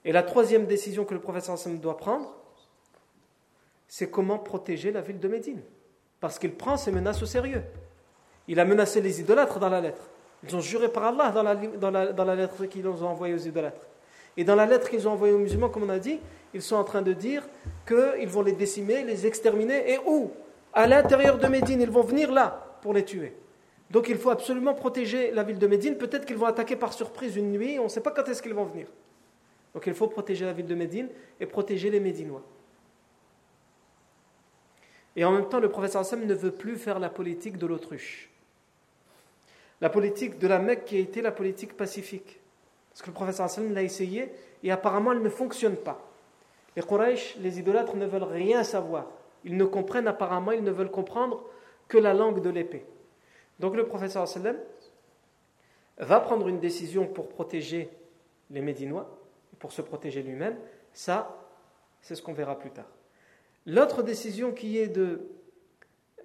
Et 0.04 0.12
la 0.12 0.22
troisième 0.22 0.66
décision 0.66 1.04
que 1.04 1.12
le 1.12 1.20
professeur 1.20 1.58
Sam 1.58 1.78
doit 1.78 1.98
prendre, 1.98 2.34
c'est 3.88 4.10
comment 4.10 4.38
protéger 4.38 4.90
la 4.90 5.02
ville 5.02 5.18
de 5.18 5.28
Médine. 5.28 5.60
Parce 6.20 6.38
qu'il 6.38 6.54
prend 6.54 6.76
ces 6.76 6.92
menaces 6.92 7.22
au 7.22 7.26
sérieux. 7.26 7.62
Il 8.46 8.58
a 8.60 8.64
menacé 8.64 9.00
les 9.00 9.20
idolâtres 9.20 9.58
dans 9.58 9.68
la 9.68 9.80
lettre. 9.80 10.08
Ils 10.44 10.56
ont 10.56 10.60
juré 10.60 10.88
par 10.88 11.04
Allah 11.04 11.30
dans 11.30 11.42
la, 11.42 11.54
dans 11.54 11.90
la, 11.90 12.12
dans 12.12 12.24
la 12.24 12.34
lettre 12.34 12.64
qu'ils 12.66 12.86
ont 12.86 13.06
envoyée 13.06 13.34
aux 13.34 13.38
idolâtres. 13.38 13.86
Et 14.36 14.44
dans 14.44 14.54
la 14.54 14.66
lettre 14.66 14.88
qu'ils 14.88 15.06
ont 15.08 15.12
envoyée 15.12 15.34
aux 15.34 15.38
musulmans, 15.38 15.68
comme 15.68 15.82
on 15.82 15.88
a 15.88 15.98
dit, 15.98 16.20
ils 16.54 16.62
sont 16.62 16.76
en 16.76 16.84
train 16.84 17.02
de 17.02 17.12
dire 17.12 17.42
qu'ils 17.86 18.28
vont 18.28 18.42
les 18.42 18.52
décimer, 18.52 19.02
les 19.02 19.26
exterminer, 19.26 19.92
et 19.92 19.98
où? 20.06 20.30
À 20.78 20.86
l'intérieur 20.86 21.38
de 21.38 21.46
Médine, 21.48 21.80
ils 21.80 21.90
vont 21.90 22.02
venir 22.02 22.30
là 22.30 22.78
pour 22.82 22.94
les 22.94 23.04
tuer. 23.04 23.34
Donc 23.90 24.08
il 24.08 24.16
faut 24.16 24.30
absolument 24.30 24.74
protéger 24.74 25.32
la 25.32 25.42
ville 25.42 25.58
de 25.58 25.66
Médine. 25.66 25.98
Peut-être 25.98 26.24
qu'ils 26.24 26.36
vont 26.36 26.46
attaquer 26.46 26.76
par 26.76 26.92
surprise 26.92 27.34
une 27.34 27.50
nuit, 27.50 27.80
on 27.80 27.84
ne 27.84 27.88
sait 27.88 28.00
pas 28.00 28.12
quand 28.12 28.28
est-ce 28.28 28.40
qu'ils 28.40 28.54
vont 28.54 28.66
venir. 28.66 28.86
Donc 29.74 29.84
il 29.88 29.94
faut 29.94 30.06
protéger 30.06 30.44
la 30.44 30.52
ville 30.52 30.68
de 30.68 30.76
Médine 30.76 31.08
et 31.40 31.46
protéger 31.46 31.90
les 31.90 31.98
Médinois. 31.98 32.44
Et 35.16 35.24
en 35.24 35.32
même 35.32 35.48
temps, 35.48 35.58
le 35.58 35.68
professeur 35.68 36.04
ne 36.16 36.32
veut 36.32 36.52
plus 36.52 36.76
faire 36.76 37.00
la 37.00 37.10
politique 37.10 37.58
de 37.58 37.66
l'autruche. 37.66 38.30
La 39.80 39.90
politique 39.90 40.38
de 40.38 40.46
la 40.46 40.60
Mecque 40.60 40.84
qui 40.84 40.96
a 40.96 41.00
été 41.00 41.22
la 41.22 41.32
politique 41.32 41.76
pacifique. 41.76 42.38
Parce 42.90 43.02
que 43.02 43.08
le 43.08 43.14
professeur 43.14 43.48
l'a 43.72 43.82
essayé 43.82 44.30
et 44.62 44.70
apparemment 44.70 45.10
elle 45.10 45.22
ne 45.22 45.28
fonctionne 45.28 45.74
pas. 45.74 46.00
Les 46.76 46.82
Quraysh, 46.82 47.34
les 47.40 47.58
idolâtres 47.58 47.96
ne 47.96 48.06
veulent 48.06 48.22
rien 48.22 48.62
savoir. 48.62 49.06
Ils 49.44 49.56
ne 49.56 49.64
comprennent 49.64 50.08
apparemment, 50.08 50.52
ils 50.52 50.64
ne 50.64 50.70
veulent 50.70 50.90
comprendre 50.90 51.44
que 51.88 51.98
la 51.98 52.14
langue 52.14 52.42
de 52.42 52.50
l'épée. 52.50 52.84
Donc 53.58 53.74
le 53.74 53.86
professeur 53.86 54.26
sallam 54.28 54.56
va 55.98 56.20
prendre 56.20 56.48
une 56.48 56.60
décision 56.60 57.06
pour 57.06 57.28
protéger 57.28 57.90
les 58.50 58.60
Médinois, 58.60 59.18
pour 59.58 59.72
se 59.72 59.82
protéger 59.82 60.22
lui-même. 60.22 60.56
Ça, 60.92 61.44
c'est 62.00 62.14
ce 62.14 62.22
qu'on 62.22 62.32
verra 62.32 62.58
plus 62.58 62.70
tard. 62.70 62.88
L'autre 63.66 64.02
décision 64.02 64.52
qui 64.52 64.78
est 64.78 64.88
de 64.88 65.28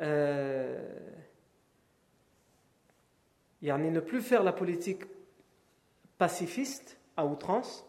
euh, 0.01 0.79
ne 3.61 3.99
plus 3.99 4.21
faire 4.21 4.43
la 4.43 4.53
politique 4.53 5.03
pacifiste 6.17 6.97
à 7.17 7.25
outrance, 7.25 7.85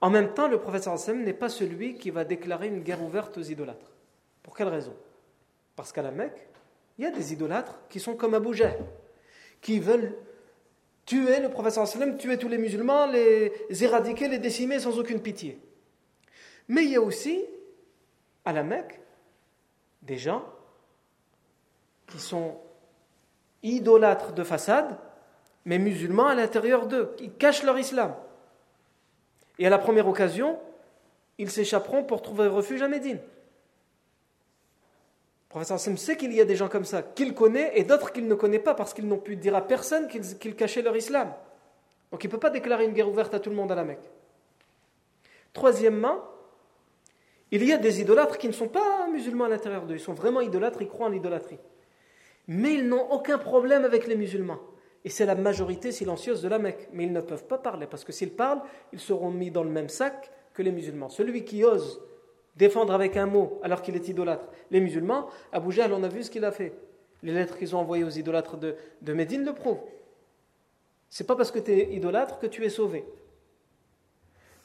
en 0.00 0.10
même 0.10 0.34
temps, 0.34 0.48
le 0.48 0.58
professeur 0.58 0.96
n'est 1.14 1.32
pas 1.32 1.48
celui 1.48 1.96
qui 1.96 2.10
va 2.10 2.24
déclarer 2.24 2.68
une 2.68 2.80
guerre 2.80 3.02
ouverte 3.02 3.38
aux 3.38 3.42
idolâtres. 3.42 3.95
Pour 4.46 4.56
quelle 4.56 4.68
raison? 4.68 4.94
Parce 5.74 5.92
qu'à 5.92 6.02
la 6.02 6.12
Mecque, 6.12 6.48
il 6.96 7.04
y 7.04 7.06
a 7.06 7.10
des 7.10 7.32
idolâtres 7.32 7.78
qui 7.90 8.00
sont 8.00 8.14
comme 8.14 8.32
Abu 8.32 8.54
Jahl, 8.54 8.78
qui 9.60 9.80
veulent 9.80 10.16
tuer 11.04 11.40
le 11.40 11.50
professeur 11.50 11.86
sallam, 11.86 12.16
tuer 12.16 12.38
tous 12.38 12.48
les 12.48 12.56
musulmans, 12.56 13.06
les 13.06 13.52
éradiquer, 13.82 14.28
les 14.28 14.38
décimer 14.38 14.78
sans 14.78 14.98
aucune 14.98 15.20
pitié. 15.20 15.60
Mais 16.68 16.84
il 16.84 16.90
y 16.90 16.96
a 16.96 17.00
aussi, 17.00 17.44
à 18.44 18.52
la 18.52 18.62
Mecque, 18.62 19.00
des 20.02 20.16
gens 20.16 20.44
qui 22.06 22.20
sont 22.20 22.56
idolâtres 23.64 24.32
de 24.32 24.44
façade, 24.44 24.96
mais 25.64 25.78
musulmans 25.78 26.28
à 26.28 26.36
l'intérieur 26.36 26.86
d'eux, 26.86 27.14
qui 27.16 27.30
cachent 27.30 27.64
leur 27.64 27.78
islam. 27.80 28.14
Et 29.58 29.66
à 29.66 29.70
la 29.70 29.78
première 29.78 30.06
occasion, 30.06 30.56
ils 31.38 31.50
s'échapperont 31.50 32.04
pour 32.04 32.22
trouver 32.22 32.46
refuge 32.46 32.82
à 32.82 32.88
Médine 32.88 33.18
professeur 35.48 35.76
Hassan 35.76 35.96
sait 35.96 36.16
qu'il 36.16 36.32
y 36.32 36.40
a 36.40 36.44
des 36.44 36.56
gens 36.56 36.68
comme 36.68 36.84
ça, 36.84 37.02
qu'il 37.02 37.34
connaît 37.34 37.72
et 37.74 37.84
d'autres 37.84 38.12
qu'il 38.12 38.26
ne 38.26 38.34
connaît 38.34 38.58
pas 38.58 38.74
parce 38.74 38.92
qu'ils 38.92 39.06
n'ont 39.06 39.18
pu 39.18 39.36
dire 39.36 39.54
à 39.54 39.66
personne 39.66 40.08
qu'ils 40.08 40.56
cachaient 40.56 40.82
leur 40.82 40.96
islam. 40.96 41.32
Donc 42.10 42.22
il 42.22 42.26
ne 42.26 42.32
peut 42.32 42.38
pas 42.38 42.50
déclarer 42.50 42.84
une 42.84 42.92
guerre 42.92 43.08
ouverte 43.08 43.34
à 43.34 43.40
tout 43.40 43.50
le 43.50 43.56
monde 43.56 43.72
à 43.72 43.74
la 43.74 43.84
Mecque. 43.84 44.10
Troisièmement, 45.52 46.22
il 47.50 47.64
y 47.64 47.72
a 47.72 47.78
des 47.78 48.00
idolâtres 48.00 48.38
qui 48.38 48.48
ne 48.48 48.52
sont 48.52 48.68
pas 48.68 49.06
musulmans 49.08 49.44
à 49.44 49.48
l'intérieur 49.48 49.86
d'eux, 49.86 49.94
ils 49.94 50.00
sont 50.00 50.14
vraiment 50.14 50.40
idolâtres, 50.40 50.82
ils 50.82 50.88
croient 50.88 51.06
en 51.06 51.10
l'idolâtrie. 51.10 51.58
Mais 52.48 52.74
ils 52.74 52.88
n'ont 52.88 53.10
aucun 53.10 53.38
problème 53.38 53.84
avec 53.84 54.06
les 54.06 54.16
musulmans. 54.16 54.58
Et 55.04 55.08
c'est 55.08 55.26
la 55.26 55.36
majorité 55.36 55.92
silencieuse 55.92 56.42
de 56.42 56.48
la 56.48 56.58
Mecque. 56.58 56.88
Mais 56.92 57.04
ils 57.04 57.12
ne 57.12 57.20
peuvent 57.20 57.46
pas 57.46 57.58
parler, 57.58 57.86
parce 57.86 58.04
que 58.04 58.12
s'ils 58.12 58.32
parlent, 58.32 58.60
ils 58.92 59.00
seront 59.00 59.30
mis 59.30 59.50
dans 59.50 59.62
le 59.62 59.70
même 59.70 59.88
sac 59.88 60.30
que 60.52 60.62
les 60.62 60.72
musulmans. 60.72 61.08
Celui 61.08 61.44
qui 61.44 61.64
ose 61.64 62.00
défendre 62.56 62.94
avec 62.94 63.16
un 63.16 63.26
mot 63.26 63.60
alors 63.62 63.82
qu'il 63.82 63.94
est 63.94 64.08
idolâtre. 64.08 64.46
Les 64.70 64.80
musulmans, 64.80 65.28
Abu 65.52 65.72
Jahl, 65.72 65.92
on 65.92 66.02
a 66.02 66.08
vu 66.08 66.22
ce 66.22 66.30
qu'il 66.30 66.44
a 66.44 66.50
fait. 66.50 66.72
Les 67.22 67.32
lettres 67.32 67.58
qu'ils 67.58 67.74
ont 67.74 67.78
envoyées 67.78 68.04
aux 68.04 68.10
idolâtres 68.10 68.56
de, 68.56 69.12
Médine 69.12 69.44
le 69.44 69.52
prouvent. 69.52 69.80
C'est 71.08 71.26
pas 71.26 71.36
parce 71.36 71.50
que 71.50 71.58
tu 71.58 71.72
es 71.72 71.94
idolâtre 71.94 72.38
que 72.38 72.46
tu 72.46 72.64
es 72.64 72.68
sauvé. 72.68 73.04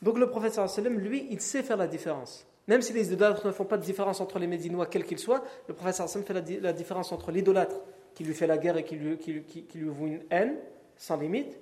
Donc 0.02 0.18
le 0.18 0.30
prophète 0.30 0.54
sallam, 0.54 0.98
lui, 0.98 1.28
il 1.30 1.40
sait 1.42 1.64
faire 1.64 1.78
la 1.78 1.88
différence. 1.88 2.46
Même 2.68 2.82
si 2.82 2.94
les 2.94 3.14
idolâtres 3.14 3.46
ne 3.46 3.52
font 3.52 3.66
pas 3.66 3.78
de 3.78 3.84
différence 3.84 4.22
entre 4.22 4.40
les 4.40 4.48
Médinois, 4.48 4.86
quels 4.86 5.06
qu'ils 5.06 5.20
soient, 5.20 5.44
le 5.68 5.74
prophète 5.74 5.96
sallam 5.96 6.26
fait 6.26 6.60
la, 6.60 6.74
différence 6.74 7.12
entre 7.12 7.32
l'idolâtre 7.32 7.76
qui 8.16 8.24
lui 8.24 8.34
fait 8.34 8.48
la 8.48 8.58
guerre 8.58 8.78
et 8.78 8.84
qui 8.84 8.96
lui, 8.96 9.18
qui, 9.18 9.68
une 9.74 10.22
haine 10.30 10.58
sans 10.98 11.18
limite, 11.18 11.58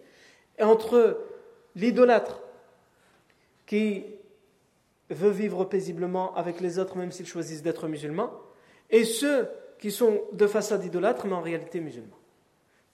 et 0.57 0.63
entre 0.63 1.19
l'idolâtre 1.75 2.41
qui 3.65 4.03
veut 5.09 5.29
vivre 5.29 5.65
paisiblement 5.65 6.35
avec 6.35 6.59
les 6.61 6.79
autres 6.79 6.97
même 6.97 7.11
s'ils 7.11 7.27
choisissent 7.27 7.63
d'être 7.63 7.87
musulmans, 7.87 8.31
et 8.89 9.05
ceux 9.05 9.49
qui 9.79 9.91
sont 9.91 10.21
de 10.33 10.47
façade 10.47 10.83
idolâtre 10.83 11.25
mais 11.25 11.33
en 11.33 11.41
réalité 11.41 11.79
musulmans. 11.79 12.17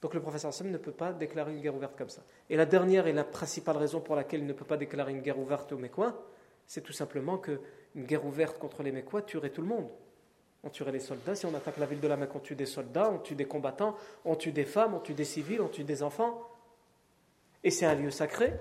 Donc 0.02 0.14
le 0.14 0.22
professeur 0.22 0.54
Sam 0.54 0.70
ne 0.70 0.78
peut 0.78 0.92
pas 0.92 1.14
déclarer 1.14 1.52
une 1.52 1.62
guerre 1.62 1.76
ouverte 1.76 1.98
comme 1.98 2.10
ça. 2.10 2.22
Et 2.50 2.56
la 2.56 2.66
dernière 2.66 3.08
et 3.08 3.14
la 3.14 3.24
principale 3.24 3.78
raison 3.78 4.02
pour 4.02 4.16
laquelle 4.16 4.42
il 4.42 4.46
ne 4.46 4.54
peut 4.54 4.66
pas 4.66 4.78
déclarer 4.78 5.12
une 5.12 5.22
guerre 5.22 5.40
ouverte 5.40 5.72
aux 5.72 5.78
Mécois, 5.78 6.28
c'est 6.68 6.82
tout 6.82 6.94
simplement 6.94 7.38
qu'une 7.38 7.60
guerre 7.96 8.26
ouverte 8.26 8.60
contre 8.60 8.84
les 8.84 8.92
Mécois 8.92 9.22
tuerait 9.24 9.50
tout 9.50 9.62
le 9.62 9.68
monde. 9.68 9.88
On 10.64 10.70
tuerait 10.70 10.92
les 10.92 11.00
soldats, 11.00 11.36
si 11.36 11.46
on 11.46 11.54
attaque 11.54 11.78
la 11.78 11.86
ville 11.86 12.00
de 12.00 12.08
la 12.08 12.18
Mecque, 12.18 12.36
on 12.36 12.40
tue 12.40 12.56
des 12.56 12.66
soldats, 12.66 13.12
on 13.12 13.20
tue 13.20 13.36
des 13.36 13.46
combattants, 13.46 13.96
on 14.26 14.36
tue 14.36 14.52
des 14.52 14.66
femmes, 14.66 14.96
on 14.96 15.00
tue 15.00 15.14
des 15.14 15.26
civils, 15.26 15.62
on 15.62 15.68
tue 15.68 15.84
des 15.84 16.02
enfants. 16.02 16.42
Et 17.64 17.72
c'est 17.72 17.86
un 17.86 17.96
lieu 17.96 18.10
sacré 18.12 18.54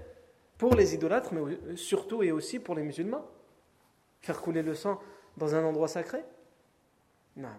pour 0.59 0.75
les 0.75 0.95
idolâtres, 0.95 1.33
mais 1.33 1.77
surtout 1.77 2.23
et 2.23 2.31
aussi 2.31 2.59
pour 2.59 2.75
les 2.75 2.83
musulmans. 2.83 3.27
Faire 4.25 4.41
couler 4.41 4.63
le 4.63 4.75
sang 4.75 4.99
dans 5.37 5.55
un 5.55 5.63
endroit 5.63 5.87
sacré 5.87 6.25
Non. 7.37 7.51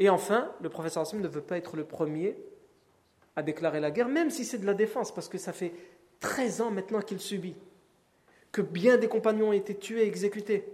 Et 0.00 0.08
enfin, 0.08 0.50
le 0.60 0.68
professeur 0.68 1.02
Hassim 1.04 1.20
ne 1.20 1.28
veut 1.28 1.40
pas 1.40 1.56
être 1.56 1.76
le 1.76 1.84
premier 1.84 2.36
à 3.36 3.44
déclarer 3.44 3.78
la 3.78 3.92
guerre, 3.92 4.08
même 4.08 4.28
si 4.28 4.44
c'est 4.44 4.58
de 4.58 4.66
la 4.66 4.74
défense, 4.74 5.14
parce 5.14 5.28
que 5.28 5.38
ça 5.38 5.52
fait 5.52 5.72
13 6.18 6.62
ans 6.62 6.70
maintenant 6.72 7.00
qu'il 7.00 7.20
subit, 7.20 7.54
que 8.50 8.60
bien 8.60 8.96
des 8.96 9.06
compagnons 9.06 9.50
ont 9.50 9.52
été 9.52 9.76
tués, 9.76 10.04
exécutés, 10.04 10.68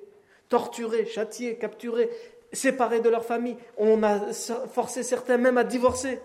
torturés, 0.48 1.04
châtiés, 1.04 1.58
capturés, 1.58 2.08
séparés 2.50 3.00
de 3.00 3.10
leur 3.10 3.26
famille. 3.26 3.58
On 3.76 4.02
a 4.02 4.32
forcé 4.32 5.02
certains 5.02 5.36
même 5.36 5.58
à 5.58 5.64
divorcer. 5.64 6.18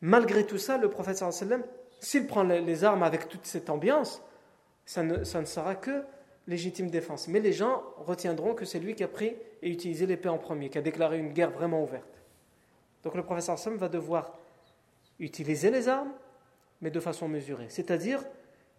Malgré 0.00 0.46
tout 0.46 0.56
ça, 0.56 0.78
le 0.78 0.88
professeur 0.88 1.30
s'il 2.00 2.26
prend 2.26 2.42
les 2.42 2.84
armes 2.84 3.02
avec 3.02 3.28
toute 3.28 3.44
cette 3.44 3.68
ambiance, 3.68 4.22
ça 4.86 5.02
ne 5.02 5.44
sera 5.44 5.74
que 5.74 6.04
légitime 6.46 6.90
défense. 6.90 7.28
Mais 7.28 7.40
les 7.40 7.52
gens 7.52 7.82
retiendront 7.98 8.54
que 8.54 8.64
c'est 8.64 8.78
lui 8.78 8.94
qui 8.94 9.04
a 9.04 9.08
pris 9.08 9.36
et 9.62 9.70
utilisé 9.70 10.06
l'épée 10.06 10.28
en 10.28 10.38
premier, 10.38 10.68
qui 10.68 10.78
a 10.78 10.82
déclaré 10.82 11.18
une 11.18 11.32
guerre 11.32 11.50
vraiment 11.50 11.82
ouverte. 11.82 12.20
Donc 13.02 13.14
le 13.14 13.22
professeur 13.22 13.58
Sam 13.58 13.76
va 13.76 13.88
devoir 13.88 14.38
utiliser 15.18 15.70
les 15.70 15.88
armes, 15.88 16.12
mais 16.80 16.90
de 16.90 17.00
façon 17.00 17.28
mesurée. 17.28 17.66
C'est-à-dire, 17.68 18.22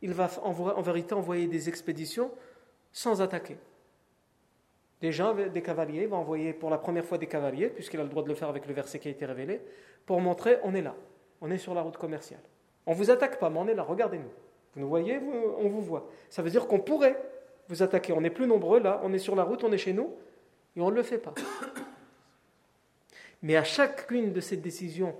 il 0.02 0.14
va 0.14 0.30
en, 0.44 0.82
vérité 0.82 1.14
envoyer 1.14 1.48
des 1.48 1.70
expéditions 1.70 2.32
sans 2.92 3.22
attaquer. 3.22 3.58
Des 5.02 5.12
gens, 5.12 5.34
des 5.34 5.62
cavaliers, 5.62 6.04
il 6.04 6.08
va 6.08 6.18
envoyer 6.18 6.54
pour 6.54 6.70
la 6.70 6.78
première 6.78 7.06
fois 7.06 7.18
des 7.18 7.28
cavaliers, 7.28 7.70
puisqu'il 7.70 8.00
a 8.00 8.04
le 8.04 8.10
droit 8.10 8.24
de 8.24 8.28
le 8.28 8.36
faire 8.36 8.50
avec 8.50 8.68
le 8.68 8.74
verset 8.74 9.00
qui 9.00 9.08
a 9.08 9.12
été 9.12 9.26
révélé, 9.26 9.62
pour 10.06 10.20
montrer 10.22 10.58
on 10.64 10.76
est 10.76 10.82
là, 10.82 10.96
on 11.42 11.50
est 11.50 11.58
sur 11.58 11.74
la 11.74 11.82
route 11.82 11.98
commerciale. 11.98 12.42
On 12.86 12.92
ne 12.92 12.96
vous 12.96 13.10
attaque 13.10 13.40
pas, 13.40 13.50
mais 13.50 13.60
on 13.60 13.68
est 13.68 13.74
là, 13.74 13.84
regardez-nous. 13.84 14.30
Vous 14.74 14.82
nous 14.82 14.88
voyez, 14.88 15.20
on 15.58 15.70
vous 15.70 15.82
voit. 15.82 16.08
Ça 16.30 16.42
veut 16.42 16.50
dire 16.50 16.68
qu'on 16.68 16.80
pourrait 16.80 17.22
vous 17.72 17.82
attaquer. 17.82 18.12
On 18.12 18.24
est 18.24 18.30
plus 18.30 18.48
nombreux 18.48 18.82
là, 18.82 19.00
on 19.04 19.14
est 19.14 19.20
sur 19.20 19.36
la 19.36 19.44
route, 19.44 19.64
on 19.64 19.72
est 19.72 19.78
chez 19.78 19.94
nous, 19.94 20.14
et 20.76 20.82
on 20.82 20.92
ne 20.92 20.96
le 20.96 21.04
fait 21.04 21.18
pas. 21.18 21.34
Mais 23.42 23.56
à 23.56 23.64
chacune 23.64 24.34
de 24.34 24.42
ces 24.42 24.58
décisions 24.58 25.16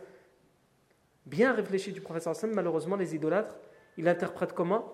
bien 1.26 1.54
réfléchies 1.54 1.94
du 1.94 2.02
prophète 2.02 2.28
Hassan, 2.28 2.52
malheureusement, 2.52 2.98
les 2.98 3.16
idolâtres, 3.16 3.56
ils 3.98 4.04
l'interprètent 4.04 4.54
comment 4.54 4.94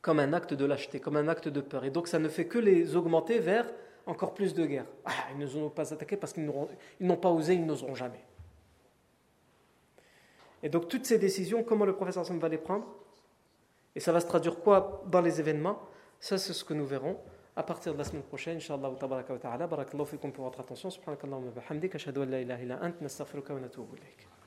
Comme 0.00 0.20
un 0.20 0.32
acte 0.32 0.54
de 0.54 0.64
lâcheté, 0.64 1.00
comme 1.00 1.16
un 1.16 1.26
acte 1.26 1.48
de 1.48 1.60
peur. 1.60 1.84
Et 1.84 1.90
donc 1.90 2.06
ça 2.06 2.20
ne 2.20 2.28
fait 2.28 2.46
que 2.46 2.58
les 2.58 2.94
augmenter 2.94 3.40
vers 3.40 3.66
encore 4.06 4.32
plus 4.32 4.54
de 4.54 4.64
guerre. 4.64 4.86
Ah, 5.04 5.10
ils 5.32 5.38
ne 5.38 5.44
nous 5.44 5.56
ont 5.58 5.68
pas 5.68 5.92
attaqués 5.92 6.16
parce 6.16 6.32
qu'ils 6.32 6.50
n'ont 7.00 7.16
pas 7.16 7.30
osé, 7.30 7.54
ils 7.54 7.66
n'oseront 7.66 7.94
jamais. 7.94 8.24
Et 10.62 10.68
donc 10.68 10.88
toutes 10.88 11.06
ces 11.06 11.18
décisions, 11.18 11.64
comment 11.64 11.84
le 11.84 11.94
professeur 11.94 12.22
Hassan 12.22 12.38
va 12.38 12.48
les 12.48 12.58
prendre? 12.58 12.86
Et 13.96 14.00
ça 14.00 14.12
va 14.12 14.20
se 14.20 14.26
traduire 14.26 14.60
quoi 14.60 15.02
dans 15.06 15.20
les 15.20 15.40
événements? 15.40 15.87
Ça, 16.20 16.38
c'est 16.38 16.52
ce 16.52 16.64
que 16.64 16.74
nous 16.74 16.86
verrons 16.86 17.16
à 17.54 17.62
partir 17.62 17.92
de 17.92 17.98
la 17.98 18.04
semaine 18.04 18.22
prochaine. 18.22 18.56
Inch'Allah 18.56 18.90
wa 18.90 19.38
ta'ala. 19.38 19.66
Barakallahu 19.66 20.06
fikum 20.06 20.32
pour 20.32 20.44
votre 20.44 20.60
attention. 20.60 20.90
Subhanakallahu 20.90 21.46
wa 21.46 21.50
bihamdik. 21.50 21.94
Ashhadu 21.94 22.22
an 22.22 22.26
la 22.26 22.40
ilaha 22.40 22.62
illa 22.62 22.78
ant. 22.82 23.00
Nastaghfiruka 23.00 23.54
wa 23.54 23.60
natubu 23.60 23.96
ilayk. 23.96 24.37